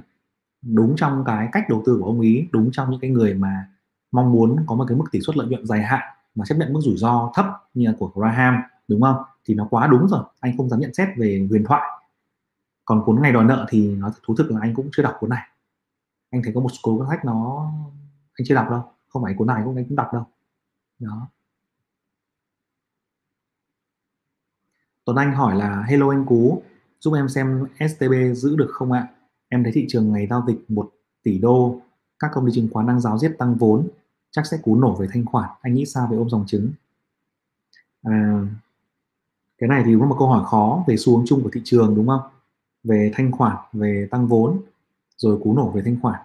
Đúng 0.62 0.96
trong 0.98 1.24
cái 1.26 1.50
cách 1.52 1.70
đầu 1.70 1.84
tư 1.86 1.98
của 2.00 2.06
ông 2.06 2.20
ý, 2.20 2.48
đúng 2.52 2.70
trong 2.72 2.92
những 2.92 3.00
cái 3.00 3.10
người 3.10 3.34
mà 3.34 3.68
mong 4.12 4.32
muốn 4.32 4.64
có 4.68 4.76
một 4.76 4.86
cái 4.88 4.98
mức 4.98 5.06
tỷ 5.12 5.20
suất 5.22 5.38
lợi 5.38 5.48
nhuận 5.48 5.66
dài 5.66 5.84
hạn 5.84 6.02
mà 6.36 6.46
chấp 6.46 6.56
nhận 6.56 6.74
mức 6.74 6.80
rủi 6.84 6.98
ro 6.98 7.32
thấp 7.36 7.46
như 7.74 7.88
là 7.88 7.94
của 8.00 8.12
Graham 8.16 8.62
đúng 8.88 9.02
không? 9.02 9.24
Thì 9.46 9.54
nó 9.54 9.68
quá 9.70 9.88
đúng 9.88 10.08
rồi 10.08 10.24
anh 10.40 10.58
không 10.58 10.70
dám 10.70 10.80
nhận 10.80 10.94
xét 10.94 11.10
về 11.18 11.48
huyền 11.50 11.64
thoại. 11.68 11.82
Còn 12.86 13.04
cuốn 13.06 13.22
ngày 13.22 13.32
đòi 13.32 13.44
nợ 13.44 13.66
thì 13.70 13.96
nó 13.96 14.12
thú 14.24 14.36
thực 14.36 14.52
là 14.52 14.60
anh 14.62 14.74
cũng 14.76 14.90
chưa 14.92 15.04
đọc 15.04 15.16
cuốn 15.20 15.30
này. 15.30 15.48
Anh 16.32 16.42
thấy 16.44 16.54
có 16.56 16.62
một 16.62 16.70
số 16.70 16.98
cuốn 16.98 17.08
sách 17.10 17.26
nó 17.26 17.72
anh 18.34 18.46
chưa 18.46 18.56
đọc 18.56 18.70
đâu 18.70 18.84
không 19.08 19.24
phải 19.24 19.34
cuốn 19.38 19.48
này 19.48 19.62
cũng 19.66 19.76
anh 19.76 19.86
cũng 19.86 19.96
đọc 19.96 20.08
đâu. 20.14 20.24
Đó. 21.00 21.28
Tuấn 25.06 25.18
Anh 25.18 25.34
hỏi 25.34 25.56
là 25.56 25.84
Hello 25.88 26.10
anh 26.10 26.26
Cú 26.26 26.62
giúp 27.00 27.14
em 27.14 27.30
xem 27.30 27.66
STB 27.80 28.14
giữ 28.34 28.56
được 28.56 28.70
không 28.72 28.92
ạ? 28.92 29.08
Em 29.50 29.64
thấy 29.64 29.72
thị 29.72 29.86
trường 29.90 30.12
ngày 30.12 30.28
giao 30.28 30.44
dịch 30.48 30.58
1 30.68 30.92
tỷ 31.24 31.38
đô 31.38 31.82
các 32.20 32.32
công 32.34 32.46
ty 32.46 32.52
chứng 32.56 32.68
khoán 32.72 32.88
đang 32.88 33.00
giáo 33.00 33.18
diết 33.18 33.36
tăng 33.38 33.56
vốn 33.56 33.88
chắc 34.32 34.46
sẽ 34.46 34.58
cú 34.64 34.76
nổ 34.76 34.96
về 34.96 35.08
thanh 35.14 35.26
khoản 35.26 35.50
anh 35.62 35.74
nghĩ 35.74 35.86
sao 35.86 36.08
về 36.12 36.18
ôm 36.18 36.30
dòng 36.30 36.44
chứng? 36.48 36.72
À, 38.04 38.42
cái 39.58 39.68
này 39.68 39.84
thì 39.86 39.94
cũng 39.94 40.02
là 40.02 40.08
một 40.08 40.16
câu 40.20 40.28
hỏi 40.28 40.44
khó 40.46 40.84
về 40.88 40.96
xu 40.98 41.18
hướng 41.18 41.26
chung 41.28 41.44
của 41.44 41.50
thị 41.54 41.62
trường 41.64 41.96
đúng 41.96 42.08
không? 42.08 42.22
Về 42.84 43.12
thanh 43.14 43.32
khoản 43.32 43.58
về 43.74 44.08
tăng 44.12 44.28
vốn 44.28 44.62
rồi 45.18 45.40
cú 45.44 45.54
nổ 45.54 45.70
về 45.70 45.82
thanh 45.86 45.98
khoản. 46.02 46.20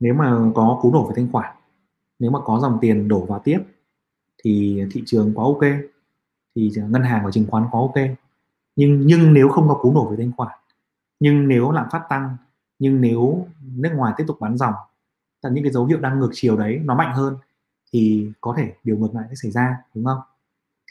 Nếu 0.00 0.14
mà 0.14 0.50
có 0.54 0.78
cú 0.82 0.92
nổ 0.92 1.08
về 1.08 1.12
thanh 1.16 1.32
khoản 1.32 1.56
nếu 2.18 2.30
mà 2.30 2.38
có 2.44 2.58
dòng 2.60 2.78
tiền 2.80 3.08
đổ 3.08 3.24
vào 3.24 3.40
tiếp 3.44 3.58
thì 4.44 4.82
thị 4.90 5.02
trường 5.06 5.32
quá 5.34 5.44
ok 5.44 5.62
thì 6.56 6.70
ngân 6.88 7.02
hàng 7.02 7.24
và 7.24 7.30
chứng 7.30 7.46
khoán 7.50 7.64
quá 7.70 7.80
ok. 7.80 7.94
Nhưng 8.76 9.06
nhưng 9.06 9.32
nếu 9.34 9.48
không 9.48 9.68
có 9.68 9.74
cú 9.74 9.92
nổ 9.94 10.10
về 10.10 10.16
thanh 10.16 10.32
khoản, 10.36 10.58
nhưng 11.20 11.48
nếu 11.48 11.70
lạm 11.70 11.86
phát 11.92 12.02
tăng, 12.08 12.36
nhưng 12.78 13.00
nếu 13.00 13.46
nước 13.60 13.90
ngoài 13.96 14.14
tiếp 14.16 14.24
tục 14.26 14.36
bán 14.40 14.56
dòng, 14.58 14.74
là 15.42 15.50
những 15.50 15.64
cái 15.64 15.72
dấu 15.72 15.86
hiệu 15.86 16.00
đang 16.00 16.18
ngược 16.18 16.30
chiều 16.32 16.56
đấy, 16.56 16.80
nó 16.84 16.94
mạnh 16.94 17.14
hơn, 17.14 17.36
thì 17.92 18.32
có 18.40 18.54
thể 18.58 18.74
điều 18.84 18.98
ngược 18.98 19.14
lại 19.14 19.24
sẽ 19.30 19.34
xảy 19.34 19.50
ra, 19.50 19.76
đúng 19.94 20.04
không? 20.04 20.18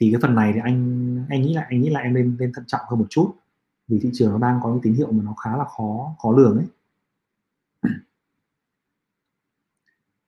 Thì 0.01 0.11
cái 0.11 0.21
phần 0.21 0.35
này 0.35 0.51
thì 0.53 0.59
anh 0.63 1.25
anh 1.29 1.41
nghĩ 1.41 1.53
là, 1.53 1.65
anh 1.69 1.81
nghĩ 1.81 1.89
là 1.89 1.99
em 1.99 2.13
nên 2.13 2.37
nên 2.39 2.53
thận 2.53 2.65
trọng 2.67 2.81
hơn 2.89 2.99
một 2.99 3.07
chút, 3.09 3.35
vì 3.87 3.99
thị 3.99 4.09
trường 4.13 4.31
nó 4.31 4.37
đang 4.37 4.59
có 4.63 4.69
những 4.69 4.81
tín 4.81 4.93
hiệu 4.93 5.11
mà 5.11 5.23
nó 5.23 5.33
khá 5.33 5.57
là 5.57 5.65
khó 5.65 6.15
khó 6.23 6.31
lường 6.31 6.57
ấy. 6.57 6.67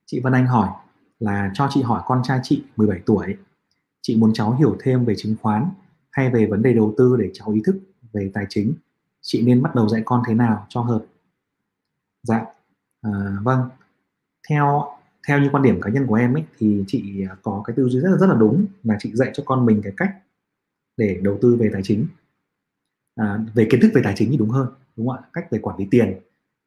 Chị 0.05 0.19
Vân 0.19 0.33
Anh 0.33 0.47
hỏi 0.47 0.69
là 1.19 1.51
cho 1.53 1.67
chị 1.71 1.81
hỏi 1.81 2.01
con 2.05 2.21
trai 2.23 2.39
chị 2.43 2.63
17 2.75 3.01
tuổi 3.05 3.37
chị 4.07 4.15
muốn 4.15 4.33
cháu 4.33 4.55
hiểu 4.55 4.77
thêm 4.79 5.05
về 5.05 5.15
chứng 5.15 5.35
khoán 5.41 5.69
hay 6.11 6.29
về 6.29 6.45
vấn 6.45 6.61
đề 6.61 6.73
đầu 6.73 6.93
tư 6.97 7.17
để 7.19 7.29
cháu 7.33 7.51
ý 7.51 7.61
thức 7.65 7.79
về 8.13 8.31
tài 8.33 8.45
chính. 8.49 8.73
Chị 9.21 9.41
nên 9.41 9.61
bắt 9.61 9.75
đầu 9.75 9.89
dạy 9.89 10.01
con 10.05 10.23
thế 10.27 10.33
nào 10.33 10.65
cho 10.69 10.81
hợp? 10.81 11.05
Dạ 12.23 12.45
à, 13.01 13.11
vâng. 13.43 13.69
Theo 14.49 14.87
theo 15.27 15.39
như 15.39 15.49
quan 15.51 15.63
điểm 15.63 15.81
cá 15.81 15.89
nhân 15.89 16.07
của 16.07 16.15
em 16.15 16.33
ấy 16.33 16.43
thì 16.57 16.83
chị 16.87 17.25
à, 17.29 17.35
có 17.41 17.63
cái 17.65 17.75
tư 17.75 17.89
duy 17.89 17.99
rất 17.99 18.09
là 18.09 18.17
rất 18.17 18.27
là 18.27 18.35
đúng 18.35 18.65
là 18.83 18.97
chị 18.99 19.11
dạy 19.13 19.31
cho 19.33 19.43
con 19.45 19.65
mình 19.65 19.81
cái 19.83 19.93
cách 19.97 20.15
để 20.97 21.19
đầu 21.23 21.37
tư 21.41 21.55
về 21.55 21.69
tài 21.73 21.81
chính. 21.83 22.07
À, 23.15 23.39
về 23.53 23.67
kiến 23.71 23.81
thức 23.81 23.91
về 23.93 24.01
tài 24.03 24.13
chính 24.17 24.31
thì 24.31 24.37
đúng 24.37 24.49
hơn 24.49 24.67
đúng 24.95 25.07
không 25.07 25.17
ạ? 25.17 25.23
Cách 25.33 25.51
về 25.51 25.59
quản 25.59 25.77
lý 25.79 25.87
tiền. 25.91 26.19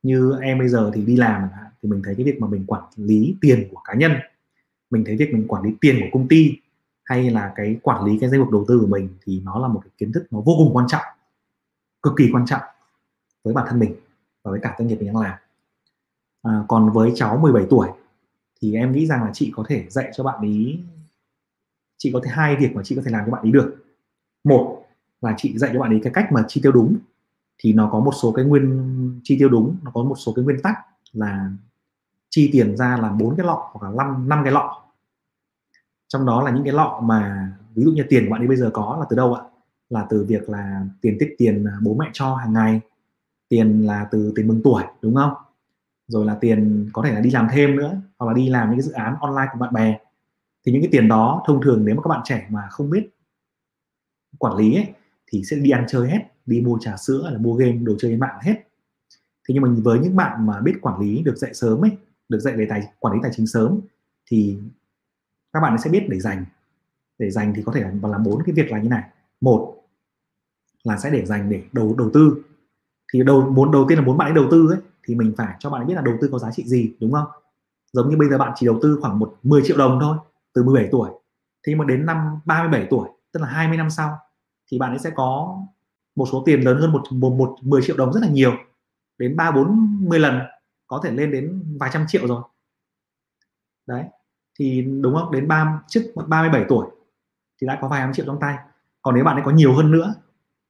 Như 0.03 0.37
em 0.42 0.59
bây 0.59 0.68
giờ 0.68 0.90
thì 0.94 1.05
đi 1.05 1.16
làm 1.16 1.48
thì 1.83 1.88
mình 1.88 2.03
thấy 2.05 2.14
cái 2.14 2.24
việc 2.24 2.40
mà 2.40 2.48
mình 2.48 2.66
quản 2.66 2.85
lý 2.96 3.37
tiền 3.40 3.68
của 3.70 3.81
cá 3.85 3.94
nhân. 3.94 4.12
Mình 4.90 5.05
thấy 5.05 5.16
việc 5.16 5.33
mình 5.33 5.48
quản 5.48 5.62
lý 5.62 5.70
tiền 5.81 6.00
của 6.00 6.18
công 6.18 6.29
ty 6.29 6.57
hay 7.11 7.31
là 7.31 7.53
cái 7.57 7.77
quản 7.83 8.05
lý 8.05 8.18
cái 8.18 8.31
danh 8.31 8.40
mục 8.40 8.51
đầu 8.51 8.64
tư 8.68 8.79
của 8.81 8.87
mình 8.87 9.09
thì 9.25 9.40
nó 9.44 9.59
là 9.59 9.68
một 9.68 9.81
cái 9.85 9.90
kiến 9.99 10.12
thức 10.12 10.27
nó 10.31 10.40
vô 10.40 10.55
cùng 10.59 10.77
quan 10.77 10.87
trọng 10.88 11.03
cực 12.03 12.12
kỳ 12.16 12.31
quan 12.33 12.46
trọng 12.46 12.61
với 13.44 13.55
bản 13.55 13.66
thân 13.68 13.79
mình 13.79 13.94
và 14.42 14.51
với 14.51 14.61
cả 14.62 14.75
doanh 14.79 14.88
nghiệp 14.88 14.96
mình 14.96 15.07
đang 15.07 15.23
làm. 15.23 15.38
À, 16.42 16.64
còn 16.68 16.92
với 16.92 17.12
cháu 17.14 17.38
17 17.38 17.66
tuổi 17.70 17.88
thì 18.61 18.75
em 18.75 18.92
nghĩ 18.92 19.07
rằng 19.07 19.25
là 19.25 19.31
chị 19.33 19.53
có 19.57 19.64
thể 19.68 19.87
dạy 19.88 20.11
cho 20.14 20.25
bạn 20.25 20.42
ý 20.42 20.79
chị 21.99 22.11
có 22.12 22.20
thể 22.25 22.31
hai 22.31 22.57
việc 22.57 22.75
mà 22.75 22.83
chị 22.85 22.96
có 22.96 23.03
thể 23.05 23.11
làm 23.11 23.23
cho 23.27 23.33
bạn 23.33 23.42
ý 23.42 23.53
được. 23.53 23.85
Một 24.44 24.85
là 25.20 25.35
chị 25.37 25.59
dạy 25.59 25.70
cho 25.75 25.81
bạn 25.81 25.90
ấy 25.90 26.01
cái 26.03 26.12
cách 26.12 26.33
mà 26.33 26.44
chi 26.49 26.61
tiêu 26.62 26.73
đúng 26.73 26.96
thì 27.59 27.73
nó 27.73 27.88
có 27.92 28.01
một 28.01 28.12
số 28.23 28.33
cái 28.33 28.44
nguyên 28.44 29.20
chi 29.25 29.37
tiêu 29.38 29.49
đúng 29.49 29.77
nó 29.83 29.90
có 29.94 30.03
một 30.03 30.16
số 30.18 30.33
cái 30.37 30.44
nguyên 30.44 30.62
tắc 30.62 30.77
là 31.12 31.51
chi 32.29 32.51
tiền 32.53 32.77
ra 32.77 32.96
là 32.96 33.09
bốn 33.12 33.37
cái 33.37 33.46
lọ 33.46 33.70
hoặc 33.73 33.88
là 33.88 34.05
năm 34.05 34.29
năm 34.29 34.40
cái 34.44 34.53
lọ 34.53 34.83
trong 36.12 36.27
đó 36.27 36.42
là 36.42 36.51
những 36.51 36.64
cái 36.64 36.73
lọ 36.73 37.01
mà 37.05 37.53
ví 37.75 37.85
dụ 37.85 37.92
như 37.92 38.05
tiền 38.09 38.25
của 38.25 38.31
bạn 38.31 38.40
ấy 38.40 38.49
bây 38.49 38.57
giờ 38.57 38.70
có 38.73 38.96
là 39.01 39.07
từ 39.11 39.16
đâu 39.16 39.35
ạ? 39.35 39.42
Là 39.90 40.07
từ 40.11 40.25
việc 40.29 40.49
là 40.49 40.87
tiền 41.01 41.16
tiết 41.20 41.35
tiền 41.38 41.64
à, 41.64 41.73
bố 41.83 41.94
mẹ 41.94 42.07
cho 42.12 42.35
hàng 42.35 42.53
ngày 42.53 42.81
tiền 43.49 43.87
là 43.87 44.09
từ 44.11 44.33
tiền 44.37 44.49
mừng 44.49 44.61
tuổi 44.64 44.83
đúng 45.03 45.14
không? 45.14 45.33
Rồi 46.09 46.27
là 46.27 46.35
tiền 46.40 46.88
có 46.92 47.03
thể 47.03 47.12
là 47.12 47.20
đi 47.20 47.31
làm 47.31 47.49
thêm 47.53 47.77
nữa 47.77 48.01
hoặc 48.18 48.27
là 48.27 48.33
đi 48.33 48.49
làm 48.49 48.70
những 48.70 48.79
cái 48.79 48.87
dự 48.87 48.92
án 48.92 49.16
online 49.20 49.46
của 49.53 49.59
bạn 49.59 49.73
bè. 49.73 49.99
Thì 50.66 50.73
những 50.73 50.83
cái 50.83 50.88
tiền 50.92 51.09
đó 51.09 51.42
thông 51.46 51.62
thường 51.62 51.85
nếu 51.85 51.94
mà 51.94 52.03
các 52.03 52.09
bạn 52.09 52.20
trẻ 52.25 52.46
mà 52.51 52.68
không 52.70 52.90
biết 52.90 53.09
quản 54.38 54.57
lý 54.57 54.75
ấy, 54.75 54.87
thì 55.27 55.44
sẽ 55.44 55.57
đi 55.57 55.70
ăn 55.70 55.85
chơi 55.88 56.09
hết 56.09 56.18
đi 56.46 56.61
mua 56.61 56.79
trà 56.81 56.96
sữa 56.96 57.31
là 57.33 57.38
mua 57.38 57.55
game 57.55 57.73
đồ 57.73 57.94
chơi 57.99 58.11
trên 58.11 58.20
mạng 58.20 58.38
hết. 58.42 58.55
Thế 59.49 59.55
nhưng 59.55 59.62
mà 59.62 59.68
với 59.83 59.99
những 59.99 60.16
bạn 60.16 60.46
mà 60.46 60.61
biết 60.61 60.75
quản 60.83 61.01
lý 61.01 61.23
được 61.23 61.37
dạy 61.37 61.55
sớm 61.55 61.85
ấy 61.85 61.90
được 62.29 62.38
dạy 62.38 62.57
về 62.57 62.66
tài 62.70 62.83
quản 62.99 63.14
lý 63.14 63.20
tài 63.23 63.31
chính 63.35 63.46
sớm 63.46 63.81
thì 64.27 64.59
các 65.52 65.60
bạn 65.60 65.78
sẽ 65.78 65.90
biết 65.90 66.06
để 66.08 66.20
dành 66.20 66.44
để 67.18 67.30
dành 67.30 67.52
thì 67.56 67.62
có 67.66 67.72
thể 67.72 67.80
là 67.80 68.08
làm 68.08 68.22
bốn 68.22 68.42
cái 68.42 68.54
việc 68.54 68.70
là 68.70 68.78
như 68.78 68.88
này. 68.88 69.02
Một 69.40 69.76
là 70.84 70.98
sẽ 70.98 71.10
để 71.10 71.26
dành 71.26 71.50
để 71.50 71.62
đầu 71.72 71.94
đầu 71.98 72.10
tư. 72.14 72.42
Thì 73.12 73.22
đầu 73.22 73.50
muốn 73.50 73.70
đầu 73.70 73.86
tiên 73.88 73.98
là 73.98 74.04
muốn 74.04 74.18
bạn 74.18 74.28
ấy 74.28 74.34
đầu 74.34 74.46
tư 74.50 74.68
ấy 74.70 74.80
thì 75.04 75.14
mình 75.14 75.34
phải 75.36 75.56
cho 75.58 75.70
bạn 75.70 75.80
ấy 75.80 75.86
biết 75.86 75.94
là 75.94 76.02
đầu 76.02 76.14
tư 76.20 76.28
có 76.32 76.38
giá 76.38 76.50
trị 76.50 76.64
gì 76.66 76.92
đúng 77.00 77.12
không? 77.12 77.26
Giống 77.92 78.10
như 78.10 78.16
bây 78.16 78.28
giờ 78.28 78.38
bạn 78.38 78.52
chỉ 78.56 78.66
đầu 78.66 78.78
tư 78.82 78.98
khoảng 79.00 79.18
một 79.18 79.38
10 79.42 79.62
triệu 79.64 79.76
đồng 79.76 79.98
thôi 80.00 80.16
từ 80.54 80.62
17 80.62 80.88
tuổi. 80.92 81.10
Thì 81.66 81.74
mà 81.74 81.84
đến 81.84 82.06
năm 82.06 82.40
37 82.44 82.86
tuổi 82.90 83.08
tức 83.32 83.40
là 83.40 83.48
20 83.48 83.76
năm 83.76 83.90
sau 83.90 84.18
thì 84.70 84.78
bạn 84.78 84.90
ấy 84.90 84.98
sẽ 84.98 85.10
có 85.10 85.58
một 86.16 86.26
số 86.32 86.42
tiền 86.46 86.60
lớn 86.60 86.78
hơn 86.80 86.92
một 86.92 87.02
một, 87.10 87.30
một 87.30 87.56
10 87.62 87.82
triệu 87.82 87.96
đồng 87.96 88.12
rất 88.12 88.20
là 88.22 88.28
nhiều. 88.28 88.52
Đến 89.18 89.36
ba 89.36 89.50
bốn 89.50 89.98
mươi 90.08 90.18
lần 90.18 90.38
có 90.86 91.00
thể 91.04 91.10
lên 91.10 91.32
đến 91.32 91.62
vài 91.80 91.90
trăm 91.92 92.04
triệu 92.08 92.26
rồi. 92.26 92.42
Đấy 93.86 94.04
thì 94.61 94.83
đúng 94.83 95.14
không? 95.14 95.33
Đến 95.33 95.49
ba 95.49 95.83
trước 95.88 96.01
37 96.29 96.64
tuổi 96.68 96.87
thì 97.61 97.66
đã 97.66 97.79
có 97.81 97.88
vài 97.88 98.01
trăm 98.01 98.12
triệu 98.12 98.27
trong 98.27 98.40
tay. 98.40 98.57
Còn 99.03 99.14
nếu 99.14 99.25
bạn 99.25 99.37
ấy 99.37 99.42
có 99.44 99.51
nhiều 99.51 99.75
hơn 99.75 99.90
nữa 99.90 100.14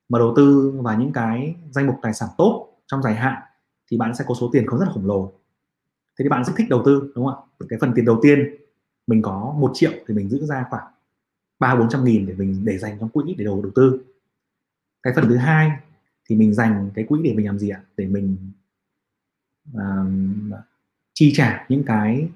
mà 0.09 0.19
đầu 0.19 0.33
tư 0.37 0.75
vào 0.83 0.99
những 0.99 1.13
cái 1.13 1.55
danh 1.71 1.87
mục 1.87 1.97
tài 2.03 2.15
sản 2.15 2.29
tốt 2.39 2.69
trong 2.87 3.03
dài 3.03 3.15
hạn 3.15 3.43
thì 3.91 3.97
bạn 3.97 4.15
sẽ 4.15 4.25
có 4.29 4.35
số 4.35 4.51
tiền 4.53 4.67
không 4.67 4.79
rất 4.79 4.87
là 4.87 4.93
khổng 4.93 5.07
lồ. 5.07 5.33
Thế 6.19 6.23
thì 6.23 6.29
bạn 6.29 6.45
rất 6.45 6.53
thích 6.57 6.67
đầu 6.71 6.83
tư 6.85 7.13
đúng 7.15 7.27
không 7.27 7.35
ạ? 7.35 7.67
Cái 7.69 7.79
phần 7.81 7.93
tiền 7.95 8.05
đầu 8.05 8.19
tiên 8.23 8.57
mình 9.07 9.23
có 9.23 9.55
một 9.59 9.71
triệu 9.75 9.93
thì 10.07 10.15
mình 10.15 10.29
giữ 10.29 10.47
ra 10.47 10.67
khoảng 10.71 10.93
ba 11.59 11.77
bốn 11.77 11.89
trăm 11.89 12.05
nghìn 12.05 12.27
để 12.27 12.35
mình 12.35 12.65
để 12.65 12.79
dành 12.79 12.97
trong 13.01 13.09
quỹ 13.09 13.35
để 13.39 13.45
đầu 13.45 13.63
đầu 13.63 13.73
tư. 13.75 14.01
Cái 15.03 15.13
phần 15.17 15.29
thứ 15.29 15.37
hai 15.37 15.71
thì 16.29 16.37
mình 16.37 16.55
dành 16.55 16.91
cái 16.95 17.05
quỹ 17.05 17.21
để 17.25 17.35
mình 17.35 17.47
làm 17.47 17.59
gì 17.59 17.69
ạ? 17.69 17.83
Để 17.97 18.07
mình 18.07 18.37
uh, 19.77 20.61
chi 21.15 21.33
trả 21.35 21.67
những 21.69 21.83
cái 21.85 22.29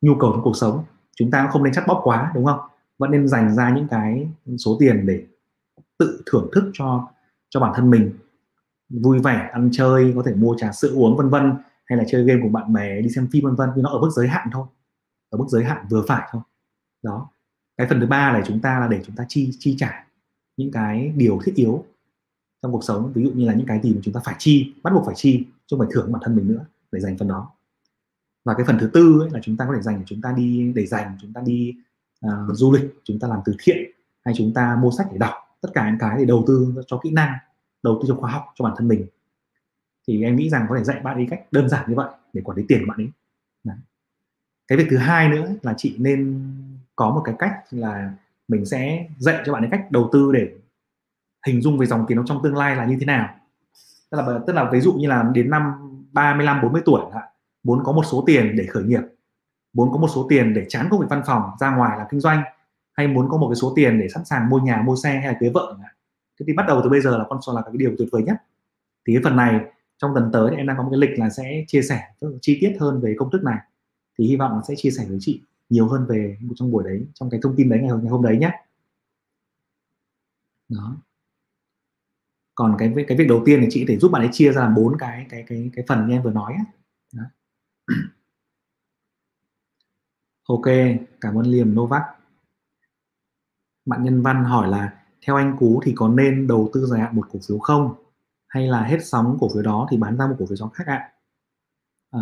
nhu 0.00 0.14
cầu 0.14 0.32
trong 0.32 0.42
cuộc 0.42 0.56
sống 0.56 0.84
chúng 1.16 1.30
ta 1.30 1.48
không 1.52 1.64
nên 1.64 1.72
chắt 1.72 1.84
bóp 1.86 2.00
quá, 2.04 2.32
đúng 2.34 2.44
không? 2.44 2.60
Vẫn 2.98 3.10
nên 3.10 3.28
dành 3.28 3.54
ra 3.54 3.74
những 3.74 3.88
cái 3.88 4.28
số 4.58 4.76
tiền 4.80 5.06
để 5.06 5.26
tự 5.98 6.22
thưởng 6.26 6.50
thức 6.52 6.70
cho 6.72 7.08
cho 7.50 7.60
bản 7.60 7.72
thân 7.76 7.90
mình. 7.90 8.12
Vui 9.02 9.18
vẻ, 9.18 9.50
ăn 9.52 9.68
chơi, 9.72 10.12
có 10.16 10.22
thể 10.26 10.34
mua 10.34 10.54
trà 10.58 10.72
sữa 10.72 10.90
uống, 10.94 11.16
vân 11.16 11.28
vân, 11.28 11.52
hay 11.84 11.98
là 11.98 12.04
chơi 12.08 12.24
game 12.24 12.40
cùng 12.42 12.52
bạn 12.52 12.72
bè, 12.72 13.00
đi 13.00 13.08
xem 13.08 13.28
phim, 13.32 13.44
vân 13.44 13.54
vân, 13.54 13.70
nhưng 13.74 13.82
nó 13.82 13.90
ở 13.90 14.00
mức 14.00 14.10
giới 14.12 14.28
hạn 14.28 14.48
thôi. 14.52 14.66
Ở 15.30 15.38
mức 15.38 15.44
giới 15.48 15.64
hạn 15.64 15.86
vừa 15.90 16.04
phải 16.08 16.28
thôi. 16.32 16.42
Đó. 17.02 17.28
Cái 17.76 17.86
phần 17.88 18.00
thứ 18.00 18.06
ba 18.06 18.32
là 18.32 18.42
chúng 18.46 18.60
ta 18.60 18.80
là 18.80 18.88
để 18.88 19.00
chúng 19.06 19.16
ta 19.16 19.24
chi 19.28 19.50
chi 19.58 19.74
trả 19.78 20.06
những 20.56 20.70
cái 20.70 21.12
điều 21.16 21.40
thiết 21.44 21.52
yếu 21.54 21.84
trong 22.62 22.72
cuộc 22.72 22.84
sống. 22.84 23.12
Ví 23.14 23.24
dụ 23.24 23.30
như 23.30 23.46
là 23.46 23.54
những 23.54 23.66
cái 23.66 23.80
gì 23.82 23.94
mà 23.94 24.00
chúng 24.04 24.14
ta 24.14 24.20
phải 24.24 24.34
chi, 24.38 24.74
bắt 24.82 24.92
buộc 24.94 25.06
phải 25.06 25.14
chi, 25.14 25.44
chứ 25.66 25.76
không 25.76 25.86
phải 25.86 25.88
thưởng 25.94 26.12
bản 26.12 26.22
thân 26.24 26.36
mình 26.36 26.48
nữa 26.48 26.64
để 26.92 27.00
dành 27.00 27.18
phần 27.18 27.28
đó 27.28 27.50
và 28.44 28.54
cái 28.54 28.66
phần 28.66 28.78
thứ 28.78 28.90
tư 28.92 29.20
ấy 29.20 29.30
là 29.30 29.40
chúng 29.42 29.56
ta 29.56 29.64
có 29.68 29.74
thể 29.76 29.82
dành 29.82 29.98
để 29.98 30.04
chúng 30.06 30.20
ta 30.20 30.32
đi 30.36 30.72
để 30.74 30.86
dành 30.86 31.18
chúng 31.20 31.32
ta 31.32 31.40
đi 31.44 31.74
uh, 32.26 32.32
du 32.52 32.72
lịch 32.72 32.94
chúng 33.04 33.18
ta 33.18 33.28
làm 33.28 33.38
từ 33.44 33.54
thiện 33.58 33.76
hay 34.24 34.34
chúng 34.38 34.54
ta 34.54 34.76
mua 34.80 34.90
sách 34.90 35.06
để 35.12 35.18
đọc 35.18 35.34
tất 35.60 35.68
cả 35.74 35.90
những 35.90 35.98
cái 35.98 36.18
để 36.18 36.24
đầu 36.24 36.44
tư 36.46 36.74
cho 36.86 37.00
kỹ 37.02 37.10
năng 37.10 37.32
đầu 37.82 37.98
tư 38.02 38.08
cho 38.08 38.14
khoa 38.14 38.30
học 38.30 38.44
cho 38.54 38.64
bản 38.64 38.74
thân 38.76 38.88
mình. 38.88 39.06
Thì 40.08 40.22
em 40.22 40.36
nghĩ 40.36 40.50
rằng 40.50 40.66
có 40.68 40.76
thể 40.78 40.84
dạy 40.84 41.00
bạn 41.00 41.16
ấy 41.16 41.26
cách 41.30 41.42
đơn 41.50 41.68
giản 41.68 41.90
như 41.90 41.94
vậy 41.94 42.10
để 42.32 42.42
quản 42.44 42.58
lý 42.58 42.64
tiền 42.68 42.80
của 42.80 42.86
bạn 42.88 42.98
ấy. 42.98 43.10
Đấy. 43.64 43.76
cái 44.68 44.78
việc 44.78 44.86
thứ 44.90 44.96
hai 44.96 45.28
nữa 45.28 45.54
là 45.62 45.74
chị 45.76 45.94
nên 45.98 46.50
có 46.96 47.10
một 47.10 47.22
cái 47.24 47.34
cách 47.38 47.52
là 47.70 48.14
mình 48.48 48.66
sẽ 48.66 49.08
dạy 49.18 49.42
cho 49.46 49.52
bạn 49.52 49.62
ấy 49.62 49.70
cách 49.70 49.90
đầu 49.90 50.10
tư 50.12 50.32
để 50.32 50.52
hình 51.46 51.62
dung 51.62 51.78
về 51.78 51.86
dòng 51.86 52.04
tiền 52.08 52.18
nó 52.18 52.24
trong 52.26 52.40
tương 52.42 52.56
lai 52.56 52.76
là 52.76 52.84
như 52.84 52.96
thế 53.00 53.06
nào. 53.06 53.34
Tức 54.10 54.18
là 54.18 54.40
tức 54.46 54.52
là 54.52 54.70
ví 54.72 54.80
dụ 54.80 54.92
như 54.92 55.08
là 55.08 55.30
đến 55.34 55.50
năm 55.50 55.72
35 56.12 56.62
40 56.62 56.82
tuổi 56.84 57.00
muốn 57.62 57.84
có 57.84 57.92
một 57.92 58.02
số 58.10 58.24
tiền 58.26 58.56
để 58.56 58.66
khởi 58.66 58.82
nghiệp. 58.82 59.02
Muốn 59.72 59.92
có 59.92 59.98
một 59.98 60.08
số 60.14 60.26
tiền 60.28 60.54
để 60.54 60.66
chán 60.68 60.88
công 60.90 61.00
việc 61.00 61.06
văn 61.10 61.22
phòng 61.26 61.42
ra 61.60 61.76
ngoài 61.76 61.98
làm 61.98 62.06
kinh 62.10 62.20
doanh. 62.20 62.42
Hay 62.92 63.08
muốn 63.08 63.28
có 63.30 63.36
một 63.36 63.48
cái 63.48 63.56
số 63.56 63.72
tiền 63.76 64.00
để 64.00 64.08
sẵn 64.08 64.24
sàng 64.24 64.48
mua 64.48 64.58
nhà 64.58 64.82
mua 64.86 64.96
xe 64.96 65.10
hay 65.14 65.26
là 65.26 65.36
cưới 65.40 65.50
vợ 65.50 65.76
thế 66.40 66.44
thì 66.46 66.52
bắt 66.52 66.66
đầu 66.68 66.80
từ 66.84 66.90
bây 66.90 67.00
giờ 67.00 67.18
là 67.18 67.24
con 67.28 67.42
số 67.46 67.54
là 67.54 67.62
cái 67.62 67.72
điều 67.76 67.94
tuyệt 67.98 68.08
vời 68.12 68.22
nhất. 68.22 68.36
Thì 69.06 69.14
cái 69.14 69.22
phần 69.24 69.36
này 69.36 69.60
trong 69.98 70.10
tuần 70.14 70.30
tới 70.32 70.50
thì 70.50 70.56
em 70.56 70.66
đang 70.66 70.76
có 70.76 70.82
một 70.82 70.88
cái 70.92 70.98
lịch 70.98 71.18
là 71.18 71.30
sẽ 71.30 71.64
chia 71.68 71.82
sẻ 71.82 72.02
chi 72.42 72.58
tiết 72.60 72.76
hơn 72.80 73.00
về 73.00 73.14
công 73.18 73.30
thức 73.30 73.42
này. 73.42 73.58
Thì 74.18 74.26
hy 74.26 74.36
vọng 74.36 74.60
sẽ 74.68 74.74
chia 74.76 74.90
sẻ 74.90 75.04
với 75.08 75.18
chị 75.20 75.42
nhiều 75.68 75.88
hơn 75.88 76.06
về 76.08 76.36
trong 76.54 76.70
buổi 76.70 76.84
đấy 76.84 77.06
trong 77.14 77.30
cái 77.30 77.40
thông 77.42 77.56
tin 77.56 77.68
đấy 77.68 77.78
ngày 77.78 77.88
hôm, 77.88 78.00
ngày 78.02 78.10
hôm 78.10 78.22
đấy 78.22 78.36
nhé. 78.36 78.50
Đó. 80.68 80.96
Còn 82.54 82.76
cái 82.78 82.94
cái 83.08 83.18
việc 83.18 83.28
đầu 83.28 83.42
tiên 83.44 83.60
thì 83.60 83.66
chị 83.70 83.84
thể 83.88 83.98
giúp 83.98 84.10
bạn 84.12 84.22
ấy 84.22 84.28
chia 84.32 84.52
ra 84.52 84.68
bốn 84.68 84.98
cái 84.98 85.26
cái 85.28 85.44
cái 85.46 85.70
cái 85.76 85.84
phần 85.88 86.06
như 86.06 86.14
em 86.14 86.22
vừa 86.22 86.32
nói 86.32 86.56
đó. 87.12 87.22
ok 90.48 90.64
cảm 91.20 91.38
ơn 91.38 91.46
liềm 91.46 91.74
novak. 91.74 92.02
Bạn 93.84 94.04
nhân 94.04 94.22
văn 94.22 94.44
hỏi 94.44 94.68
là 94.68 94.92
theo 95.26 95.36
anh 95.36 95.56
cú 95.58 95.80
thì 95.84 95.92
có 95.96 96.08
nên 96.08 96.46
đầu 96.46 96.70
tư 96.72 96.86
dài 96.86 97.00
hạn 97.00 97.16
một 97.16 97.26
cổ 97.32 97.38
phiếu 97.48 97.58
không? 97.58 97.94
Hay 98.48 98.66
là 98.66 98.82
hết 98.82 98.98
sóng 99.04 99.36
cổ 99.40 99.48
phiếu 99.54 99.62
đó 99.62 99.86
thì 99.90 99.96
bán 99.96 100.16
ra 100.16 100.26
một 100.26 100.36
cổ 100.38 100.46
phiếu 100.46 100.56
sóng 100.56 100.70
khác 100.70 100.84
ạ? 100.86 101.12
À, 102.10 102.20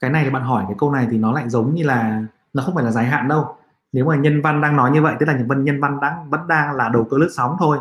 cái 0.00 0.10
này 0.10 0.24
thì 0.24 0.30
bạn 0.30 0.42
hỏi 0.42 0.64
cái 0.68 0.76
câu 0.78 0.92
này 0.92 1.08
thì 1.10 1.18
nó 1.18 1.32
lại 1.32 1.48
giống 1.48 1.74
như 1.74 1.84
là 1.84 2.22
nó 2.52 2.62
không 2.62 2.74
phải 2.74 2.84
là 2.84 2.90
dài 2.90 3.04
hạn 3.04 3.28
đâu. 3.28 3.56
Nếu 3.92 4.04
mà 4.04 4.16
nhân 4.16 4.42
văn 4.42 4.60
đang 4.60 4.76
nói 4.76 4.90
như 4.90 5.02
vậy 5.02 5.14
tức 5.20 5.26
là 5.26 5.36
nhân 5.36 5.48
văn 5.48 5.64
nhân 5.64 5.80
văn 5.80 6.00
đang 6.00 6.30
vẫn 6.30 6.48
đang 6.48 6.76
là 6.76 6.88
đầu 6.88 7.06
cơ 7.10 7.18
lướt 7.18 7.28
sóng 7.36 7.56
thôi. 7.58 7.78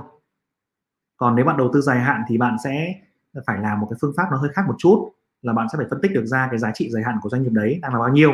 Còn 1.17 1.36
nếu 1.36 1.45
bạn 1.45 1.57
đầu 1.57 1.69
tư 1.73 1.81
dài 1.81 1.99
hạn 1.99 2.23
thì 2.27 2.38
bạn 2.38 2.57
sẽ 2.63 2.93
phải 3.47 3.60
làm 3.60 3.79
một 3.79 3.88
cái 3.89 3.97
phương 4.01 4.13
pháp 4.17 4.27
nó 4.31 4.38
hơi 4.38 4.49
khác 4.53 4.62
một 4.67 4.75
chút 4.77 5.12
là 5.47 5.53
bạn 5.53 5.67
sẽ 5.71 5.77
phải 5.77 5.88
phân 5.89 6.01
tích 6.01 6.12
được 6.13 6.25
ra 6.25 6.47
cái 6.51 6.60
giá 6.60 6.71
trị 6.73 6.89
dài 6.91 7.03
hạn 7.03 7.17
của 7.21 7.29
doanh 7.29 7.43
nghiệp 7.43 7.51
đấy 7.53 7.79
đang 7.81 7.93
là 7.93 7.99
bao 7.99 8.10
nhiêu 8.10 8.33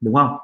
đúng 0.00 0.14
không? 0.14 0.38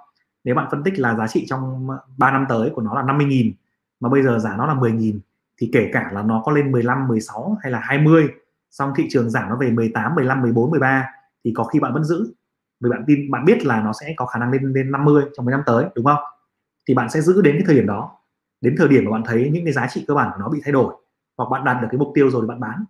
Nếu 0.45 0.55
bạn 0.55 0.69
phân 0.71 0.83
tích 0.83 0.99
là 0.99 1.15
giá 1.15 1.27
trị 1.27 1.47
trong 1.49 1.89
3 2.17 2.31
năm 2.31 2.47
tới 2.49 2.71
của 2.75 2.83
nó 2.83 2.95
là 2.95 3.03
50.000 3.03 3.53
mà 4.01 4.09
bây 4.09 4.23
giờ 4.23 4.39
giá 4.39 4.57
nó 4.57 4.67
là 4.67 4.75
10.000 4.75 5.19
thì 5.59 5.71
kể 5.73 5.91
cả 5.93 6.11
là 6.13 6.23
nó 6.23 6.43
có 6.45 6.53
lên 6.53 6.73
15, 6.73 7.09
16 7.09 7.59
hay 7.63 7.73
là 7.73 7.81
20 7.83 8.29
xong 8.71 8.93
thị 8.97 9.07
trường 9.11 9.31
giảm 9.31 9.49
nó 9.49 9.57
về 9.57 9.71
18, 9.71 10.15
15, 10.15 10.43
14, 10.43 10.71
13 10.71 11.05
thì 11.45 11.53
có 11.57 11.65
khi 11.65 11.81
bạn 11.81 11.93
vẫn 11.95 12.05
giữ. 12.05 12.33
Vì 12.81 12.91
bạn 12.91 13.05
tin 13.07 13.31
bạn 13.31 13.45
biết 13.45 13.67
là 13.67 13.81
nó 13.81 13.93
sẽ 14.01 14.15
có 14.17 14.27
khả 14.27 14.39
năng 14.39 14.51
lên 14.51 14.73
lên 14.73 14.91
50 14.91 15.25
trong 15.37 15.47
mấy 15.47 15.51
năm 15.53 15.63
tới 15.67 15.85
đúng 15.95 16.05
không? 16.05 16.23
Thì 16.89 16.95
bạn 16.95 17.11
sẽ 17.11 17.21
giữ 17.21 17.43
đến 17.43 17.55
cái 17.55 17.65
thời 17.67 17.77
điểm 17.77 17.87
đó. 17.87 18.11
Đến 18.61 18.75
thời 18.79 18.89
điểm 18.89 19.05
mà 19.05 19.11
bạn 19.11 19.23
thấy 19.27 19.51
những 19.53 19.65
cái 19.65 19.73
giá 19.73 19.87
trị 19.87 20.05
cơ 20.09 20.15
bản 20.15 20.31
của 20.35 20.39
nó 20.41 20.49
bị 20.49 20.61
thay 20.65 20.73
đổi 20.73 20.95
hoặc 21.37 21.51
bạn 21.51 21.65
đạt 21.65 21.83
được 21.83 21.89
cái 21.91 21.99
mục 21.99 22.13
tiêu 22.15 22.31
rồi 22.31 22.43
thì 22.43 22.49
bạn 22.49 22.61
bán 22.61 22.85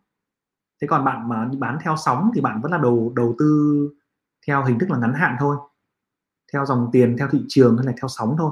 thế 0.81 0.89
còn 0.89 1.05
bạn 1.05 1.29
mà 1.29 1.51
bán 1.59 1.79
theo 1.85 1.97
sóng 1.97 2.31
thì 2.35 2.41
bạn 2.41 2.61
vẫn 2.61 2.73
là 2.73 2.79
đầu 2.79 3.13
đầu 3.17 3.35
tư 3.39 3.91
theo 4.47 4.65
hình 4.65 4.79
thức 4.79 4.91
là 4.91 4.99
ngắn 4.99 5.15
hạn 5.15 5.37
thôi. 5.41 5.57
Theo 6.53 6.67
dòng 6.67 6.89
tiền, 6.93 7.17
theo 7.19 7.29
thị 7.33 7.45
trường 7.49 7.77
hay 7.77 7.87
là 7.87 7.93
theo 8.01 8.09
sóng 8.09 8.35
thôi. 8.39 8.51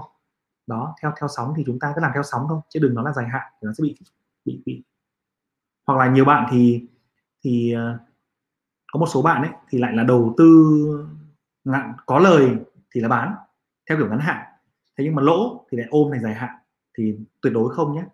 Đó, 0.67 0.95
theo 1.03 1.13
theo 1.21 1.29
sóng 1.37 1.55
thì 1.57 1.63
chúng 1.67 1.79
ta 1.79 1.93
cứ 1.95 2.01
làm 2.01 2.11
theo 2.15 2.23
sóng 2.23 2.47
thôi, 2.49 2.61
chứ 2.69 2.81
đừng 2.81 2.95
nói 2.95 3.05
là 3.05 3.13
dài 3.13 3.29
hạn 3.29 3.53
thì 3.53 3.67
nó 3.67 3.73
sẽ 3.73 3.83
bị 3.83 3.97
bị 4.45 4.63
bị. 4.67 4.85
Hoặc 5.87 5.99
là 5.99 6.11
nhiều 6.11 6.25
bạn 6.25 6.49
thì 6.51 6.89
thì 7.45 7.73
ờ, 7.73 7.99
có 8.93 9.01
một 9.01 9.07
số 9.07 9.23
bạn 9.23 9.43
ấy 9.43 9.51
thì 9.69 9.79
lại 9.79 9.93
là 9.93 10.03
đầu 10.03 10.35
tư 10.37 11.07
ngạn 11.65 11.93
có 12.07 12.19
lời 12.19 12.57
thì 12.95 13.01
là 13.01 13.09
bán 13.09 13.35
theo 13.89 13.99
kiểu 13.99 14.09
ngắn 14.09 14.19
hạn. 14.19 14.47
Thế 14.99 15.05
nhưng 15.05 15.15
mà 15.15 15.23
lỗ 15.23 15.67
thì 15.71 15.79
lại 15.79 15.87
ôm 15.91 16.11
này 16.11 16.21
dài 16.21 16.35
hạn 16.35 16.51
thì 16.99 17.17
tuyệt 17.43 17.53
đối 17.53 17.75
không 17.75 17.95
nhé. 17.95 18.05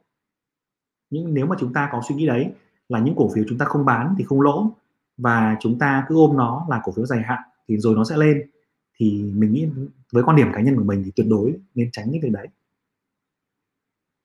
Nhưng 1.10 1.34
nếu 1.34 1.46
mà 1.46 1.56
chúng 1.60 1.72
ta 1.72 1.88
có 1.92 2.02
suy 2.08 2.14
nghĩ 2.14 2.26
đấy 2.26 2.52
là 2.88 3.00
những 3.00 3.14
cổ 3.16 3.30
phiếu 3.34 3.44
chúng 3.48 3.58
ta 3.58 3.64
không 3.64 3.84
bán 3.84 4.14
thì 4.18 4.24
không 4.24 4.40
lỗ 4.40 4.70
và 5.16 5.56
chúng 5.60 5.78
ta 5.78 6.06
cứ 6.08 6.16
ôm 6.16 6.36
nó 6.36 6.66
là 6.68 6.80
cổ 6.84 6.92
phiếu 6.92 7.06
dài 7.06 7.22
hạn 7.22 7.42
thì 7.68 7.78
rồi 7.78 7.94
nó 7.96 8.04
sẽ 8.04 8.16
lên. 8.16 8.50
Thì 8.96 9.32
mình 9.36 9.52
nghĩ 9.52 9.68
với 10.12 10.22
quan 10.22 10.36
điểm 10.36 10.48
cá 10.54 10.60
nhân 10.60 10.76
của 10.76 10.84
mình 10.84 11.02
thì 11.04 11.10
tuyệt 11.16 11.26
đối 11.30 11.56
nên 11.74 11.90
tránh 11.92 12.10
những 12.10 12.22
việc 12.22 12.32
đấy. 12.32 12.48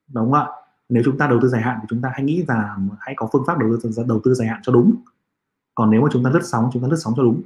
Đúng 0.08 0.32
không 0.32 0.34
ạ? 0.34 0.48
Nếu 0.90 1.04
chúng 1.06 1.18
ta 1.18 1.28
đầu 1.28 1.40
tư 1.42 1.48
dài 1.48 1.62
hạn 1.62 1.80
thì 1.82 1.88
chúng 1.90 2.02
ta 2.02 2.10
hãy 2.14 2.24
nghĩ 2.24 2.46
là 2.48 2.78
hãy 3.00 3.14
có 3.18 3.30
phương 3.34 3.44
pháp 3.48 3.60
đầu 3.60 3.78
tư 3.84 3.92
đầu 4.08 4.22
tư 4.24 4.34
dài 4.34 4.48
hạn 4.48 4.60
cho 4.64 4.72
đúng. 4.72 4.96
Còn 5.76 5.92
nếu 5.92 6.02
mà 6.02 6.08
chúng 6.12 6.24
ta 6.24 6.30
lướt 6.30 6.44
sóng, 6.44 6.70
chúng 6.74 6.82
ta 6.82 6.88
lướt 6.88 6.98
sóng 7.04 7.14
cho 7.18 7.24
đúng. 7.24 7.42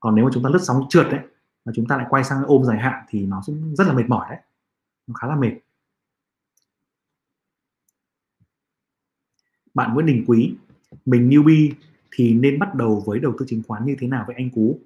Còn 0.00 0.14
nếu 0.14 0.24
mà 0.24 0.30
chúng 0.34 0.42
ta 0.42 0.50
lướt 0.50 0.62
sóng 0.62 0.86
trượt 0.88 1.06
đấy 1.10 1.20
mà 1.64 1.72
chúng 1.76 1.86
ta 1.86 1.96
lại 1.96 2.06
quay 2.10 2.24
sang 2.24 2.44
ôm 2.46 2.64
dài 2.64 2.78
hạn 2.78 3.04
thì 3.08 3.26
nó 3.26 3.42
rất 3.72 3.86
là 3.86 3.92
mệt 3.92 4.08
mỏi 4.08 4.26
đấy. 4.30 4.40
Nó 5.06 5.14
khá 5.14 5.28
là 5.28 5.36
mệt. 5.36 5.52
Bạn 9.78 9.94
Nguyễn 9.94 10.06
Đình 10.06 10.24
Quý. 10.26 10.54
Mình 11.06 11.28
newbie 11.28 11.72
thì 12.10 12.34
nên 12.34 12.58
bắt 12.58 12.74
đầu 12.74 13.02
với 13.06 13.18
đầu 13.18 13.32
tư 13.38 13.46
chứng 13.48 13.62
khoán 13.68 13.86
như 13.86 13.96
thế 13.98 14.06
nào 14.08 14.24
với 14.26 14.36
anh 14.36 14.50
Cú? 14.50 14.78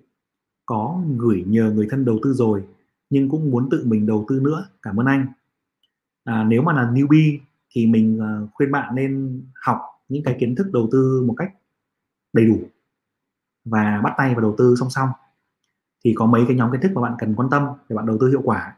Có 0.66 1.02
gửi 1.16 1.44
nhờ 1.46 1.70
người 1.70 1.86
thân 1.90 2.04
đầu 2.04 2.18
tư 2.22 2.32
rồi 2.32 2.64
nhưng 3.10 3.28
cũng 3.28 3.50
muốn 3.50 3.68
tự 3.70 3.84
mình 3.86 4.06
đầu 4.06 4.24
tư 4.28 4.40
nữa. 4.40 4.68
Cảm 4.82 5.00
ơn 5.00 5.06
anh. 5.06 5.26
À, 6.24 6.44
nếu 6.44 6.62
mà 6.62 6.72
là 6.72 6.90
newbie 6.92 7.38
thì 7.70 7.86
mình 7.86 8.18
à, 8.20 8.40
khuyên 8.54 8.70
bạn 8.70 8.94
nên 8.94 9.42
học 9.54 9.80
những 10.08 10.22
cái 10.22 10.36
kiến 10.40 10.54
thức 10.54 10.66
đầu 10.72 10.88
tư 10.92 11.22
một 11.26 11.34
cách 11.36 11.52
đầy 12.32 12.46
đủ 12.46 12.60
và 13.64 14.00
bắt 14.04 14.14
tay 14.18 14.34
vào 14.34 14.40
đầu 14.40 14.54
tư 14.58 14.74
song 14.80 14.90
song. 14.90 15.08
Thì 16.04 16.14
có 16.16 16.26
mấy 16.26 16.44
cái 16.48 16.56
nhóm 16.56 16.72
kiến 16.72 16.80
thức 16.80 16.92
mà 16.94 17.02
bạn 17.02 17.12
cần 17.18 17.34
quan 17.34 17.50
tâm 17.50 17.62
để 17.88 17.96
bạn 17.96 18.06
đầu 18.06 18.18
tư 18.20 18.28
hiệu 18.28 18.42
quả. 18.44 18.76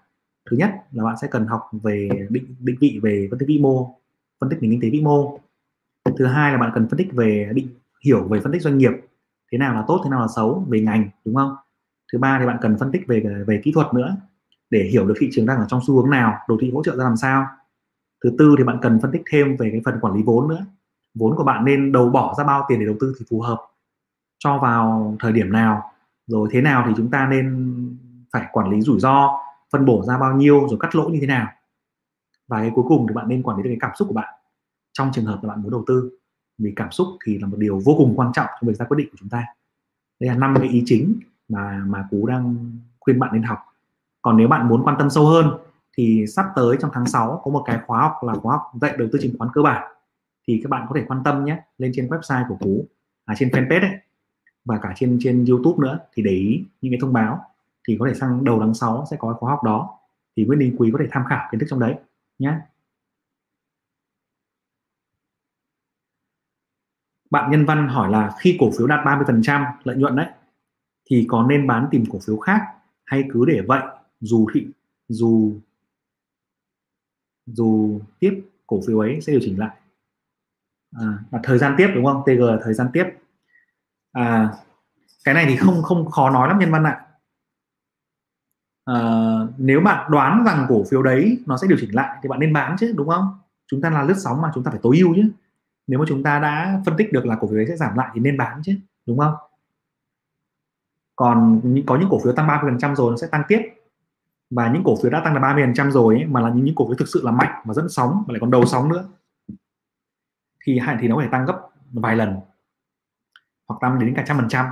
Thứ 0.50 0.56
nhất 0.56 0.70
là 0.92 1.04
bạn 1.04 1.16
sẽ 1.22 1.28
cần 1.30 1.46
học 1.46 1.62
về 1.72 2.08
định 2.30 2.54
định 2.60 2.76
vị 2.80 3.00
về 3.02 3.28
phân 3.30 3.38
tích 3.38 3.48
vĩ 3.48 3.58
mô 3.58 3.94
phân 4.40 4.50
tích 4.50 4.58
nền 4.62 4.70
kinh 4.70 4.80
tế 4.80 4.90
vĩ 4.90 5.00
mô 5.00 5.40
thứ 6.18 6.26
hai 6.26 6.52
là 6.52 6.58
bạn 6.58 6.70
cần 6.74 6.88
phân 6.88 6.98
tích 6.98 7.08
về, 7.12 7.50
định 7.54 7.68
hiểu 8.04 8.28
về 8.28 8.40
phân 8.40 8.52
tích 8.52 8.62
doanh 8.62 8.78
nghiệp, 8.78 8.92
thế 9.52 9.58
nào 9.58 9.74
là 9.74 9.84
tốt, 9.88 10.00
thế 10.04 10.10
nào 10.10 10.20
là 10.20 10.26
xấu 10.36 10.66
về 10.68 10.80
ngành, 10.80 11.08
đúng 11.24 11.34
không? 11.34 11.56
Thứ 12.12 12.18
ba 12.18 12.38
thì 12.40 12.46
bạn 12.46 12.58
cần 12.60 12.76
phân 12.78 12.92
tích 12.92 13.02
về 13.06 13.44
về 13.46 13.60
kỹ 13.64 13.72
thuật 13.72 13.94
nữa, 13.94 14.16
để 14.70 14.88
hiểu 14.92 15.06
được 15.06 15.14
thị 15.20 15.28
trường 15.32 15.46
đang 15.46 15.58
ở 15.58 15.66
trong 15.68 15.80
xu 15.86 15.94
hướng 15.94 16.10
nào, 16.10 16.34
đồ 16.48 16.56
thị 16.60 16.70
hỗ 16.70 16.82
trợ 16.82 16.96
ra 16.96 17.04
làm 17.04 17.16
sao. 17.16 17.46
Thứ 18.24 18.32
tư 18.38 18.54
thì 18.58 18.64
bạn 18.64 18.78
cần 18.82 19.00
phân 19.02 19.12
tích 19.12 19.22
thêm 19.30 19.56
về 19.56 19.68
cái 19.70 19.82
phần 19.84 20.00
quản 20.00 20.14
lý 20.14 20.22
vốn 20.22 20.48
nữa. 20.48 20.66
Vốn 21.14 21.36
của 21.36 21.44
bạn 21.44 21.64
nên 21.64 21.92
đầu 21.92 22.10
bỏ 22.10 22.34
ra 22.38 22.44
bao 22.44 22.64
tiền 22.68 22.80
để 22.80 22.86
đầu 22.86 22.96
tư 23.00 23.14
thì 23.18 23.26
phù 23.30 23.40
hợp 23.40 23.58
cho 24.38 24.58
vào 24.58 25.16
thời 25.20 25.32
điểm 25.32 25.52
nào, 25.52 25.82
rồi 26.26 26.48
thế 26.52 26.60
nào 26.60 26.84
thì 26.86 26.92
chúng 26.96 27.10
ta 27.10 27.26
nên 27.26 27.74
phải 28.32 28.46
quản 28.52 28.70
lý 28.70 28.80
rủi 28.80 29.00
ro, 29.00 29.40
phân 29.70 29.84
bổ 29.84 30.04
ra 30.04 30.18
bao 30.18 30.36
nhiêu, 30.36 30.68
rồi 30.68 30.78
cắt 30.80 30.94
lỗ 30.94 31.08
như 31.08 31.18
thế 31.20 31.26
nào. 31.26 31.48
Và 32.48 32.60
cái 32.60 32.70
cuối 32.74 32.84
cùng 32.88 33.06
thì 33.08 33.14
bạn 33.14 33.28
nên 33.28 33.42
quản 33.42 33.56
lý 33.56 33.62
được 33.62 33.70
cái 33.70 33.78
cảm 33.80 33.90
xúc 33.96 34.08
của 34.08 34.14
bạn 34.14 34.34
trong 34.94 35.10
trường 35.14 35.24
hợp 35.24 35.38
là 35.42 35.48
bạn 35.48 35.62
muốn 35.62 35.70
đầu 35.70 35.84
tư 35.86 36.10
vì 36.58 36.72
cảm 36.76 36.90
xúc 36.90 37.06
thì 37.24 37.38
là 37.38 37.46
một 37.46 37.56
điều 37.58 37.80
vô 37.84 37.94
cùng 37.98 38.12
quan 38.16 38.32
trọng 38.34 38.46
trong 38.46 38.68
việc 38.68 38.76
ra 38.76 38.86
quyết 38.86 38.96
định 38.96 39.08
của 39.10 39.16
chúng 39.20 39.28
ta. 39.28 39.46
Đây 40.20 40.28
là 40.28 40.36
năm 40.36 40.54
cái 40.58 40.68
ý 40.68 40.82
chính 40.86 41.20
mà 41.48 41.82
mà 41.86 42.04
cú 42.10 42.26
đang 42.26 42.72
khuyên 43.00 43.18
bạn 43.18 43.30
nên 43.32 43.42
học. 43.42 43.58
Còn 44.22 44.36
nếu 44.36 44.48
bạn 44.48 44.68
muốn 44.68 44.84
quan 44.84 44.96
tâm 44.98 45.10
sâu 45.10 45.26
hơn 45.26 45.50
thì 45.96 46.26
sắp 46.26 46.46
tới 46.56 46.76
trong 46.80 46.90
tháng 46.94 47.06
6 47.06 47.40
có 47.44 47.50
một 47.50 47.62
cái 47.66 47.78
khóa 47.86 48.00
học 48.00 48.12
là 48.22 48.34
khóa 48.34 48.52
học 48.52 48.62
dạy 48.80 48.94
đầu 48.98 49.08
tư 49.12 49.18
chứng 49.22 49.38
khoán 49.38 49.50
cơ 49.54 49.62
bản. 49.62 49.92
Thì 50.48 50.60
các 50.62 50.70
bạn 50.70 50.86
có 50.88 50.94
thể 50.96 51.04
quan 51.08 51.22
tâm 51.24 51.44
nhé 51.44 51.58
lên 51.78 51.92
trên 51.94 52.06
website 52.06 52.48
của 52.48 52.56
cú 52.60 52.86
à, 53.24 53.34
trên 53.38 53.48
fanpage 53.48 53.80
ấy 53.80 53.98
và 54.64 54.78
cả 54.82 54.92
trên 54.96 55.18
trên 55.20 55.44
youtube 55.44 55.88
nữa 55.88 55.98
thì 56.14 56.22
để 56.22 56.30
ý 56.30 56.64
những 56.80 56.92
cái 56.92 56.98
thông 57.00 57.12
báo. 57.12 57.40
Thì 57.88 57.96
có 58.00 58.06
thể 58.08 58.14
sang 58.14 58.44
đầu 58.44 58.60
tháng 58.60 58.74
6 58.74 59.04
sẽ 59.10 59.16
có 59.20 59.36
khóa 59.40 59.50
học 59.50 59.64
đó. 59.64 59.98
Thì 60.36 60.44
Nguyễn 60.44 60.58
Đình 60.58 60.76
Quý 60.78 60.90
có 60.92 60.98
thể 61.02 61.08
tham 61.10 61.24
khảo 61.28 61.48
kiến 61.52 61.58
thức 61.58 61.66
trong 61.70 61.80
đấy 61.80 61.94
nhé. 62.38 62.54
Bạn 67.34 67.50
nhân 67.50 67.64
văn 67.64 67.88
hỏi 67.88 68.10
là 68.10 68.32
khi 68.40 68.56
cổ 68.60 68.70
phiếu 68.78 68.86
đạt 68.86 69.06
30% 69.06 69.64
lợi 69.84 69.96
nhuận 69.96 70.16
đấy 70.16 70.26
thì 71.10 71.26
có 71.28 71.46
nên 71.48 71.66
bán 71.66 71.88
tìm 71.90 72.04
cổ 72.12 72.18
phiếu 72.26 72.36
khác 72.36 72.60
hay 73.04 73.24
cứ 73.32 73.44
để 73.44 73.62
vậy 73.66 73.82
dù 74.20 74.46
thị 74.54 74.66
dù 75.08 75.52
dù 77.46 78.00
tiếp 78.18 78.44
cổ 78.66 78.80
phiếu 78.86 78.98
ấy 78.98 79.20
sẽ 79.20 79.32
điều 79.32 79.40
chỉnh 79.44 79.58
lại? 79.58 79.76
À, 80.96 81.18
và 81.30 81.40
thời 81.42 81.58
gian 81.58 81.74
tiếp 81.78 81.88
đúng 81.94 82.04
không? 82.04 82.22
TG 82.26 82.40
là 82.40 82.58
thời 82.62 82.74
gian 82.74 82.86
tiếp. 82.92 83.04
À, 84.12 84.52
cái 85.24 85.34
này 85.34 85.46
thì 85.48 85.56
không 85.56 85.82
không 85.82 86.10
khó 86.10 86.30
nói 86.30 86.48
lắm 86.48 86.58
nhân 86.58 86.72
văn 86.72 86.84
ạ. 86.84 87.06
À, 88.84 88.94
nếu 89.58 89.80
bạn 89.80 90.10
đoán 90.10 90.44
rằng 90.46 90.66
cổ 90.68 90.84
phiếu 90.90 91.02
đấy 91.02 91.38
nó 91.46 91.56
sẽ 91.56 91.66
điều 91.68 91.78
chỉnh 91.80 91.94
lại 91.94 92.18
thì 92.22 92.28
bạn 92.28 92.40
nên 92.40 92.52
bán 92.52 92.76
chứ 92.78 92.92
đúng 92.96 93.08
không? 93.08 93.38
Chúng 93.66 93.80
ta 93.80 93.90
là 93.90 94.02
lướt 94.02 94.16
sóng 94.16 94.40
mà 94.42 94.50
chúng 94.54 94.64
ta 94.64 94.70
phải 94.70 94.80
tối 94.82 94.98
ưu 94.98 95.14
chứ 95.14 95.30
nếu 95.86 95.98
mà 95.98 96.04
chúng 96.08 96.22
ta 96.22 96.38
đã 96.38 96.82
phân 96.86 96.96
tích 96.96 97.12
được 97.12 97.26
là 97.26 97.36
cổ 97.40 97.48
phiếu 97.48 97.56
đấy 97.56 97.66
sẽ 97.68 97.76
giảm 97.76 97.96
lại 97.96 98.10
thì 98.14 98.20
nên 98.20 98.36
bán 98.36 98.60
chứ 98.64 98.72
đúng 99.06 99.18
không? 99.18 99.34
Còn 101.16 101.60
có 101.86 101.98
những 101.98 102.08
cổ 102.10 102.20
phiếu 102.24 102.32
tăng 102.32 102.46
30% 102.46 102.94
rồi 102.94 103.10
nó 103.10 103.16
sẽ 103.16 103.26
tăng 103.26 103.42
tiếp. 103.48 103.60
Và 104.50 104.72
những 104.72 104.82
cổ 104.84 104.96
phiếu 105.02 105.10
đã 105.10 105.20
tăng 105.24 105.34
là 105.34 105.40
30% 105.40 105.90
rồi 105.90 106.14
ấy, 106.14 106.24
mà 106.24 106.40
là 106.40 106.50
những 106.54 106.74
cổ 106.74 106.86
phiếu 106.86 106.96
thực 106.96 107.08
sự 107.08 107.20
là 107.24 107.30
mạnh 107.30 107.62
và 107.64 107.74
dẫn 107.74 107.88
sóng 107.88 108.24
và 108.26 108.32
lại 108.32 108.40
còn 108.40 108.50
đầu 108.50 108.66
sóng 108.66 108.88
nữa 108.88 109.08
thì 110.64 110.78
hạn 110.78 110.98
thì 111.00 111.08
nó 111.08 111.16
có 111.16 111.22
thể 111.22 111.28
tăng 111.32 111.46
gấp 111.46 111.60
vài 111.92 112.16
lần 112.16 112.36
hoặc 113.68 113.78
tăng 113.80 113.98
đến 113.98 114.14
cả 114.16 114.24
trăm 114.26 114.36
phần 114.36 114.48
trăm. 114.48 114.66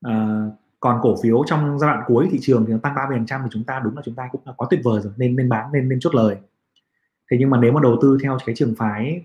Ờ, 0.00 0.50
còn 0.80 1.00
cổ 1.02 1.16
phiếu 1.22 1.44
trong 1.46 1.78
giai 1.78 1.90
đoạn 1.90 2.04
cuối 2.06 2.28
thị 2.30 2.38
trường 2.42 2.64
thì 2.66 2.72
nó 2.72 2.78
tăng 2.78 2.94
30 2.94 3.18
phần 3.18 3.26
trăm 3.26 3.40
thì 3.44 3.48
chúng 3.52 3.64
ta 3.64 3.80
đúng 3.84 3.96
là 3.96 4.02
chúng 4.04 4.14
ta 4.14 4.28
cũng 4.32 4.40
là 4.44 4.52
quá 4.56 4.68
tuyệt 4.70 4.80
vời 4.84 5.00
rồi 5.00 5.12
nên 5.16 5.36
nên 5.36 5.48
bán 5.48 5.72
nên 5.72 5.88
nên 5.88 6.00
chốt 6.00 6.14
lời. 6.14 6.36
Thế 7.30 7.36
nhưng 7.40 7.50
mà 7.50 7.58
nếu 7.58 7.72
mà 7.72 7.80
đầu 7.82 7.98
tư 8.02 8.18
theo 8.22 8.38
cái 8.46 8.54
trường 8.54 8.74
phái 8.78 9.22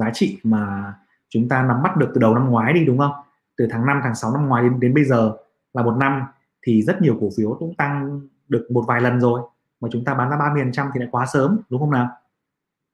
giá 0.00 0.10
trị 0.14 0.40
mà 0.42 0.94
chúng 1.28 1.48
ta 1.48 1.62
nắm 1.62 1.82
bắt 1.82 1.96
được 1.96 2.10
từ 2.14 2.20
đầu 2.20 2.34
năm 2.34 2.50
ngoái 2.50 2.72
đi, 2.72 2.84
đúng 2.84 2.98
không? 2.98 3.12
Từ 3.56 3.68
tháng 3.70 3.86
5 3.86 4.00
tháng 4.02 4.14
6 4.14 4.32
năm 4.32 4.46
ngoái 4.46 4.62
đến 4.62 4.80
đến 4.80 4.94
bây 4.94 5.04
giờ 5.04 5.36
là 5.74 5.82
một 5.82 5.96
năm 5.96 6.22
thì 6.62 6.82
rất 6.82 7.02
nhiều 7.02 7.18
cổ 7.20 7.28
phiếu 7.36 7.56
cũng 7.58 7.74
tăng 7.74 8.20
được 8.48 8.66
một 8.70 8.84
vài 8.88 9.00
lần 9.00 9.20
rồi, 9.20 9.40
mà 9.80 9.88
chúng 9.92 10.04
ta 10.04 10.14
bán 10.14 10.30
ra 10.30 10.36
30 10.36 10.62
phần 10.62 10.72
trăm 10.72 10.90
thì 10.94 11.00
lại 11.00 11.08
quá 11.12 11.26
sớm, 11.26 11.60
đúng 11.68 11.80
không 11.80 11.90
nào? 11.90 12.08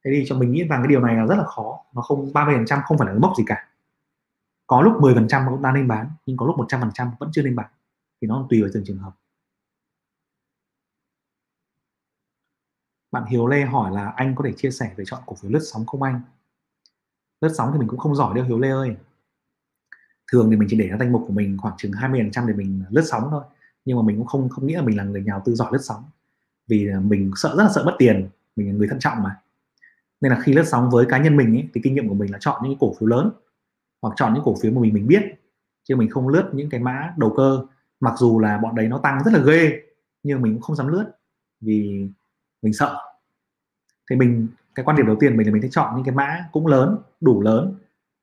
Thế 0.05 0.11
thì 0.13 0.23
cho 0.27 0.35
mình 0.35 0.51
nghĩ 0.51 0.63
rằng 0.63 0.81
cái 0.81 0.87
điều 0.87 1.01
này 1.01 1.15
là 1.15 1.25
rất 1.25 1.35
là 1.35 1.43
khó, 1.43 1.79
nó 1.93 2.01
không 2.01 2.33
30 2.33 2.55
phần 2.55 2.65
trăm 2.65 2.79
không 2.85 2.97
phải 2.97 3.05
là 3.07 3.13
cái 3.13 3.19
mốc 3.19 3.33
gì 3.37 3.43
cả. 3.47 3.67
Có 4.67 4.81
lúc 4.81 5.01
10 5.01 5.13
phần 5.15 5.27
trăm 5.27 5.45
cũng 5.49 5.61
đang 5.61 5.73
nên 5.73 5.87
bán, 5.87 6.09
nhưng 6.25 6.37
có 6.37 6.45
lúc 6.45 6.57
100 6.57 6.81
phần 6.81 6.91
trăm 6.93 7.11
vẫn 7.19 7.29
chưa 7.33 7.43
nên 7.43 7.55
bán, 7.55 7.67
thì 8.21 8.27
nó 8.27 8.47
tùy 8.49 8.61
vào 8.61 8.69
từng 8.73 8.83
trường 8.85 8.97
hợp. 8.97 9.11
Bạn 13.11 13.25
Hiếu 13.25 13.47
Lê 13.47 13.61
hỏi 13.61 13.91
là 13.91 14.13
anh 14.15 14.35
có 14.35 14.43
thể 14.45 14.53
chia 14.57 14.71
sẻ 14.71 14.93
về 14.97 15.03
chọn 15.07 15.21
cổ 15.25 15.35
phiếu 15.35 15.51
lướt 15.51 15.59
sóng 15.71 15.85
không 15.85 16.03
anh? 16.03 16.21
Lướt 17.41 17.49
sóng 17.57 17.69
thì 17.73 17.79
mình 17.79 17.87
cũng 17.87 17.99
không 17.99 18.15
giỏi 18.15 18.35
đâu 18.35 18.45
Hiếu 18.45 18.59
Lê 18.59 18.69
ơi. 18.69 18.95
Thường 20.31 20.49
thì 20.49 20.57
mình 20.57 20.67
chỉ 20.71 20.77
để 20.77 20.87
ra 20.87 20.97
danh 20.99 21.11
mục 21.11 21.23
của 21.27 21.33
mình 21.33 21.57
khoảng 21.57 21.73
chừng 21.77 21.91
20 21.91 22.19
phần 22.21 22.31
trăm 22.31 22.47
để 22.47 22.53
mình 22.53 22.83
lướt 22.89 23.03
sóng 23.05 23.27
thôi. 23.31 23.43
Nhưng 23.85 23.97
mà 23.97 24.03
mình 24.03 24.17
cũng 24.17 24.25
không 24.25 24.49
không 24.49 24.67
nghĩ 24.67 24.73
là 24.73 24.81
mình 24.81 24.97
là 24.97 25.03
người 25.03 25.21
nhà 25.21 25.31
đầu 25.31 25.41
tư 25.45 25.55
giỏi 25.55 25.69
lướt 25.71 25.81
sóng. 25.81 26.03
Vì 26.67 26.89
mình 27.03 27.31
sợ 27.35 27.55
rất 27.57 27.63
là 27.63 27.69
sợ 27.75 27.83
mất 27.85 27.95
tiền. 27.99 28.29
Mình 28.55 28.67
là 28.67 28.73
người 28.73 28.87
thận 28.87 28.99
trọng 28.99 29.23
mà. 29.23 29.39
Nên 30.21 30.31
là 30.31 30.39
khi 30.39 30.53
lướt 30.53 30.63
sóng 30.67 30.89
với 30.89 31.05
cá 31.09 31.17
nhân 31.17 31.37
mình 31.37 31.55
ấy, 31.55 31.69
thì 31.73 31.81
kinh 31.83 31.95
nghiệm 31.95 32.09
của 32.09 32.15
mình 32.15 32.31
là 32.31 32.37
chọn 32.41 32.61
những 32.63 32.77
cổ 32.79 32.93
phiếu 32.99 33.07
lớn 33.07 33.31
hoặc 34.01 34.13
chọn 34.17 34.33
những 34.33 34.43
cổ 34.45 34.55
phiếu 34.61 34.71
mà 34.71 34.81
mình 34.81 34.93
mình 34.93 35.07
biết. 35.07 35.23
Chứ 35.83 35.95
mình 35.95 36.09
không 36.09 36.27
lướt 36.27 36.49
những 36.53 36.69
cái 36.69 36.79
mã 36.79 37.13
đầu 37.17 37.33
cơ. 37.37 37.65
Mặc 37.99 38.13
dù 38.17 38.39
là 38.39 38.57
bọn 38.57 38.75
đấy 38.75 38.87
nó 38.87 38.97
tăng 38.97 39.23
rất 39.23 39.33
là 39.33 39.39
ghê 39.39 39.81
nhưng 40.23 40.41
mình 40.41 40.53
cũng 40.53 40.61
không 40.61 40.75
dám 40.75 40.87
lướt 40.87 41.11
vì 41.61 42.07
mình 42.61 42.73
sợ. 42.73 42.97
Thì 44.09 44.15
mình 44.15 44.47
cái 44.77 44.83
quan 44.85 44.97
điểm 44.97 45.05
đầu 45.05 45.15
tiên 45.19 45.37
mình 45.37 45.47
là 45.47 45.53
mình 45.53 45.61
sẽ 45.61 45.67
chọn 45.71 45.95
những 45.95 46.05
cái 46.05 46.15
mã 46.15 46.45
cũng 46.51 46.67
lớn 46.67 46.97
đủ 47.21 47.41
lớn 47.41 47.75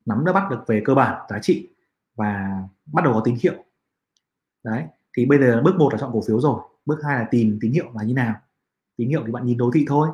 nắm 0.07 0.24
được 0.24 0.32
bắt 0.32 0.50
được 0.50 0.64
về 0.66 0.82
cơ 0.84 0.94
bản 0.94 1.26
giá 1.30 1.38
trị 1.42 1.68
và 2.16 2.62
bắt 2.92 3.05
đầu 3.05 3.14
có 3.14 3.22
tín 3.24 3.36
hiệu. 3.40 3.55
Đấy 4.64 4.84
thì 5.16 5.26
bây 5.26 5.38
giờ 5.38 5.62
bước 5.64 5.76
một 5.76 5.92
là 5.92 5.98
chọn 5.98 6.11
cổ 6.12 6.22
phiếu 6.26 6.40
rồi 6.40 6.61
bước 6.86 6.98
hai 7.05 7.18
là 7.18 7.28
tìm 7.30 7.59
tín 7.61 7.72
hiệu 7.72 7.84
là 7.94 8.02
như 8.05 8.14
nào. 8.14 8.34
Tín 8.96 9.09
hiệu 9.09 9.22
thì 9.26 9.32
bạn 9.32 9.46
nhìn 9.46 9.59
đồ 9.59 9.70
thị 9.74 9.84
thôi 9.88 10.09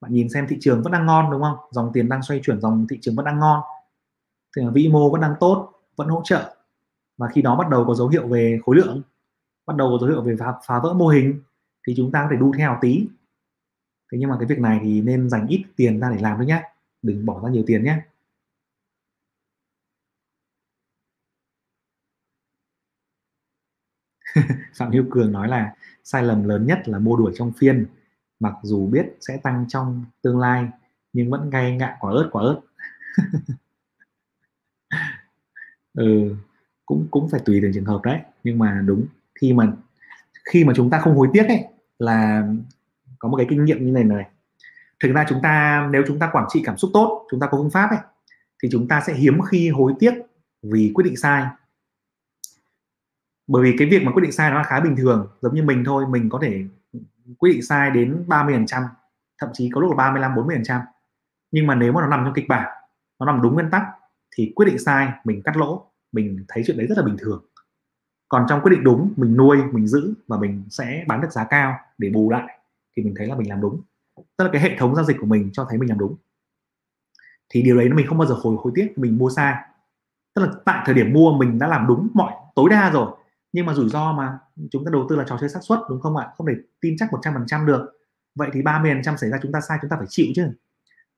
bạn 0.00 0.12
nhìn 0.12 0.28
xem 0.28 0.46
thị 0.48 0.56
trường 0.60 0.82
vẫn 0.82 0.92
đang 0.92 1.06
ngon 1.06 1.30
đúng 1.30 1.42
không? 1.42 1.56
Dòng 1.70 1.90
tiền 1.92 2.08
đang 2.08 2.22
xoay 2.22 2.40
chuyển 2.44 2.60
dòng 2.60 2.86
thị 2.90 2.98
trường 3.00 3.14
vẫn 3.14 3.24
đang 3.24 3.38
ngon. 3.38 3.60
Thì 4.56 4.62
vĩ 4.72 4.88
mô 4.88 5.10
vẫn 5.10 5.20
đang 5.20 5.34
tốt 5.40 5.72
vẫn 5.96 6.08
hỗ 6.08 6.22
trợ. 6.24 6.56
Và 7.16 7.28
khi 7.28 7.42
đó 7.42 7.56
bắt 7.56 7.68
đầu 7.70 7.84
có 7.86 7.94
dấu 7.94 8.08
hiệu 8.08 8.28
về 8.28 8.60
khối 8.64 8.76
lượng 8.76 9.02
bắt 9.66 9.76
đầu 9.76 9.88
có 9.90 10.06
dấu 10.06 10.10
hiệu 10.10 10.22
về 10.22 10.36
phá, 10.38 10.54
phá 10.66 10.80
vỡ 10.82 10.92
mô 10.92 11.08
hình 11.08 11.42
thì 11.86 11.94
chúng 11.96 12.12
ta 12.12 12.22
có 12.22 12.28
thể 12.30 12.36
đu 12.36 12.52
theo 12.58 12.78
tí 12.80 13.06
thế 14.12 14.18
nhưng 14.18 14.30
mà 14.30 14.36
cái 14.38 14.46
việc 14.46 14.58
này 14.58 14.80
thì 14.82 15.00
nên 15.00 15.28
dành 15.30 15.46
ít 15.46 15.64
tiền 15.76 16.00
ra 16.00 16.10
để 16.10 16.18
làm 16.20 16.36
thôi 16.36 16.46
nhé 16.46 16.62
đừng 17.02 17.26
bỏ 17.26 17.40
ra 17.44 17.50
nhiều 17.50 17.62
tiền 17.66 17.84
nhé 17.84 17.98
Phạm 24.74 24.92
Hữu 24.92 25.04
Cường 25.10 25.32
nói 25.32 25.48
là 25.48 25.74
sai 26.04 26.22
lầm 26.22 26.44
lớn 26.48 26.66
nhất 26.66 26.88
là 26.88 26.98
mua 26.98 27.16
đuổi 27.16 27.32
trong 27.34 27.52
phiên. 27.58 27.86
Mặc 28.40 28.54
dù 28.62 28.86
biết 28.86 29.06
sẽ 29.20 29.36
tăng 29.36 29.64
trong 29.68 30.04
tương 30.22 30.38
lai 30.38 30.68
nhưng 31.12 31.30
vẫn 31.30 31.50
ngay 31.50 31.76
ngạ 31.76 31.96
quả 32.00 32.12
ớt 32.12 32.28
quả 32.32 32.42
ớt. 32.42 32.60
Ừ, 35.94 36.34
cũng 36.86 37.06
cũng 37.10 37.28
phải 37.28 37.40
tùy 37.44 37.58
từng 37.62 37.72
trường 37.74 37.84
hợp 37.84 38.00
đấy. 38.04 38.18
Nhưng 38.44 38.58
mà 38.58 38.82
đúng 38.86 39.06
khi 39.34 39.52
mà 39.52 39.72
khi 40.52 40.64
mà 40.64 40.72
chúng 40.76 40.90
ta 40.90 41.00
không 41.00 41.16
hối 41.16 41.28
tiếc 41.32 41.48
ấy 41.48 41.64
là 41.98 42.48
có 43.18 43.28
một 43.28 43.36
cái 43.36 43.46
kinh 43.50 43.64
nghiệm 43.64 43.86
như 43.86 43.92
này 43.92 44.04
này. 44.04 44.24
Thực 45.02 45.12
ra 45.12 45.24
chúng 45.28 45.38
ta, 45.42 45.88
nếu 45.90 46.02
chúng 46.06 46.18
ta 46.18 46.28
quản 46.32 46.44
trị 46.48 46.62
cảm 46.64 46.76
xúc 46.76 46.90
tốt, 46.94 47.26
chúng 47.30 47.40
ta 47.40 47.46
có 47.46 47.58
phương 47.58 47.70
pháp 47.70 47.90
ấy, 47.90 47.98
thì 48.62 48.68
chúng 48.72 48.88
ta 48.88 49.00
sẽ 49.06 49.14
hiếm 49.14 49.40
khi 49.42 49.68
hối 49.68 49.94
tiếc 49.98 50.14
vì 50.62 50.92
quyết 50.94 51.04
định 51.04 51.16
sai. 51.16 51.46
Bởi 53.46 53.62
vì 53.62 53.76
cái 53.78 53.88
việc 53.88 54.02
mà 54.02 54.12
quyết 54.12 54.22
định 54.22 54.32
sai 54.32 54.50
nó 54.50 54.56
là 54.56 54.62
khá 54.62 54.80
bình 54.80 54.96
thường, 54.96 55.28
giống 55.40 55.54
như 55.54 55.62
mình 55.62 55.84
thôi, 55.86 56.04
mình 56.08 56.28
có 56.28 56.38
thể 56.42 56.64
quyết 57.38 57.50
định 57.52 57.62
sai 57.62 57.90
đến 57.90 58.24
30 58.26 58.54
phần 58.54 58.66
trăm, 58.66 58.82
thậm 59.38 59.50
chí 59.52 59.70
có 59.74 59.80
lúc 59.80 59.90
là 59.90 59.96
35 59.96 60.34
40 60.34 60.56
phần 60.56 60.64
trăm. 60.64 60.80
Nhưng 61.50 61.66
mà 61.66 61.74
nếu 61.74 61.92
mà 61.92 62.00
nó 62.00 62.06
nằm 62.06 62.24
trong 62.24 62.34
kịch 62.34 62.48
bản, 62.48 62.68
nó 63.20 63.26
nằm 63.26 63.42
đúng 63.42 63.54
nguyên 63.54 63.70
tắc, 63.70 63.82
thì 64.36 64.52
quyết 64.56 64.66
định 64.66 64.78
sai 64.78 65.08
mình 65.24 65.42
cắt 65.42 65.56
lỗ, 65.56 65.90
mình 66.12 66.44
thấy 66.48 66.62
chuyện 66.66 66.78
đấy 66.78 66.86
rất 66.86 66.98
là 66.98 67.04
bình 67.04 67.16
thường. 67.18 67.44
Còn 68.28 68.46
trong 68.48 68.60
quyết 68.60 68.70
định 68.70 68.84
đúng, 68.84 69.12
mình 69.16 69.36
nuôi, 69.36 69.58
mình 69.72 69.86
giữ 69.86 70.14
và 70.26 70.38
mình 70.38 70.64
sẽ 70.70 71.04
bán 71.06 71.20
được 71.20 71.32
giá 71.32 71.44
cao 71.44 71.78
để 71.98 72.10
bù 72.10 72.30
lại 72.30 72.57
thì 72.98 73.04
mình 73.04 73.14
thấy 73.16 73.26
là 73.26 73.34
mình 73.34 73.48
làm 73.48 73.60
đúng. 73.60 73.82
Tức 74.36 74.44
là 74.44 74.50
cái 74.52 74.62
hệ 74.62 74.76
thống 74.78 74.94
giao 74.94 75.04
dịch 75.04 75.16
của 75.20 75.26
mình 75.26 75.50
cho 75.52 75.66
thấy 75.68 75.78
mình 75.78 75.88
làm 75.88 75.98
đúng. 75.98 76.16
Thì 77.48 77.62
điều 77.62 77.76
đấy 77.76 77.88
nó 77.88 77.96
mình 77.96 78.06
không 78.06 78.18
bao 78.18 78.28
giờ 78.28 78.34
hồi 78.34 78.56
hối 78.58 78.72
tiếc 78.74 78.98
mình 78.98 79.18
mua 79.18 79.30
sai. 79.30 79.54
Tức 80.34 80.42
là 80.42 80.48
tại 80.64 80.82
thời 80.86 80.94
điểm 80.94 81.12
mua 81.12 81.38
mình 81.38 81.58
đã 81.58 81.66
làm 81.66 81.86
đúng 81.86 82.08
mọi 82.14 82.32
tối 82.54 82.70
đa 82.70 82.90
rồi. 82.90 83.10
Nhưng 83.52 83.66
mà 83.66 83.74
rủi 83.74 83.88
ro 83.88 84.12
mà 84.12 84.38
chúng 84.70 84.84
ta 84.84 84.90
đầu 84.92 85.06
tư 85.08 85.16
là 85.16 85.24
trò 85.28 85.38
chơi 85.40 85.48
xác 85.48 85.60
suất 85.62 85.78
đúng 85.90 86.00
không 86.00 86.16
ạ? 86.16 86.28
Không 86.36 86.46
thể 86.46 86.52
tin 86.80 86.96
chắc 86.98 87.10
100% 87.10 87.66
được. 87.66 87.92
Vậy 88.34 88.50
thì 88.52 88.62
30% 88.62 89.16
xảy 89.16 89.30
ra 89.30 89.38
chúng 89.42 89.52
ta 89.52 89.60
sai 89.60 89.78
chúng 89.80 89.90
ta 89.90 89.96
phải 89.96 90.06
chịu 90.08 90.26
chứ. 90.34 90.50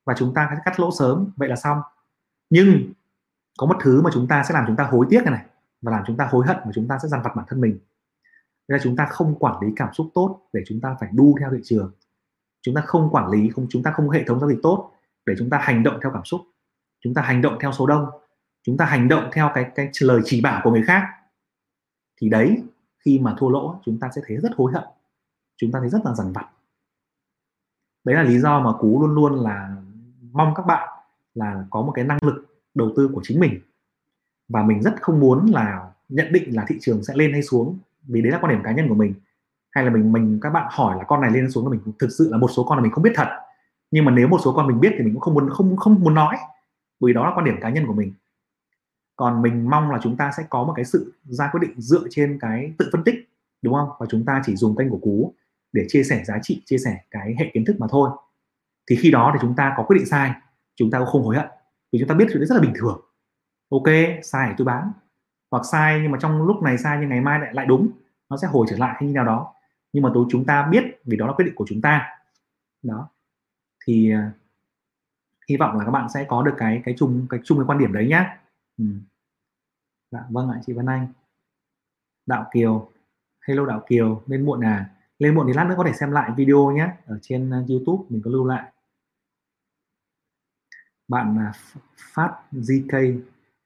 Và 0.04 0.14
chúng 0.18 0.34
ta 0.34 0.50
cắt 0.64 0.80
lỗ 0.80 0.90
sớm 0.98 1.32
vậy 1.36 1.48
là 1.48 1.56
xong. 1.56 1.80
Nhưng 2.50 2.92
có 3.58 3.66
một 3.66 3.76
thứ 3.82 4.02
mà 4.02 4.10
chúng 4.14 4.28
ta 4.28 4.44
sẽ 4.48 4.54
làm 4.54 4.64
chúng 4.66 4.76
ta 4.76 4.84
hối 4.84 5.06
tiếc 5.10 5.24
này, 5.24 5.32
này 5.32 5.44
và 5.82 5.92
làm 5.92 6.04
chúng 6.06 6.16
ta 6.16 6.26
hối 6.30 6.46
hận 6.46 6.56
và 6.64 6.70
chúng 6.74 6.88
ta 6.88 6.98
sẽ 7.02 7.08
dằn 7.08 7.22
vặt 7.22 7.36
bản 7.36 7.46
thân 7.48 7.60
mình. 7.60 7.78
Thế 8.70 8.76
là 8.76 8.80
chúng 8.82 8.96
ta 8.96 9.06
không 9.06 9.38
quản 9.38 9.62
lý 9.62 9.72
cảm 9.76 9.94
xúc 9.94 10.10
tốt 10.14 10.40
để 10.52 10.60
chúng 10.66 10.80
ta 10.80 10.96
phải 11.00 11.08
đu 11.12 11.36
theo 11.40 11.50
thị 11.52 11.60
trường. 11.64 11.92
Chúng 12.62 12.74
ta 12.74 12.80
không 12.86 13.10
quản 13.10 13.30
lý, 13.30 13.48
không, 13.48 13.66
chúng 13.70 13.82
ta 13.82 13.90
không 13.90 14.08
có 14.08 14.12
hệ 14.12 14.24
thống 14.24 14.40
giao 14.40 14.48
dịch 14.50 14.58
tốt 14.62 14.92
để 15.26 15.34
chúng 15.38 15.50
ta 15.50 15.58
hành 15.58 15.82
động 15.82 15.98
theo 16.02 16.12
cảm 16.14 16.24
xúc. 16.24 16.40
Chúng 17.00 17.14
ta 17.14 17.22
hành 17.22 17.42
động 17.42 17.58
theo 17.60 17.72
số 17.72 17.86
đông. 17.86 18.06
Chúng 18.62 18.76
ta 18.76 18.84
hành 18.84 19.08
động 19.08 19.30
theo 19.32 19.50
cái 19.54 19.70
cái 19.74 19.90
lời 20.00 20.20
chỉ 20.24 20.40
bảo 20.40 20.60
của 20.64 20.70
người 20.70 20.82
khác. 20.86 21.02
Thì 22.20 22.28
đấy, 22.28 22.62
khi 22.98 23.18
mà 23.18 23.34
thua 23.38 23.48
lỗ, 23.48 23.80
chúng 23.84 23.98
ta 24.00 24.10
sẽ 24.16 24.22
thấy 24.26 24.36
rất 24.36 24.52
hối 24.56 24.72
hận. 24.72 24.84
Chúng 25.56 25.72
ta 25.72 25.80
thấy 25.80 25.88
rất 25.88 26.00
là 26.04 26.14
dằn 26.14 26.32
vặt. 26.32 26.46
Đấy 28.04 28.16
là 28.16 28.22
lý 28.22 28.38
do 28.38 28.60
mà 28.60 28.72
cú 28.78 29.00
luôn 29.00 29.14
luôn 29.14 29.34
là 29.34 29.76
mong 30.32 30.54
các 30.54 30.66
bạn 30.66 30.88
là 31.34 31.64
có 31.70 31.82
một 31.82 31.92
cái 31.94 32.04
năng 32.04 32.18
lực 32.22 32.62
đầu 32.74 32.92
tư 32.96 33.10
của 33.14 33.20
chính 33.24 33.40
mình. 33.40 33.60
Và 34.48 34.62
mình 34.62 34.82
rất 34.82 35.02
không 35.02 35.20
muốn 35.20 35.46
là 35.46 35.92
nhận 36.08 36.32
định 36.32 36.56
là 36.56 36.64
thị 36.68 36.76
trường 36.80 37.04
sẽ 37.04 37.14
lên 37.16 37.32
hay 37.32 37.42
xuống 37.42 37.78
vì 38.09 38.22
đấy 38.22 38.32
là 38.32 38.38
quan 38.38 38.55
điểm 38.55 38.62
cá 38.64 38.72
nhân 38.72 38.88
của 38.88 38.94
mình. 38.94 39.14
Hay 39.70 39.84
là 39.84 39.90
mình 39.90 40.12
mình, 40.12 40.38
các 40.42 40.51
bạn 40.51 40.66
hỏi 40.70 40.96
là 40.98 41.05
con 41.05 41.20
này 41.20 41.30
lên 41.30 41.51
xuống 41.51 41.66
là 41.66 41.70
mình 41.70 41.80
thực 41.98 42.09
sự 42.18 42.28
là 42.32 42.38
một 42.38 42.48
số 42.48 42.64
con 42.64 42.78
là 42.78 42.82
mình 42.82 42.92
không 42.92 43.05
biết 43.05 43.12
thật. 43.14 43.28
Nhưng 43.90 44.05
mà 44.05 44.12
nếu 44.12 44.28
một 44.28 44.40
số 44.44 44.53
con 44.53 44.66
mình 44.66 44.80
biết 44.80 44.92
thì 44.98 45.05
mình 45.05 45.14
cũng 45.14 45.20
không 45.20 45.34
muốn, 45.34 45.51
không 45.51 45.76
không 45.76 46.01
muốn 46.01 46.14
nói 46.14 46.36
vì 47.01 47.12
đó 47.12 47.24
là 47.24 47.32
quan 47.34 47.44
điểm 47.44 47.57
cá 47.61 47.70
nhân 47.70 47.86
của 47.86 47.94
mình. 47.94 48.12
Còn 49.16 49.42
mình 49.42 49.70
mong 49.70 49.90
là 49.90 49.98
chúng 50.03 50.16
ta 50.16 50.30
sẽ 50.36 50.42
có 50.51 50.64
một 50.64 50.72
cái 50.76 50.84
sự 50.84 51.12
ra 51.24 51.48
quyết 51.53 51.61
định 51.61 51.80
dựa 51.80 52.03
trên 52.11 52.38
cái 52.40 52.74
tự 52.78 52.88
phân 52.92 53.05
tích, 53.05 53.14
đúng 53.62 53.74
không? 53.74 53.88
Và 53.98 54.07
chúng 54.11 54.24
ta 54.24 54.42
chỉ 54.44 54.57
dùng 54.57 54.76
kênh 54.76 54.90
của 54.90 54.98
cú 54.98 55.34
để 55.72 55.84
chia 55.88 56.03
sẻ 56.03 56.22
giá 56.24 56.38
trị, 56.42 56.62
chia 56.64 56.78
sẻ 56.78 57.01
cái 57.11 57.34
hệ 57.38 57.51
kiến 57.55 57.64
thức 57.64 57.76
mà 57.80 57.86
thôi. 57.90 58.11
Thì 58.90 58.96
khi 58.96 59.11
đó 59.11 59.30
thì 59.32 59.38
chúng 59.42 59.55
ta 59.57 59.74
có 59.76 59.82
quyết 59.82 59.96
định 59.96 60.07
sai, 60.07 60.32
chúng 60.76 60.90
ta 60.90 60.98
cũng 60.98 61.09
không 61.09 61.22
hối 61.22 61.36
hận, 61.36 61.46
vì 61.92 61.98
chúng 61.98 62.09
ta 62.09 62.14
biết 62.14 62.24
chuyện 62.28 62.38
đấy 62.38 62.46
rất 62.46 62.55
là 62.55 62.61
bình 62.61 62.72
thường. 62.74 63.01
Ok, 63.70 63.86
sai 64.22 64.48
thì 64.48 64.55
tôi 64.59 64.64
bán 64.64 64.92
hoặc 65.51 65.62
sai 65.72 66.01
nhưng 66.03 66.11
mà 66.11 66.18
trong 66.20 66.42
lúc 66.42 66.62
này 66.62 66.78
sai 66.78 66.98
nhưng 67.01 67.09
ngày 67.09 67.20
mai 67.20 67.38
lại 67.40 67.55
lại 67.55 67.66
đúng 67.66 67.90
nó 68.30 68.36
sẽ 68.36 68.48
hồi 68.48 68.66
trở 68.70 68.76
lại 68.76 68.94
hay 68.98 69.09
như 69.09 69.14
nào 69.14 69.24
đó. 69.24 69.55
Nhưng 69.92 70.03
mà 70.03 70.11
tôi 70.14 70.26
chúng 70.30 70.44
ta 70.44 70.68
biết 70.70 70.84
vì 71.05 71.16
đó 71.16 71.26
là 71.26 71.32
quyết 71.32 71.44
định 71.44 71.55
của 71.55 71.64
chúng 71.68 71.80
ta. 71.80 72.18
Đó. 72.82 73.09
Thì 73.86 74.12
uh, 74.14 74.34
hy 75.48 75.57
vọng 75.57 75.78
là 75.78 75.84
các 75.84 75.90
bạn 75.90 76.09
sẽ 76.14 76.24
có 76.28 76.42
được 76.42 76.55
cái 76.59 76.82
cái 76.84 76.94
chung 76.98 77.26
cái 77.30 77.40
chung 77.44 77.59
cái 77.59 77.64
quan 77.66 77.78
điểm 77.78 77.92
đấy 77.92 78.07
nhá. 78.09 78.40
Ừ. 78.78 78.84
dạ, 80.11 80.24
vâng 80.30 80.51
ạ 80.51 80.61
chị 80.66 80.72
Vân 80.72 80.86
Anh. 80.86 81.12
Đạo 82.26 82.51
Kiều. 82.53 82.90
Hello 83.48 83.66
Đạo 83.66 83.82
Kiều 83.86 84.22
lên 84.26 84.44
muộn 84.46 84.64
à? 84.64 84.90
Lên 85.18 85.34
muộn 85.34 85.46
thì 85.46 85.53
lát 85.53 85.64
nữa 85.64 85.74
có 85.78 85.84
thể 85.84 85.92
xem 85.92 86.11
lại 86.11 86.30
video 86.36 86.70
nhé 86.70 86.88
ở 87.07 87.18
trên 87.22 87.51
à, 87.51 87.62
YouTube 87.68 88.05
mình 88.09 88.22
có 88.24 88.30
lưu 88.30 88.46
lại. 88.46 88.72
Bạn 91.09 91.36
là 91.36 91.53
Phát 91.96 92.38
GK 92.53 92.94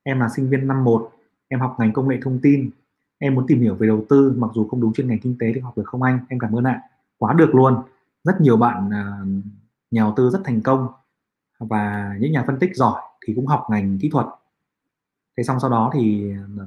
em 0.02 0.20
là 0.20 0.28
sinh 0.28 0.50
viên 0.50 0.66
năm 0.66 0.84
1 0.84 1.13
em 1.48 1.60
học 1.60 1.76
ngành 1.78 1.92
công 1.92 2.08
nghệ 2.08 2.18
thông 2.22 2.38
tin. 2.42 2.70
Em 3.18 3.34
muốn 3.34 3.46
tìm 3.46 3.60
hiểu 3.60 3.74
về 3.74 3.86
đầu 3.86 4.04
tư 4.08 4.34
mặc 4.36 4.50
dù 4.54 4.68
không 4.68 4.80
đúng 4.80 4.92
chuyên 4.92 5.08
ngành 5.08 5.18
kinh 5.18 5.36
tế 5.38 5.52
thì 5.54 5.60
học 5.60 5.78
được 5.78 5.86
không 5.86 6.02
anh? 6.02 6.18
Em 6.28 6.38
cảm 6.38 6.52
ơn 6.52 6.64
ạ. 6.64 6.82
Quá 7.18 7.32
được 7.32 7.54
luôn. 7.54 7.74
Rất 8.24 8.40
nhiều 8.40 8.56
bạn 8.56 8.90
à, 8.92 9.20
nhà 9.90 10.02
đầu 10.02 10.12
tư 10.16 10.30
rất 10.30 10.40
thành 10.44 10.60
công. 10.62 10.88
Và 11.58 12.14
những 12.20 12.32
nhà 12.32 12.44
phân 12.46 12.58
tích 12.58 12.76
giỏi 12.76 13.02
thì 13.26 13.34
cũng 13.34 13.46
học 13.46 13.66
ngành 13.70 13.98
kỹ 13.98 14.08
thuật. 14.08 14.26
Thế 15.36 15.42
xong 15.42 15.60
sau 15.60 15.70
đó 15.70 15.90
thì 15.94 16.32
à, 16.58 16.64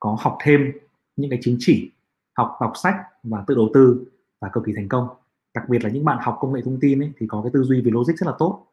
có 0.00 0.16
học 0.20 0.38
thêm 0.44 0.72
những 1.16 1.30
cái 1.30 1.38
chứng 1.42 1.56
chỉ 1.58 1.90
học 2.36 2.58
đọc 2.60 2.72
sách 2.82 2.96
và 3.22 3.44
tự 3.46 3.54
đầu 3.54 3.70
tư 3.74 4.04
và 4.40 4.48
cực 4.48 4.64
kỳ 4.64 4.72
thành 4.76 4.88
công. 4.88 5.08
Đặc 5.54 5.68
biệt 5.68 5.84
là 5.84 5.90
những 5.90 6.04
bạn 6.04 6.18
học 6.20 6.38
công 6.40 6.52
nghệ 6.52 6.60
thông 6.64 6.80
tin 6.80 7.02
ấy, 7.02 7.12
thì 7.18 7.26
có 7.26 7.42
cái 7.42 7.50
tư 7.54 7.62
duy 7.62 7.80
về 7.80 7.90
logic 7.90 8.12
rất 8.16 8.26
là 8.26 8.32
tốt. 8.38 8.66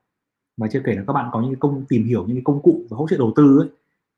Và 0.57 0.67
chưa 0.67 0.81
kể 0.85 0.95
là 0.95 1.03
các 1.07 1.13
bạn 1.13 1.29
có 1.31 1.41
những 1.41 1.59
công 1.59 1.85
tìm 1.89 2.03
hiểu 2.03 2.25
những 2.27 2.35
cái 2.35 2.43
công 2.45 2.61
cụ 2.61 2.81
và 2.89 2.97
hỗ 2.97 3.07
trợ 3.07 3.17
đầu 3.17 3.33
tư 3.35 3.59
ấy 3.59 3.69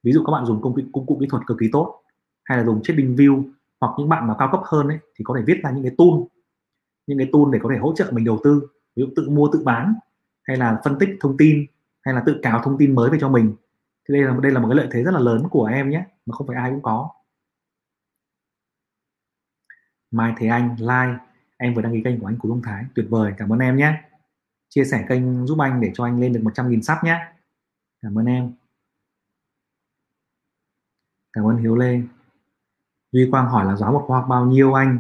ví 0.04 0.12
dụ 0.12 0.24
các 0.26 0.32
bạn 0.32 0.46
dùng 0.46 0.62
công 0.62 0.76
cụ 0.76 0.82
công 0.94 1.06
cụ 1.06 1.18
kỹ 1.20 1.28
thuật 1.30 1.44
cực 1.48 1.58
kỳ 1.60 1.70
tốt, 1.72 2.02
hay 2.44 2.58
là 2.58 2.64
dùng 2.64 2.84
trading 2.84 3.16
view 3.16 3.44
hoặc 3.82 3.96
những 3.98 4.10
bạn 4.10 4.28
mà 4.28 4.36
cao 4.40 4.50
cấp 4.52 4.62
hơn 4.64 4.88
ấy, 4.88 5.00
thì 5.16 5.24
có 5.24 5.36
thể 5.38 5.44
viết 5.48 5.60
ra 5.64 5.72
những 5.72 5.84
cái 5.84 5.96
tool, 5.98 6.20
những 7.08 7.18
cái 7.18 7.30
tool 7.34 7.42
để 7.52 7.60
có 7.64 7.70
thể 7.74 7.78
hỗ 7.78 7.94
trợ 7.96 8.10
mình 8.12 8.26
đầu 8.26 8.40
tư. 8.44 8.68
Ví 8.96 9.04
dụ 9.04 9.10
tự 9.16 9.30
mua, 9.30 9.50
tự 9.54 9.64
bán, 9.64 9.94
hay 10.44 10.58
là 10.58 10.82
phân 10.84 11.00
tích 11.00 11.10
thông 11.20 11.38
tin, 11.38 11.66
hay 12.02 12.16
là 12.16 12.24
tự 12.26 12.40
cào 12.42 12.62
thông 12.64 12.78
tin 12.78 12.96
mới 12.96 13.10
về 13.10 13.18
cho 13.22 13.30
mình. 13.30 13.56
Thì 14.10 14.14
đây 14.14 14.24
là 14.24 14.38
đây 14.42 14.52
là 14.52 14.60
một 14.60 14.68
cái 14.68 14.76
lợi 14.76 14.88
thế 14.92 15.04
rất 15.04 15.12
là 15.12 15.20
lớn 15.20 15.48
của 15.52 15.66
em 15.66 15.90
nhé, 15.90 16.06
mà 16.26 16.36
không 16.36 16.48
phải 16.48 16.56
ai 16.56 16.72
cũng 16.72 16.82
có. 16.82 17.10
Mai 20.12 20.34
Thế 20.38 20.48
Anh 20.48 20.76
like 20.80 21.24
em 21.58 21.74
vừa 21.74 21.82
đăng 21.82 21.94
ký 21.94 22.02
kênh 22.04 22.20
của 22.20 22.28
anh 22.28 22.38
Cú 22.38 22.50
Đông 22.50 22.62
Thái. 22.62 22.86
Tuyệt 22.96 23.06
vời, 23.10 23.34
cảm 23.38 23.54
ơn 23.54 23.60
em 23.60 23.78
nhé. 23.78 24.02
Chia 24.70 24.86
sẻ 24.86 25.06
kênh 25.10 25.46
giúp 25.46 25.60
anh 25.60 25.82
để 25.82 25.92
cho 25.94 26.04
anh 26.04 26.20
lên 26.20 26.34
được 26.34 26.42
100.000 26.44 26.82
sắp 26.82 27.04
nhé. 27.04 27.34
Cảm 28.02 28.20
ơn 28.20 28.26
em 28.26 28.52
cảm 31.34 31.46
ơn 31.46 31.58
Hiếu 31.58 31.76
Lê. 31.76 32.02
Duy 33.12 33.28
Quang 33.32 33.48
hỏi 33.48 33.66
là 33.66 33.76
giáo 33.76 33.92
một 33.92 34.04
khóa 34.08 34.20
học 34.20 34.30
bao 34.30 34.46
nhiêu 34.46 34.74
anh? 34.74 35.00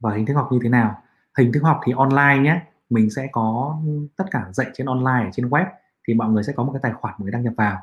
Và 0.00 0.14
hình 0.14 0.26
thức 0.26 0.34
học 0.34 0.48
như 0.52 0.58
thế 0.62 0.68
nào? 0.68 1.02
Hình 1.38 1.52
thức 1.52 1.60
học 1.62 1.80
thì 1.84 1.92
online 1.96 2.38
nhé. 2.42 2.62
Mình 2.90 3.10
sẽ 3.10 3.28
có 3.32 3.78
tất 4.16 4.24
cả 4.30 4.46
dạy 4.52 4.70
trên 4.74 4.86
online 4.86 5.24
ở 5.24 5.30
trên 5.32 5.48
web. 5.48 5.66
Thì 6.08 6.14
mọi 6.14 6.28
người 6.28 6.42
sẽ 6.42 6.52
có 6.52 6.62
một 6.64 6.72
cái 6.72 6.80
tài 6.82 6.92
khoản 6.92 7.14
mới 7.18 7.30
đăng 7.30 7.42
nhập 7.42 7.52
vào. 7.56 7.78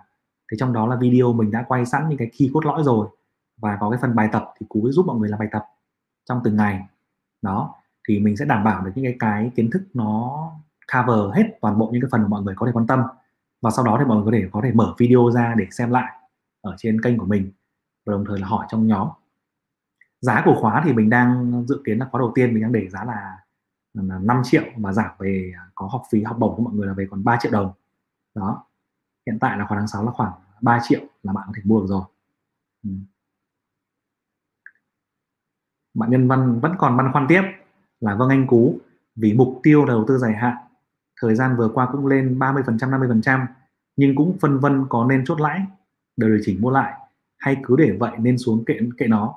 Thì 0.52 0.58
trong 0.60 0.74
đó 0.74 0.88
là 0.88 0.96
video 0.96 1.34
mình 1.34 1.52
đã 1.52 1.66
quay 1.68 1.86
sẵn 1.86 2.10
những 2.10 2.18
cái 2.18 2.32
key 2.40 2.50
cốt 2.54 2.66
lõi 2.66 2.84
rồi. 2.84 3.08
Và 3.58 3.78
có 3.80 3.90
cái 3.90 4.00
phần 4.02 4.16
bài 4.16 4.30
tập 4.32 4.54
thì 4.60 4.66
cú 4.70 4.92
giúp 4.92 5.06
mọi 5.06 5.18
người 5.18 5.30
làm 5.30 5.40
bài 5.40 5.50
tập 5.52 5.66
trong 6.30 6.42
từng 6.44 6.56
ngày. 6.56 6.88
Đó. 7.42 7.76
Thì 8.08 8.20
mình 8.20 8.38
sẽ 8.38 8.46
đảm 8.46 8.64
bảo 8.64 8.86
được 8.86 8.92
những 8.96 9.06
cái 9.06 9.16
cái 9.20 9.52
kiến 9.56 9.70
thức 9.72 9.84
nó 9.94 10.52
cover 10.94 11.36
hết 11.36 11.44
toàn 11.62 11.80
bộ 11.80 11.90
những 11.92 12.02
cái 12.02 12.10
phần 12.12 12.22
mà 12.22 12.28
mọi 12.28 12.44
người 12.44 12.56
có 12.58 12.66
thể 12.66 12.72
quan 12.72 12.88
tâm. 12.88 13.04
Và 13.62 13.72
sau 13.72 13.86
đó 13.86 13.96
thì 14.00 14.06
mọi 14.06 14.18
người 14.18 14.26
có 14.26 14.32
thể 14.32 14.50
có 14.52 14.62
thể 14.64 14.72
mở 14.72 14.94
video 14.98 15.32
ra 15.34 15.54
để 15.58 15.68
xem 15.72 15.92
lại 15.92 16.12
ở 16.62 16.76
trên 16.78 17.02
kênh 17.02 17.18
của 17.18 17.26
mình 17.26 17.52
và 18.06 18.12
đồng 18.12 18.26
thời 18.28 18.40
là 18.40 18.48
hỏi 18.48 18.66
trong 18.70 18.88
nhóm. 18.88 19.10
Giá 20.22 20.42
của 20.46 20.58
khóa 20.62 20.82
thì 20.86 20.94
mình 20.94 21.10
đang 21.10 21.64
dự 21.68 21.82
kiến 21.86 21.98
là 21.98 22.08
khóa 22.12 22.20
đầu 22.20 22.32
tiên 22.36 22.54
mình 22.54 22.64
đang 22.64 22.72
để 22.72 22.90
giá 22.90 23.04
là, 23.04 23.38
là 23.94 24.20
5 24.20 24.42
triệu 24.44 24.64
và 24.78 24.94
giảm 24.94 25.12
về 25.20 25.54
à, 25.58 25.70
có 25.76 25.88
học 25.88 26.04
phí 26.12 26.24
học 26.24 26.38
bổng 26.40 26.56
của 26.56 26.64
mọi 26.64 26.74
người 26.74 26.88
là 26.88 26.94
về 26.94 27.08
còn 27.12 27.24
3 27.24 27.38
triệu 27.42 27.52
đồng. 27.52 27.72
Đó. 28.36 28.66
Hiện 29.28 29.40
tại 29.40 29.58
là 29.58 29.66
khóa 29.68 29.78
tháng 29.78 29.88
6 29.88 30.06
là 30.06 30.12
khoảng 30.12 30.32
3 30.62 30.80
triệu 30.84 31.02
là 31.24 31.34
bạn 31.34 31.44
có 31.48 31.54
thể 31.56 31.62
mua 31.66 31.80
được 31.80 31.88
rồi. 31.90 32.04
Ừ. 32.84 32.90
bạn 35.94 36.12
nhân 36.12 36.28
văn 36.28 36.60
vẫn 36.60 36.76
còn 36.78 36.98
băn 36.98 37.12
khoăn 37.14 37.26
tiếp 37.30 37.42
là 38.00 38.16
vâng 38.16 38.30
anh 38.30 38.48
cú 38.48 38.80
vì 39.16 39.34
mục 39.34 39.60
tiêu 39.64 39.86
đầu 39.86 40.06
tư 40.08 40.18
dài 40.18 40.34
hạn 40.34 40.56
thời 41.22 41.36
gian 41.36 41.58
vừa 41.58 41.70
qua 41.70 41.90
cũng 41.92 42.08
lên 42.08 42.40
30% 42.40 42.78
50% 42.78 43.46
nhưng 43.96 44.16
cũng 44.16 44.38
phân 44.42 44.60
vân 44.60 44.86
có 44.90 45.06
nên 45.10 45.26
chốt 45.26 45.42
lãi 45.42 45.62
để 46.18 46.28
điều 46.28 46.40
chỉnh 46.44 46.62
mua 46.62 46.72
lại 46.72 46.94
hay 47.46 47.58
cứ 47.64 47.76
để 47.78 47.92
vậy 48.00 48.12
nên 48.20 48.38
xuống 48.38 48.66
kệ 48.66 48.80
kệ 48.98 49.08
nó? 49.08 49.36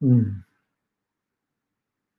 Ừ. 0.00 0.08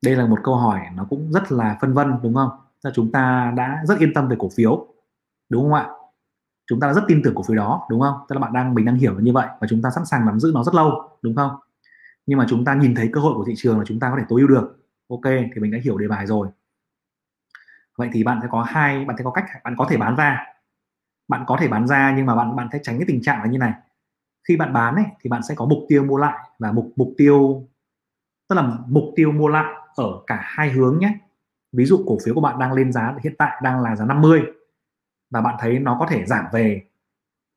đây 0.01 0.15
là 0.15 0.25
một 0.25 0.39
câu 0.43 0.55
hỏi 0.55 0.79
nó 0.95 1.05
cũng 1.09 1.31
rất 1.31 1.51
là 1.51 1.77
phân 1.81 1.93
vân, 1.93 2.07
đúng 2.23 2.33
không? 2.35 2.49
Là 2.83 2.91
chúng 2.95 3.11
ta 3.11 3.53
đã 3.57 3.81
rất 3.85 3.99
yên 3.99 4.13
tâm 4.13 4.27
về 4.27 4.35
cổ 4.39 4.49
phiếu, 4.55 4.87
đúng 5.49 5.63
không 5.63 5.73
ạ? 5.73 5.87
Chúng 6.67 6.79
ta 6.79 6.87
đã 6.87 6.93
rất 6.93 7.01
tin 7.07 7.21
tưởng 7.23 7.35
cổ 7.35 7.43
phiếu 7.43 7.57
đó, 7.57 7.87
đúng 7.89 8.01
không? 8.01 8.15
Tức 8.29 8.35
là 8.35 8.39
bạn 8.39 8.53
đang, 8.53 8.73
mình 8.73 8.85
đang 8.85 8.95
hiểu 8.95 9.15
là 9.15 9.21
như 9.21 9.33
vậy 9.33 9.47
và 9.61 9.67
chúng 9.67 9.81
ta 9.81 9.89
sẵn 9.95 10.05
sàng 10.05 10.25
nắm 10.25 10.39
giữ 10.39 10.51
nó 10.53 10.63
rất 10.63 10.75
lâu, 10.75 11.17
đúng 11.21 11.35
không? 11.35 11.51
Nhưng 12.25 12.39
mà 12.39 12.45
chúng 12.49 12.65
ta 12.65 12.75
nhìn 12.75 12.95
thấy 12.95 13.09
cơ 13.13 13.21
hội 13.21 13.33
của 13.35 13.43
thị 13.47 13.53
trường 13.57 13.79
là 13.79 13.85
chúng 13.85 13.99
ta 13.99 14.11
có 14.11 14.17
thể 14.19 14.23
tối 14.29 14.41
ưu 14.41 14.49
được. 14.49 14.79
Ok, 15.09 15.25
thì 15.25 15.61
mình 15.61 15.71
đã 15.71 15.79
hiểu 15.83 15.97
đề 15.97 16.07
bài 16.07 16.27
rồi. 16.27 16.47
Vậy 17.97 18.09
thì 18.13 18.23
bạn 18.23 18.39
sẽ 18.41 18.47
có 18.51 18.63
hai, 18.63 19.05
bạn 19.05 19.17
sẽ 19.17 19.23
có 19.23 19.31
cách, 19.31 19.45
bạn 19.63 19.75
có 19.77 19.87
thể 19.89 19.97
bán 19.97 20.15
ra. 20.15 20.45
Bạn 21.27 21.43
có 21.47 21.57
thể 21.61 21.67
bán 21.67 21.87
ra 21.87 22.13
nhưng 22.17 22.25
mà 22.25 22.35
bạn 22.35 22.55
bạn 22.55 22.67
sẽ 22.73 22.79
tránh 22.83 22.97
cái 22.97 23.05
tình 23.07 23.21
trạng 23.21 23.43
là 23.43 23.49
như 23.49 23.57
này 23.57 23.73
khi 24.47 24.57
bạn 24.57 24.73
bán 24.73 24.95
ấy, 24.95 25.05
thì 25.21 25.29
bạn 25.29 25.43
sẽ 25.43 25.55
có 25.55 25.65
mục 25.65 25.79
tiêu 25.89 26.03
mua 26.03 26.17
lại 26.17 26.49
và 26.59 26.71
mục 26.71 26.93
mục 26.95 27.13
tiêu, 27.17 27.67
tức 28.49 28.55
là 28.55 28.77
mục 28.87 29.03
tiêu 29.15 29.31
mua 29.31 29.47
lại 29.47 29.73
ở 29.95 30.21
cả 30.27 30.39
hai 30.43 30.71
hướng 30.71 30.99
nhé. 30.99 31.19
Ví 31.71 31.85
dụ 31.85 32.03
cổ 32.07 32.17
phiếu 32.25 32.35
của 32.35 32.41
bạn 32.41 32.59
đang 32.59 32.73
lên 32.73 32.91
giá 32.91 33.15
hiện 33.23 33.33
tại 33.37 33.61
đang 33.63 33.81
là 33.81 33.95
giá 33.95 34.05
50 34.05 34.41
và 35.29 35.41
bạn 35.41 35.55
thấy 35.59 35.79
nó 35.79 35.97
có 35.99 36.05
thể 36.09 36.25
giảm 36.25 36.45
về 36.53 36.83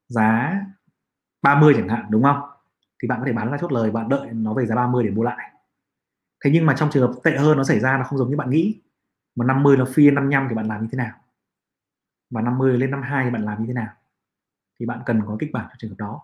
giá 0.09 0.61
30 1.43 1.75
chẳng 1.77 1.89
hạn, 1.89 2.07
đúng 2.11 2.23
không? 2.23 2.41
Thì 3.03 3.09
bạn 3.09 3.21
có 3.21 3.27
thể 3.27 3.33
bán 3.33 3.51
ra 3.51 3.59
chốt 3.61 3.73
lời, 3.73 3.91
bạn 3.91 4.09
đợi 4.09 4.29
nó 4.33 4.55
về 4.55 4.67
giá 4.67 4.75
30 4.75 5.05
để 5.05 5.11
mua 5.11 5.23
lại. 5.23 5.51
Thế 6.45 6.51
nhưng 6.55 6.67
mà 6.67 6.75
trong 6.79 6.91
trường 6.91 7.09
hợp 7.09 7.21
tệ 7.25 7.37
hơn 7.37 7.59
nó 7.59 7.65
xảy 7.65 7.81
ra, 7.81 7.99
nó 7.99 8.05
không 8.05 8.19
giống 8.19 8.31
như 8.31 8.37
bạn 8.37 8.51
nghĩ. 8.51 8.81
Mà 9.37 9.45
50 9.45 9.77
nó 9.77 9.85
phi 9.85 10.11
55 10.11 10.47
thì 10.49 10.55
bạn 10.55 10.67
làm 10.67 10.83
như 10.83 10.89
thế 10.93 10.97
nào? 10.97 11.13
Và 12.31 12.41
50 12.41 12.79
lên 12.79 12.91
52 12.91 13.25
thì 13.25 13.31
bạn 13.31 13.43
làm 13.43 13.61
như 13.61 13.67
thế 13.67 13.73
nào? 13.73 13.89
Thì 14.81 14.87
bạn 14.87 15.03
cần 15.07 15.23
có 15.27 15.37
kịch 15.41 15.51
bản 15.53 15.67
cho 15.71 15.75
trường 15.79 15.91
hợp 15.91 15.97
đó 15.99 16.23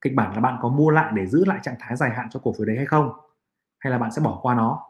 kịch 0.00 0.14
bản 0.14 0.34
là 0.34 0.40
bạn 0.40 0.58
có 0.62 0.68
mua 0.68 0.90
lại 0.90 1.12
để 1.14 1.26
giữ 1.26 1.44
lại 1.44 1.58
trạng 1.62 1.76
thái 1.78 1.96
dài 1.96 2.10
hạn 2.10 2.28
cho 2.30 2.40
cổ 2.42 2.54
phiếu 2.58 2.66
đấy 2.66 2.76
hay 2.76 2.86
không? 2.86 3.10
Hay 3.78 3.90
là 3.90 3.98
bạn 3.98 4.10
sẽ 4.12 4.22
bỏ 4.22 4.38
qua 4.42 4.54
nó? 4.54 4.82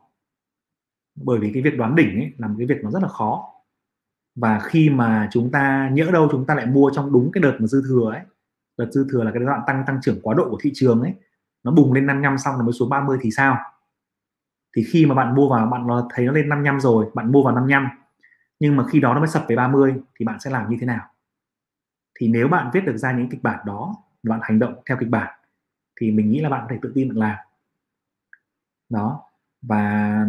Bởi 1.14 1.38
vì 1.38 1.50
cái 1.54 1.62
việc 1.62 1.78
đoán 1.78 1.94
đỉnh 1.94 2.16
ấy 2.16 2.32
là 2.38 2.48
một 2.48 2.54
cái 2.58 2.66
việc 2.66 2.78
nó 2.82 2.90
rất 2.90 3.02
là 3.02 3.08
khó. 3.08 3.48
Và 4.36 4.58
khi 4.58 4.90
mà 4.90 5.28
chúng 5.32 5.50
ta 5.50 5.90
nhỡ 5.92 6.10
đâu 6.12 6.28
chúng 6.30 6.46
ta 6.46 6.54
lại 6.54 6.66
mua 6.66 6.90
trong 6.94 7.12
đúng 7.12 7.30
cái 7.32 7.42
đợt 7.42 7.56
mà 7.58 7.66
dư 7.66 7.82
thừa 7.88 8.10
ấy, 8.12 8.20
đợt 8.76 8.88
dư 8.92 9.06
thừa 9.12 9.24
là 9.24 9.30
cái 9.30 9.42
đoạn 9.42 9.60
tăng 9.66 9.84
tăng 9.86 9.98
trưởng 10.02 10.20
quá 10.22 10.34
độ 10.34 10.50
của 10.50 10.58
thị 10.60 10.70
trường 10.74 11.02
ấy, 11.02 11.14
nó 11.62 11.72
bùng 11.72 11.92
lên 11.92 12.06
55 12.06 12.38
xong 12.38 12.54
rồi 12.54 12.64
mới 12.64 12.72
xuống 12.72 12.88
30 12.88 13.18
thì 13.20 13.30
sao? 13.30 13.58
Thì 14.76 14.84
khi 14.92 15.06
mà 15.06 15.14
bạn 15.14 15.34
mua 15.34 15.48
vào, 15.48 15.66
bạn 15.66 15.86
thấy 16.14 16.26
nó 16.26 16.32
lên 16.32 16.48
55 16.48 16.80
rồi, 16.80 17.06
bạn 17.14 17.32
mua 17.32 17.42
vào 17.42 17.54
55 17.54 17.88
nhưng 18.60 18.76
mà 18.76 18.84
khi 18.86 19.00
đó 19.00 19.14
nó 19.14 19.20
mới 19.20 19.28
sập 19.28 19.44
về 19.48 19.56
30 19.56 19.94
thì 20.18 20.24
bạn 20.24 20.40
sẽ 20.40 20.50
làm 20.50 20.70
như 20.70 20.76
thế 20.80 20.86
nào? 20.86 21.06
Thì 22.20 22.28
nếu 22.28 22.48
bạn 22.48 22.70
viết 22.72 22.80
được 22.80 22.96
ra 22.96 23.12
những 23.12 23.28
kịch 23.28 23.42
bản 23.42 23.60
đó 23.66 23.96
bạn 24.22 24.40
hành 24.42 24.58
động 24.58 24.74
theo 24.88 24.96
kịch 25.00 25.10
bản 25.10 25.38
thì 26.00 26.10
mình 26.10 26.30
nghĩ 26.30 26.40
là 26.40 26.48
bạn 26.48 26.60
có 26.62 26.68
thể 26.70 26.78
tự 26.82 26.92
tin 26.94 27.08
bạn 27.08 27.18
làm. 27.18 27.36
Đó 28.88 29.22
và 29.62 30.26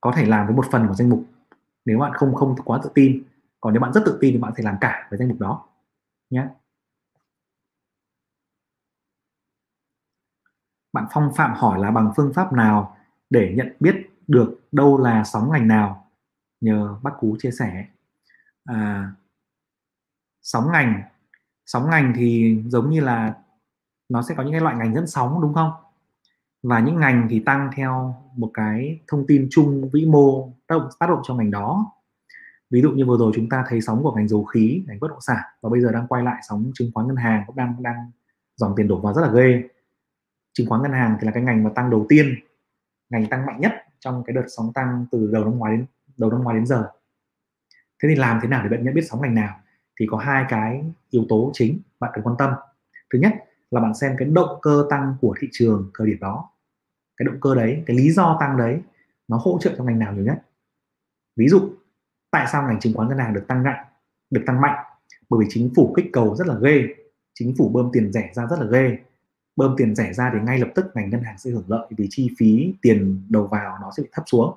có 0.00 0.12
thể 0.16 0.26
làm 0.26 0.46
với 0.46 0.56
một 0.56 0.66
phần 0.72 0.88
của 0.88 0.94
danh 0.94 1.10
mục. 1.10 1.24
Nếu 1.84 1.98
bạn 1.98 2.12
không 2.14 2.34
không 2.34 2.56
quá 2.64 2.80
tự 2.82 2.90
tin 2.94 3.22
còn 3.60 3.72
nếu 3.72 3.80
bạn 3.80 3.92
rất 3.92 4.02
tự 4.06 4.18
tin 4.20 4.32
thì 4.34 4.38
bạn 4.40 4.52
sẽ 4.56 4.62
làm 4.62 4.76
cả 4.80 5.06
với 5.10 5.18
danh 5.18 5.28
mục 5.28 5.40
đó 5.40 5.64
nhé 6.30 6.46
bạn 10.92 11.06
phong 11.12 11.32
phạm 11.36 11.54
hỏi 11.54 11.78
là 11.78 11.90
bằng 11.90 12.12
phương 12.16 12.32
pháp 12.34 12.52
nào 12.52 12.96
để 13.30 13.54
nhận 13.56 13.72
biết 13.80 13.96
được 14.28 14.60
đâu 14.72 14.98
là 14.98 15.24
sóng 15.24 15.52
ngành 15.52 15.68
nào? 15.68 16.06
Nhờ 16.60 16.96
bác 17.02 17.10
cú 17.20 17.36
chia 17.40 17.50
sẻ. 17.50 17.86
À, 18.64 19.12
sóng 20.42 20.72
ngành. 20.72 21.02
Sóng 21.66 21.90
ngành 21.90 22.12
thì 22.16 22.58
giống 22.66 22.90
như 22.90 23.00
là 23.00 23.34
nó 24.08 24.22
sẽ 24.22 24.34
có 24.34 24.42
những 24.42 24.52
cái 24.52 24.60
loại 24.60 24.76
ngành 24.76 24.94
dẫn 24.94 25.06
sóng 25.06 25.40
đúng 25.42 25.54
không? 25.54 25.70
Và 26.62 26.80
những 26.80 27.00
ngành 27.00 27.26
thì 27.30 27.40
tăng 27.40 27.70
theo 27.76 28.14
một 28.36 28.50
cái 28.54 29.00
thông 29.08 29.26
tin 29.26 29.48
chung 29.50 29.90
vĩ 29.92 30.06
mô 30.06 30.52
tác 30.66 30.78
động, 30.78 30.88
tác 31.00 31.10
động 31.10 31.20
cho 31.24 31.34
ngành 31.34 31.50
đó. 31.50 31.92
Ví 32.70 32.82
dụ 32.82 32.90
như 32.90 33.06
vừa 33.06 33.18
rồi 33.18 33.32
chúng 33.34 33.48
ta 33.48 33.64
thấy 33.68 33.80
sóng 33.80 34.02
của 34.02 34.14
ngành 34.14 34.28
dầu 34.28 34.44
khí 34.44 34.84
ngành 34.88 35.00
bất 35.00 35.08
động 35.08 35.20
sản 35.20 35.42
và 35.60 35.70
bây 35.70 35.80
giờ 35.80 35.92
đang 35.92 36.06
quay 36.06 36.22
lại 36.22 36.40
sóng 36.48 36.70
chứng 36.74 36.90
khoán 36.94 37.06
ngân 37.06 37.16
hàng 37.16 37.44
cũng 37.46 37.56
đang 37.56 37.82
đang 37.82 38.10
dòng 38.56 38.74
tiền 38.76 38.88
đổ 38.88 39.00
vào 39.00 39.14
rất 39.14 39.22
là 39.22 39.32
ghê. 39.32 39.62
Chứng 40.52 40.68
khoán 40.68 40.82
ngân 40.82 40.92
hàng 40.92 41.16
thì 41.20 41.26
là 41.26 41.32
cái 41.32 41.42
ngành 41.42 41.64
mà 41.64 41.70
tăng 41.74 41.90
đầu 41.90 42.06
tiên 42.08 42.34
ngành 43.10 43.26
tăng 43.26 43.46
mạnh 43.46 43.60
nhất 43.60 43.72
trong 43.98 44.24
cái 44.24 44.34
đợt 44.34 44.44
sóng 44.48 44.72
tăng 44.72 45.06
từ 45.10 45.30
đầu 45.32 45.44
năm 45.44 45.58
ngoái 45.58 45.76
đến 45.76 45.86
đầu 46.16 46.30
năm 46.30 46.42
ngoái 46.42 46.56
đến 46.56 46.66
giờ. 46.66 46.90
Thế 48.02 48.08
thì 48.08 48.14
làm 48.14 48.38
thế 48.42 48.48
nào 48.48 48.62
để 48.62 48.68
bạn 48.68 48.84
nhận 48.84 48.94
biết 48.94 49.06
sóng 49.10 49.22
ngành 49.22 49.34
nào? 49.34 49.60
Thì 50.02 50.06
có 50.10 50.18
hai 50.18 50.44
cái 50.48 50.84
yếu 51.10 51.24
tố 51.28 51.50
chính 51.54 51.80
bạn 52.00 52.10
cần 52.14 52.24
quan 52.24 52.36
tâm. 52.38 52.50
Thứ 53.12 53.18
nhất 53.18 53.32
là 53.70 53.80
bạn 53.80 53.94
xem 53.94 54.14
cái 54.18 54.28
động 54.28 54.58
cơ 54.62 54.86
tăng 54.90 55.14
của 55.20 55.34
thị 55.40 55.48
trường 55.52 55.90
thời 55.98 56.06
điểm 56.06 56.20
đó. 56.20 56.50
Cái 57.16 57.24
động 57.24 57.40
cơ 57.40 57.54
đấy, 57.54 57.82
cái 57.86 57.96
lý 57.96 58.10
do 58.10 58.36
tăng 58.40 58.56
đấy, 58.56 58.82
nó 59.28 59.36
hỗ 59.36 59.58
trợ 59.60 59.74
cho 59.78 59.84
ngành 59.84 59.98
nào 59.98 60.12
nhiều 60.12 60.24
nhất? 60.24 60.42
Ví 61.36 61.48
dụ, 61.48 61.70
tại 62.30 62.46
sao 62.52 62.62
ngành 62.62 62.80
chứng 62.80 62.94
khoán 62.94 63.08
ngân 63.08 63.18
hàng 63.18 63.34
được 63.34 63.44
tăng 63.48 63.62
mạnh 63.62 63.84
được 64.30 64.42
tăng 64.46 64.60
mạnh? 64.60 64.84
Bởi 65.28 65.40
vì 65.40 65.46
chính 65.50 65.70
phủ 65.76 65.92
kích 65.96 66.06
cầu 66.12 66.36
rất 66.36 66.46
là 66.46 66.58
ghê, 66.62 66.84
chính 67.34 67.54
phủ 67.58 67.68
bơm 67.68 67.90
tiền 67.92 68.12
rẻ 68.12 68.30
ra 68.34 68.46
rất 68.46 68.58
là 68.60 68.66
ghê. 68.66 68.98
Bơm 69.56 69.74
tiền 69.76 69.94
rẻ 69.94 70.12
ra 70.12 70.30
thì 70.32 70.38
ngay 70.40 70.58
lập 70.58 70.68
tức 70.74 70.86
ngành 70.94 71.10
ngân 71.10 71.22
hàng 71.22 71.38
sẽ 71.38 71.50
hưởng 71.50 71.64
lợi 71.66 71.86
vì 71.90 72.06
chi 72.10 72.30
phí 72.38 72.74
tiền 72.82 73.22
đầu 73.28 73.46
vào 73.46 73.78
nó 73.82 73.90
sẽ 73.96 74.02
bị 74.02 74.08
thấp 74.12 74.24
xuống. 74.26 74.56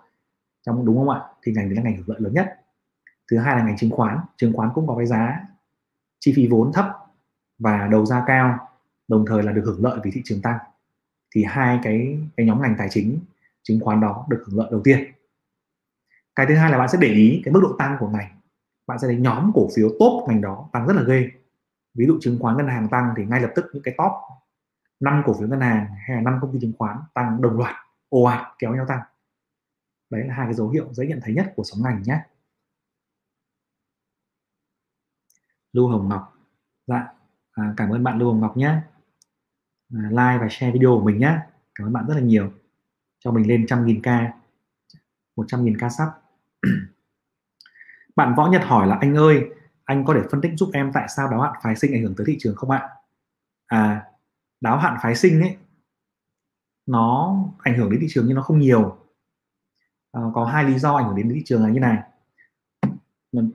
Trong 0.66 0.86
đúng 0.86 0.98
không 0.98 1.10
ạ? 1.10 1.22
Thì 1.44 1.52
ngành 1.52 1.70
đấy 1.70 1.76
là 1.76 1.82
ngành 1.82 1.98
hưởng 1.98 2.10
lợi 2.10 2.20
lớn 2.22 2.34
nhất 2.34 2.65
thứ 3.32 3.38
hai 3.38 3.56
là 3.56 3.64
ngành 3.64 3.78
chứng 3.78 3.92
khoán. 3.92 4.20
Chứng 4.38 4.54
khoán 4.54 4.70
cũng 4.74 4.88
có 4.88 4.96
cái 4.98 5.06
giá 5.06 5.40
chi 6.20 6.34
phí 6.36 6.48
vốn 6.48 6.74
thấp 6.74 6.86
và 7.60 7.88
đầu 7.88 8.06
ra 8.06 8.24
cao, 8.28 8.70
đồng 9.08 9.26
thời 9.28 9.44
là 9.44 9.52
được 9.52 9.64
hưởng 9.66 9.84
lợi 9.84 10.00
vì 10.04 10.12
thị 10.12 10.22
trường 10.26 10.42
tăng. 10.42 10.58
Thì 11.36 11.44
hai 11.44 11.80
cái 11.84 12.20
cái 12.38 12.46
nhóm 12.46 12.62
ngành 12.62 12.76
tài 12.78 12.88
chính, 12.90 13.20
chứng 13.64 13.80
khoán 13.80 14.02
đó 14.02 14.26
được 14.30 14.44
hưởng 14.48 14.60
lợi 14.60 14.68
đầu 14.72 14.82
tiên. 14.84 15.12
Cái 16.36 16.46
thứ 16.46 16.56
hai 16.56 16.72
là 16.72 16.78
bạn 16.78 16.90
sẽ 16.90 16.98
để 17.02 17.08
ý 17.08 17.42
cái 17.46 17.54
mức 17.54 17.60
độ 17.64 17.76
tăng 17.80 17.98
của 18.00 18.10
ngành. 18.10 18.40
Bạn 18.88 19.00
sẽ 19.00 19.08
thấy 19.08 19.18
nhóm 19.18 19.52
cổ 19.56 19.68
phiếu 19.76 19.90
top 20.00 20.30
ngành 20.30 20.42
đó 20.42 20.70
tăng 20.74 20.88
rất 20.88 20.96
là 20.96 21.04
ghê. 21.04 21.30
Ví 21.94 22.06
dụ 22.06 22.18
chứng 22.22 22.38
khoán 22.40 22.58
ngân 22.58 22.68
hàng 22.68 22.90
tăng 22.90 23.14
thì 23.18 23.26
ngay 23.26 23.42
lập 23.42 23.52
tức 23.56 23.66
những 23.74 23.84
cái 23.84 23.96
top 23.98 24.12
năm 25.00 25.24
cổ 25.26 25.34
phiếu 25.40 25.48
ngân 25.48 25.62
hàng 25.62 25.88
hay 26.08 26.16
là 26.16 26.22
năm 26.22 26.40
công 26.42 26.54
ty 26.54 26.60
chứng 26.62 26.74
khoán 26.78 26.98
tăng 27.14 27.42
đồng 27.42 27.58
loạt, 27.58 27.76
ồ 28.10 28.24
ạt, 28.24 28.48
kéo 28.60 28.76
nhau 28.76 28.86
tăng. 28.88 29.02
Đấy 30.10 30.24
là 30.28 30.34
hai 30.34 30.46
cái 30.46 30.54
dấu 30.54 30.70
hiệu 30.70 30.94
dễ 30.94 31.08
nhận 31.08 31.20
thấy 31.24 31.34
nhất 31.34 31.54
của 31.56 31.64
sóng 31.64 31.84
ngành 31.84 32.04
nhé. 32.04 32.20
Lưu 35.76 35.88
Hồng 35.88 36.10
Ngọc. 36.10 36.34
Dạ 36.88 37.08
à, 37.52 37.74
cảm 37.78 37.90
ơn 37.90 38.04
bạn 38.04 38.18
Lưu 38.18 38.32
Hồng 38.32 38.42
Ngọc 38.42 38.58
nhé. 38.58 38.76
À, 39.94 40.02
like 40.10 40.38
và 40.42 40.48
share 40.50 40.72
video 40.72 40.90
của 40.90 41.06
mình 41.06 41.20
nhé. 41.20 41.40
Cảm 41.76 41.88
ơn 41.88 41.94
bạn 41.94 42.08
rất 42.08 42.14
là 42.14 42.22
nhiều. 42.22 42.52
Cho 43.20 43.32
mình 43.32 43.48
lên 43.48 43.66
trăm 43.68 43.86
nghìn 43.86 44.02
k 44.02 44.08
một 45.36 45.46
trăm 45.48 45.66
nghìn 45.66 45.78
k 45.78 45.92
sắp. 45.98 46.22
Bạn 48.16 48.36
Võ 48.36 48.48
Nhật 48.48 48.62
hỏi 48.66 48.88
là 48.88 48.98
anh 49.02 49.16
ơi 49.16 49.50
anh 49.84 50.06
có 50.06 50.14
thể 50.14 50.22
phân 50.32 50.42
tích 50.42 50.52
giúp 50.58 50.70
em 50.74 50.92
tại 50.94 51.08
sao 51.16 51.32
đáo 51.32 51.42
hạn 51.42 51.54
phái 51.64 51.76
sinh 51.76 51.94
ảnh 51.94 52.04
hưởng 52.04 52.16
tới 52.18 52.26
thị 52.28 52.36
trường 52.40 52.56
không 52.56 52.72
ạ? 52.72 52.90
À 53.66 54.06
đáo 54.62 54.78
hạn 54.78 54.98
phái 55.02 55.16
sinh 55.16 55.42
ấy 55.42 55.58
nó 56.86 57.38
ảnh 57.60 57.78
hưởng 57.78 57.90
đến 57.92 58.00
thị 58.02 58.08
trường 58.10 58.26
nhưng 58.28 58.36
nó 58.36 58.42
không 58.42 58.60
nhiều. 58.60 58.98
À, 60.12 60.22
có 60.34 60.46
hai 60.46 60.64
lý 60.64 60.80
do 60.80 60.96
ảnh 60.96 61.06
hưởng 61.06 61.16
đến 61.16 61.32
thị 61.34 61.42
trường 61.46 61.64
là 61.64 61.70
như 61.70 61.80
này 61.80 61.98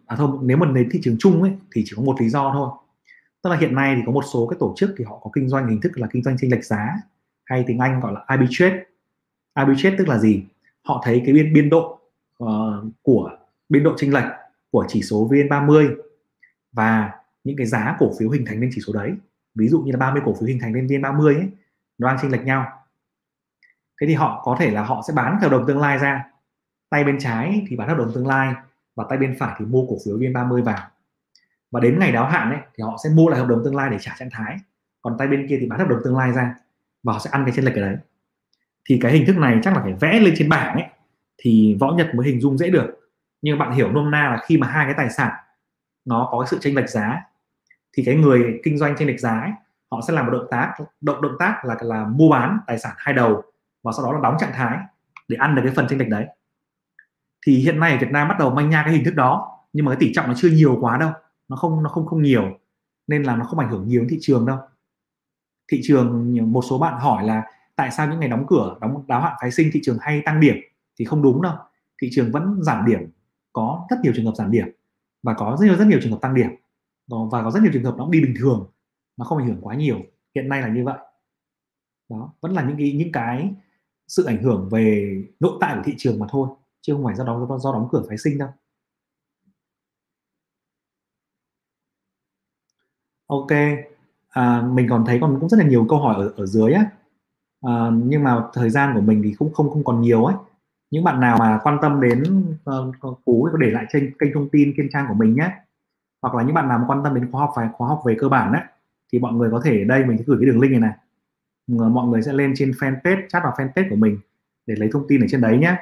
à 0.06 0.16
thôi 0.16 0.38
nếu 0.42 0.56
mà 0.56 0.66
đến 0.72 0.88
thị 0.92 1.00
trường 1.02 1.16
chung 1.18 1.42
ấy 1.42 1.52
thì 1.74 1.82
chỉ 1.86 1.92
có 1.96 2.02
một 2.02 2.20
lý 2.20 2.28
do 2.28 2.50
thôi. 2.54 2.68
Tức 3.42 3.50
là 3.50 3.56
hiện 3.56 3.74
nay 3.74 3.94
thì 3.96 4.02
có 4.06 4.12
một 4.12 4.24
số 4.32 4.46
cái 4.46 4.56
tổ 4.60 4.74
chức 4.76 4.94
thì 4.98 5.04
họ 5.04 5.18
có 5.22 5.30
kinh 5.34 5.48
doanh 5.48 5.68
hình 5.68 5.80
thức 5.80 5.98
là 5.98 6.08
kinh 6.12 6.22
doanh 6.22 6.36
chênh 6.38 6.50
lệch 6.50 6.64
giá 6.64 6.94
hay 7.44 7.64
tiếng 7.66 7.78
Anh 7.78 8.00
gọi 8.00 8.12
là 8.12 8.24
arbitrage 8.26 8.84
arbitrage 9.54 9.96
tức 9.98 10.08
là 10.08 10.18
gì? 10.18 10.44
Họ 10.82 11.02
thấy 11.04 11.22
cái 11.24 11.34
biên 11.34 11.52
biên 11.52 11.70
độ 11.70 12.00
uh, 12.44 12.48
của 13.02 13.30
biên 13.68 13.82
độ 13.82 13.94
chênh 13.96 14.14
lệch 14.14 14.24
của 14.70 14.84
chỉ 14.88 15.02
số 15.02 15.28
VN30 15.28 15.96
và 16.72 17.10
những 17.44 17.56
cái 17.56 17.66
giá 17.66 17.96
cổ 17.98 18.12
phiếu 18.18 18.30
hình 18.30 18.44
thành 18.46 18.60
lên 18.60 18.70
chỉ 18.74 18.80
số 18.86 18.92
đấy. 18.92 19.12
Ví 19.54 19.68
dụ 19.68 19.80
như 19.80 19.92
là 19.92 19.98
30 19.98 20.22
cổ 20.24 20.34
phiếu 20.34 20.46
hình 20.48 20.58
thành 20.60 20.72
lên 20.74 20.86
VN30 20.86 21.26
ấy 21.26 21.48
nó 21.98 22.08
đang 22.08 22.18
chênh 22.22 22.32
lệch 22.32 22.44
nhau. 22.44 22.66
Thế 24.00 24.06
thì 24.06 24.14
họ 24.14 24.42
có 24.44 24.56
thể 24.60 24.70
là 24.70 24.82
họ 24.82 25.02
sẽ 25.08 25.14
bán 25.16 25.38
theo 25.40 25.50
đồng 25.50 25.66
tương 25.66 25.80
lai 25.80 25.98
ra. 25.98 26.24
Tay 26.90 27.04
bên 27.04 27.18
trái 27.18 27.66
thì 27.68 27.76
bán 27.76 27.88
hợp 27.88 27.98
đồng 27.98 28.12
tương 28.14 28.26
lai 28.26 28.54
và 28.96 29.04
tay 29.08 29.18
bên 29.18 29.36
phải 29.38 29.54
thì 29.58 29.64
mua 29.64 29.86
cổ 29.86 29.96
phiếu 30.04 30.18
VN30 30.18 30.62
vào. 30.62 30.78
Và 31.70 31.80
đến 31.80 31.98
ngày 31.98 32.12
đáo 32.12 32.26
hạn 32.26 32.50
ấy 32.50 32.60
thì 32.74 32.82
họ 32.82 32.96
sẽ 33.04 33.10
mua 33.14 33.28
lại 33.28 33.40
hợp 33.40 33.48
đồng 33.48 33.64
tương 33.64 33.76
lai 33.76 33.90
để 33.90 33.96
trả 34.00 34.14
trạng 34.18 34.30
thái. 34.32 34.56
Còn 35.02 35.16
tay 35.18 35.28
bên 35.28 35.46
kia 35.48 35.56
thì 35.60 35.66
bán 35.66 35.78
hợp 35.78 35.88
đồng 35.88 36.00
tương 36.04 36.16
lai 36.16 36.32
ra 36.32 36.54
và 37.02 37.12
họ 37.12 37.18
sẽ 37.18 37.30
ăn 37.32 37.44
cái 37.44 37.54
chênh 37.56 37.64
lệch 37.64 37.74
ở 37.74 37.80
đấy. 37.80 37.96
Thì 38.84 38.98
cái 39.02 39.12
hình 39.12 39.26
thức 39.26 39.36
này 39.36 39.60
chắc 39.62 39.74
là 39.74 39.82
phải 39.82 39.92
vẽ 40.00 40.20
lên 40.20 40.34
trên 40.36 40.48
bảng 40.48 40.74
ấy 40.74 40.84
thì 41.38 41.76
võ 41.80 41.92
nhật 41.92 42.14
mới 42.14 42.26
hình 42.26 42.40
dung 42.40 42.58
dễ 42.58 42.70
được. 42.70 43.10
Nhưng 43.42 43.58
bạn 43.58 43.72
hiểu 43.72 43.92
nôm 43.92 44.10
na 44.10 44.30
là 44.30 44.42
khi 44.46 44.58
mà 44.58 44.66
hai 44.66 44.84
cái 44.84 44.94
tài 44.96 45.10
sản 45.10 45.32
nó 46.04 46.28
có 46.30 46.46
sự 46.50 46.58
chênh 46.60 46.74
lệch 46.74 46.90
giá 46.90 47.22
thì 47.92 48.02
cái 48.06 48.14
người 48.14 48.60
kinh 48.64 48.78
doanh 48.78 48.96
chênh 48.98 49.08
lệch 49.08 49.20
giá 49.20 49.40
ấy, 49.40 49.50
họ 49.90 50.00
sẽ 50.08 50.12
làm 50.12 50.26
một 50.26 50.32
động 50.32 50.46
tác 50.50 50.74
động 51.00 51.22
động 51.22 51.36
tác 51.38 51.64
là 51.64 51.76
là 51.80 52.04
mua 52.04 52.28
bán 52.30 52.58
tài 52.66 52.78
sản 52.78 52.92
hai 52.96 53.14
đầu 53.14 53.42
và 53.82 53.92
sau 53.92 54.04
đó 54.06 54.12
là 54.12 54.20
đóng 54.22 54.36
trạng 54.40 54.52
thái 54.52 54.78
để 55.28 55.36
ăn 55.36 55.54
được 55.54 55.62
cái 55.64 55.72
phần 55.76 55.86
chênh 55.88 55.98
lệch 55.98 56.08
đấy 56.08 56.26
thì 57.46 57.56
hiện 57.56 57.80
nay 57.80 57.92
ở 57.92 57.98
Việt 58.00 58.10
Nam 58.10 58.28
bắt 58.28 58.36
đầu 58.38 58.50
manh 58.50 58.70
nha 58.70 58.82
cái 58.84 58.94
hình 58.94 59.04
thức 59.04 59.14
đó, 59.14 59.58
nhưng 59.72 59.84
mà 59.84 59.92
cái 59.92 60.00
tỷ 60.00 60.12
trọng 60.14 60.26
nó 60.26 60.34
chưa 60.36 60.48
nhiều 60.48 60.78
quá 60.80 60.98
đâu, 60.98 61.12
nó 61.48 61.56
không 61.56 61.82
nó 61.82 61.90
không 61.90 62.06
không 62.06 62.22
nhiều, 62.22 62.58
nên 63.06 63.22
là 63.22 63.36
nó 63.36 63.44
không 63.44 63.58
ảnh 63.58 63.68
hưởng 63.68 63.88
nhiều 63.88 64.00
đến 64.00 64.08
thị 64.10 64.18
trường 64.20 64.46
đâu. 64.46 64.58
Thị 65.72 65.80
trường 65.82 66.36
một 66.52 66.62
số 66.70 66.78
bạn 66.78 67.00
hỏi 67.00 67.26
là 67.26 67.42
tại 67.76 67.90
sao 67.90 68.08
những 68.08 68.20
ngày 68.20 68.28
đóng 68.28 68.44
cửa, 68.48 68.78
đóng, 68.80 69.04
đáo 69.08 69.20
hạn 69.20 69.36
phái 69.40 69.50
sinh, 69.50 69.70
thị 69.72 69.80
trường 69.82 69.98
hay 70.00 70.22
tăng 70.24 70.40
điểm? 70.40 70.56
Thì 70.98 71.04
không 71.04 71.22
đúng 71.22 71.42
đâu, 71.42 71.54
thị 72.02 72.08
trường 72.12 72.32
vẫn 72.32 72.62
giảm 72.62 72.86
điểm, 72.86 73.10
có 73.52 73.86
rất 73.90 73.96
nhiều 74.02 74.12
trường 74.16 74.26
hợp 74.26 74.34
giảm 74.34 74.50
điểm 74.50 74.66
và 75.22 75.34
có 75.34 75.56
rất 75.60 75.66
nhiều 75.66 75.76
rất 75.76 75.86
nhiều 75.86 75.98
trường 76.02 76.12
hợp 76.12 76.18
tăng 76.20 76.34
điểm. 76.34 76.50
Và 77.08 77.42
có 77.42 77.50
rất 77.50 77.62
nhiều 77.62 77.72
trường 77.72 77.84
hợp 77.84 77.94
nó 77.98 78.04
cũng 78.04 78.10
đi 78.10 78.20
bình 78.20 78.34
thường, 78.38 78.70
nó 79.16 79.24
không 79.24 79.38
ảnh 79.38 79.46
hưởng 79.46 79.58
quá 79.60 79.74
nhiều. 79.74 80.00
Hiện 80.34 80.48
nay 80.48 80.62
là 80.62 80.68
như 80.68 80.84
vậy. 80.84 80.98
Đó, 82.10 82.32
vẫn 82.40 82.52
là 82.52 82.62
những 82.62 82.76
cái 82.76 82.92
những 82.92 83.12
cái 83.12 83.50
sự 84.08 84.24
ảnh 84.24 84.42
hưởng 84.42 84.68
về 84.68 85.16
nội 85.40 85.52
tại 85.60 85.76
của 85.76 85.82
thị 85.84 85.94
trường 85.98 86.18
mà 86.18 86.26
thôi 86.30 86.48
chứ 86.80 86.94
không 86.94 87.04
phải 87.04 87.14
do 87.14 87.24
đóng 87.24 87.58
do 87.60 87.72
đóng 87.72 87.88
cửa 87.92 88.02
phái 88.08 88.18
sinh 88.18 88.38
đâu. 88.38 88.48
Ok 93.26 93.50
à, 94.30 94.62
mình 94.62 94.86
còn 94.90 95.04
thấy 95.06 95.18
còn 95.20 95.40
cũng 95.40 95.48
rất 95.48 95.58
là 95.58 95.64
nhiều 95.64 95.86
câu 95.88 95.98
hỏi 95.98 96.14
ở 96.14 96.32
ở 96.36 96.46
dưới 96.46 96.72
á. 96.72 96.90
À, 97.62 97.90
nhưng 98.04 98.24
mà 98.24 98.44
thời 98.52 98.70
gian 98.70 98.94
của 98.94 99.00
mình 99.00 99.22
thì 99.24 99.34
cũng 99.38 99.52
không 99.54 99.70
không 99.70 99.84
còn 99.84 100.00
nhiều 100.00 100.24
ấy. 100.24 100.36
Những 100.90 101.04
bạn 101.04 101.20
nào 101.20 101.36
mà 101.38 101.60
quan 101.62 101.78
tâm 101.82 102.00
đến 102.00 102.22
uh, 102.52 102.96
cú 103.24 103.48
có 103.52 103.58
để 103.58 103.70
lại 103.70 103.86
trên 103.92 104.12
kênh 104.18 104.34
thông 104.34 104.48
tin 104.48 104.72
trên 104.76 104.88
trang 104.92 105.06
của 105.08 105.14
mình 105.14 105.34
nhé. 105.34 105.50
Hoặc 106.22 106.34
là 106.34 106.42
những 106.42 106.54
bạn 106.54 106.68
nào 106.68 106.78
mà 106.78 106.84
quan 106.88 107.00
tâm 107.04 107.14
đến 107.14 107.30
khóa 107.32 107.40
học 107.40 107.52
phải 107.56 107.68
khóa 107.72 107.88
học 107.88 108.02
về 108.06 108.16
cơ 108.20 108.28
bản 108.28 108.52
ấy 108.52 108.62
thì 109.12 109.18
mọi 109.18 109.32
người 109.32 109.50
có 109.50 109.60
thể 109.64 109.84
đây 109.84 110.04
mình 110.04 110.18
sẽ 110.18 110.24
gửi 110.26 110.36
cái 110.40 110.46
đường 110.46 110.60
link 110.60 110.72
này 110.72 110.80
này. 110.80 110.94
Mọi 111.90 112.08
người 112.08 112.22
sẽ 112.22 112.32
lên 112.32 112.52
trên 112.56 112.70
fanpage 112.70 113.28
chat 113.28 113.42
vào 113.42 113.54
fanpage 113.56 113.90
của 113.90 113.96
mình 113.96 114.18
để 114.66 114.74
lấy 114.78 114.88
thông 114.92 115.06
tin 115.08 115.20
ở 115.20 115.26
trên 115.30 115.40
đấy 115.40 115.58
nhé 115.58 115.76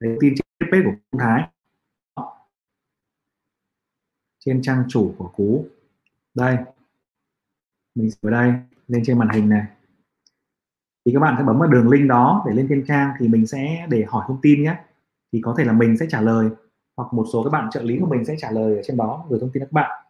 lấy 0.00 0.12
thông 0.12 0.20
tin 0.20 0.34
trên 0.34 0.70
page 0.72 0.84
của 0.84 0.90
Phương 1.12 1.20
Thái. 1.20 1.48
Trên 4.44 4.62
trang 4.62 4.84
chủ 4.88 5.14
của 5.18 5.28
cú. 5.28 5.66
Đây. 6.34 6.56
Mình 7.94 8.10
ở 8.22 8.30
đây, 8.30 8.52
lên 8.88 9.02
trên 9.06 9.18
màn 9.18 9.28
hình 9.28 9.48
này. 9.48 9.66
Thì 11.04 11.12
các 11.14 11.20
bạn 11.20 11.34
sẽ 11.38 11.44
bấm 11.44 11.58
vào 11.58 11.68
đường 11.68 11.88
link 11.88 12.08
đó 12.08 12.44
để 12.46 12.54
lên 12.54 12.66
trên 12.68 12.84
trang 12.86 13.12
thì 13.18 13.28
mình 13.28 13.46
sẽ 13.46 13.86
để 13.88 14.04
hỏi 14.08 14.24
thông 14.28 14.40
tin 14.42 14.62
nhé. 14.62 14.76
Thì 15.32 15.40
có 15.44 15.54
thể 15.58 15.64
là 15.64 15.72
mình 15.72 15.96
sẽ 15.98 16.06
trả 16.10 16.20
lời, 16.20 16.48
hoặc 16.96 17.12
một 17.12 17.26
số 17.32 17.42
các 17.42 17.50
bạn 17.50 17.70
trợ 17.70 17.82
lý 17.82 17.98
của 18.00 18.06
mình 18.06 18.24
sẽ 18.24 18.34
trả 18.38 18.50
lời 18.50 18.76
ở 18.76 18.82
trên 18.84 18.96
đó, 18.96 19.26
gửi 19.28 19.40
thông 19.40 19.50
tin 19.52 19.62
các 19.62 19.72
bạn. 19.72 20.06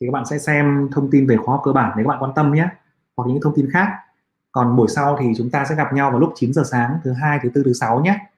Thì 0.00 0.06
các 0.06 0.12
bạn 0.12 0.26
sẽ 0.26 0.38
xem 0.38 0.88
thông 0.92 1.10
tin 1.10 1.26
về 1.26 1.36
khóa 1.36 1.54
học 1.54 1.62
cơ 1.64 1.72
bản 1.72 1.92
nếu 1.96 2.06
các 2.06 2.08
bạn 2.08 2.22
quan 2.22 2.32
tâm 2.34 2.54
nhé, 2.54 2.68
hoặc 3.16 3.24
những 3.28 3.40
thông 3.42 3.54
tin 3.56 3.70
khác. 3.72 3.88
Còn 4.52 4.76
buổi 4.76 4.88
sau 4.88 5.16
thì 5.20 5.26
chúng 5.36 5.50
ta 5.50 5.64
sẽ 5.68 5.74
gặp 5.74 5.92
nhau 5.92 6.10
vào 6.10 6.20
lúc 6.20 6.32
9 6.34 6.52
giờ 6.52 6.62
sáng 6.70 6.98
thứ 7.04 7.12
hai, 7.12 7.38
thứ 7.42 7.50
tư, 7.54 7.62
thứ 7.64 7.72
sáu 7.72 8.00
nhé 8.00 8.29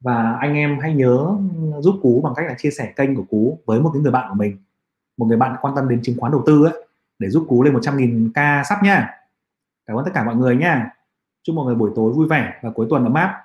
và 0.00 0.36
anh 0.40 0.54
em 0.54 0.78
hãy 0.82 0.94
nhớ 0.94 1.36
giúp 1.80 1.94
cú 2.02 2.20
bằng 2.24 2.32
cách 2.36 2.46
là 2.46 2.54
chia 2.58 2.70
sẻ 2.70 2.92
kênh 2.96 3.16
của 3.16 3.24
cú 3.30 3.58
với 3.64 3.80
một 3.80 3.90
cái 3.94 4.02
người 4.02 4.12
bạn 4.12 4.28
của 4.28 4.34
mình. 4.34 4.56
Một 5.16 5.26
người 5.26 5.36
bạn 5.36 5.56
quan 5.60 5.74
tâm 5.76 5.88
đến 5.88 6.00
chứng 6.02 6.16
khoán 6.18 6.32
đầu 6.32 6.42
tư 6.46 6.64
ấy, 6.64 6.84
để 7.18 7.30
giúp 7.30 7.46
cú 7.48 7.62
lên 7.62 7.74
100.000 7.74 8.30
k 8.32 8.66
sắp 8.66 8.82
nha. 8.82 9.10
Cảm 9.86 9.96
ơn 9.96 10.04
tất 10.04 10.10
cả 10.14 10.24
mọi 10.24 10.36
người 10.36 10.56
nha. 10.56 10.90
Chúc 11.42 11.56
mọi 11.56 11.66
người 11.66 11.74
buổi 11.74 11.90
tối 11.96 12.12
vui 12.12 12.28
vẻ 12.28 12.58
và 12.62 12.70
cuối 12.70 12.86
tuần 12.90 13.04
ấm 13.04 13.14
áp. 13.14 13.44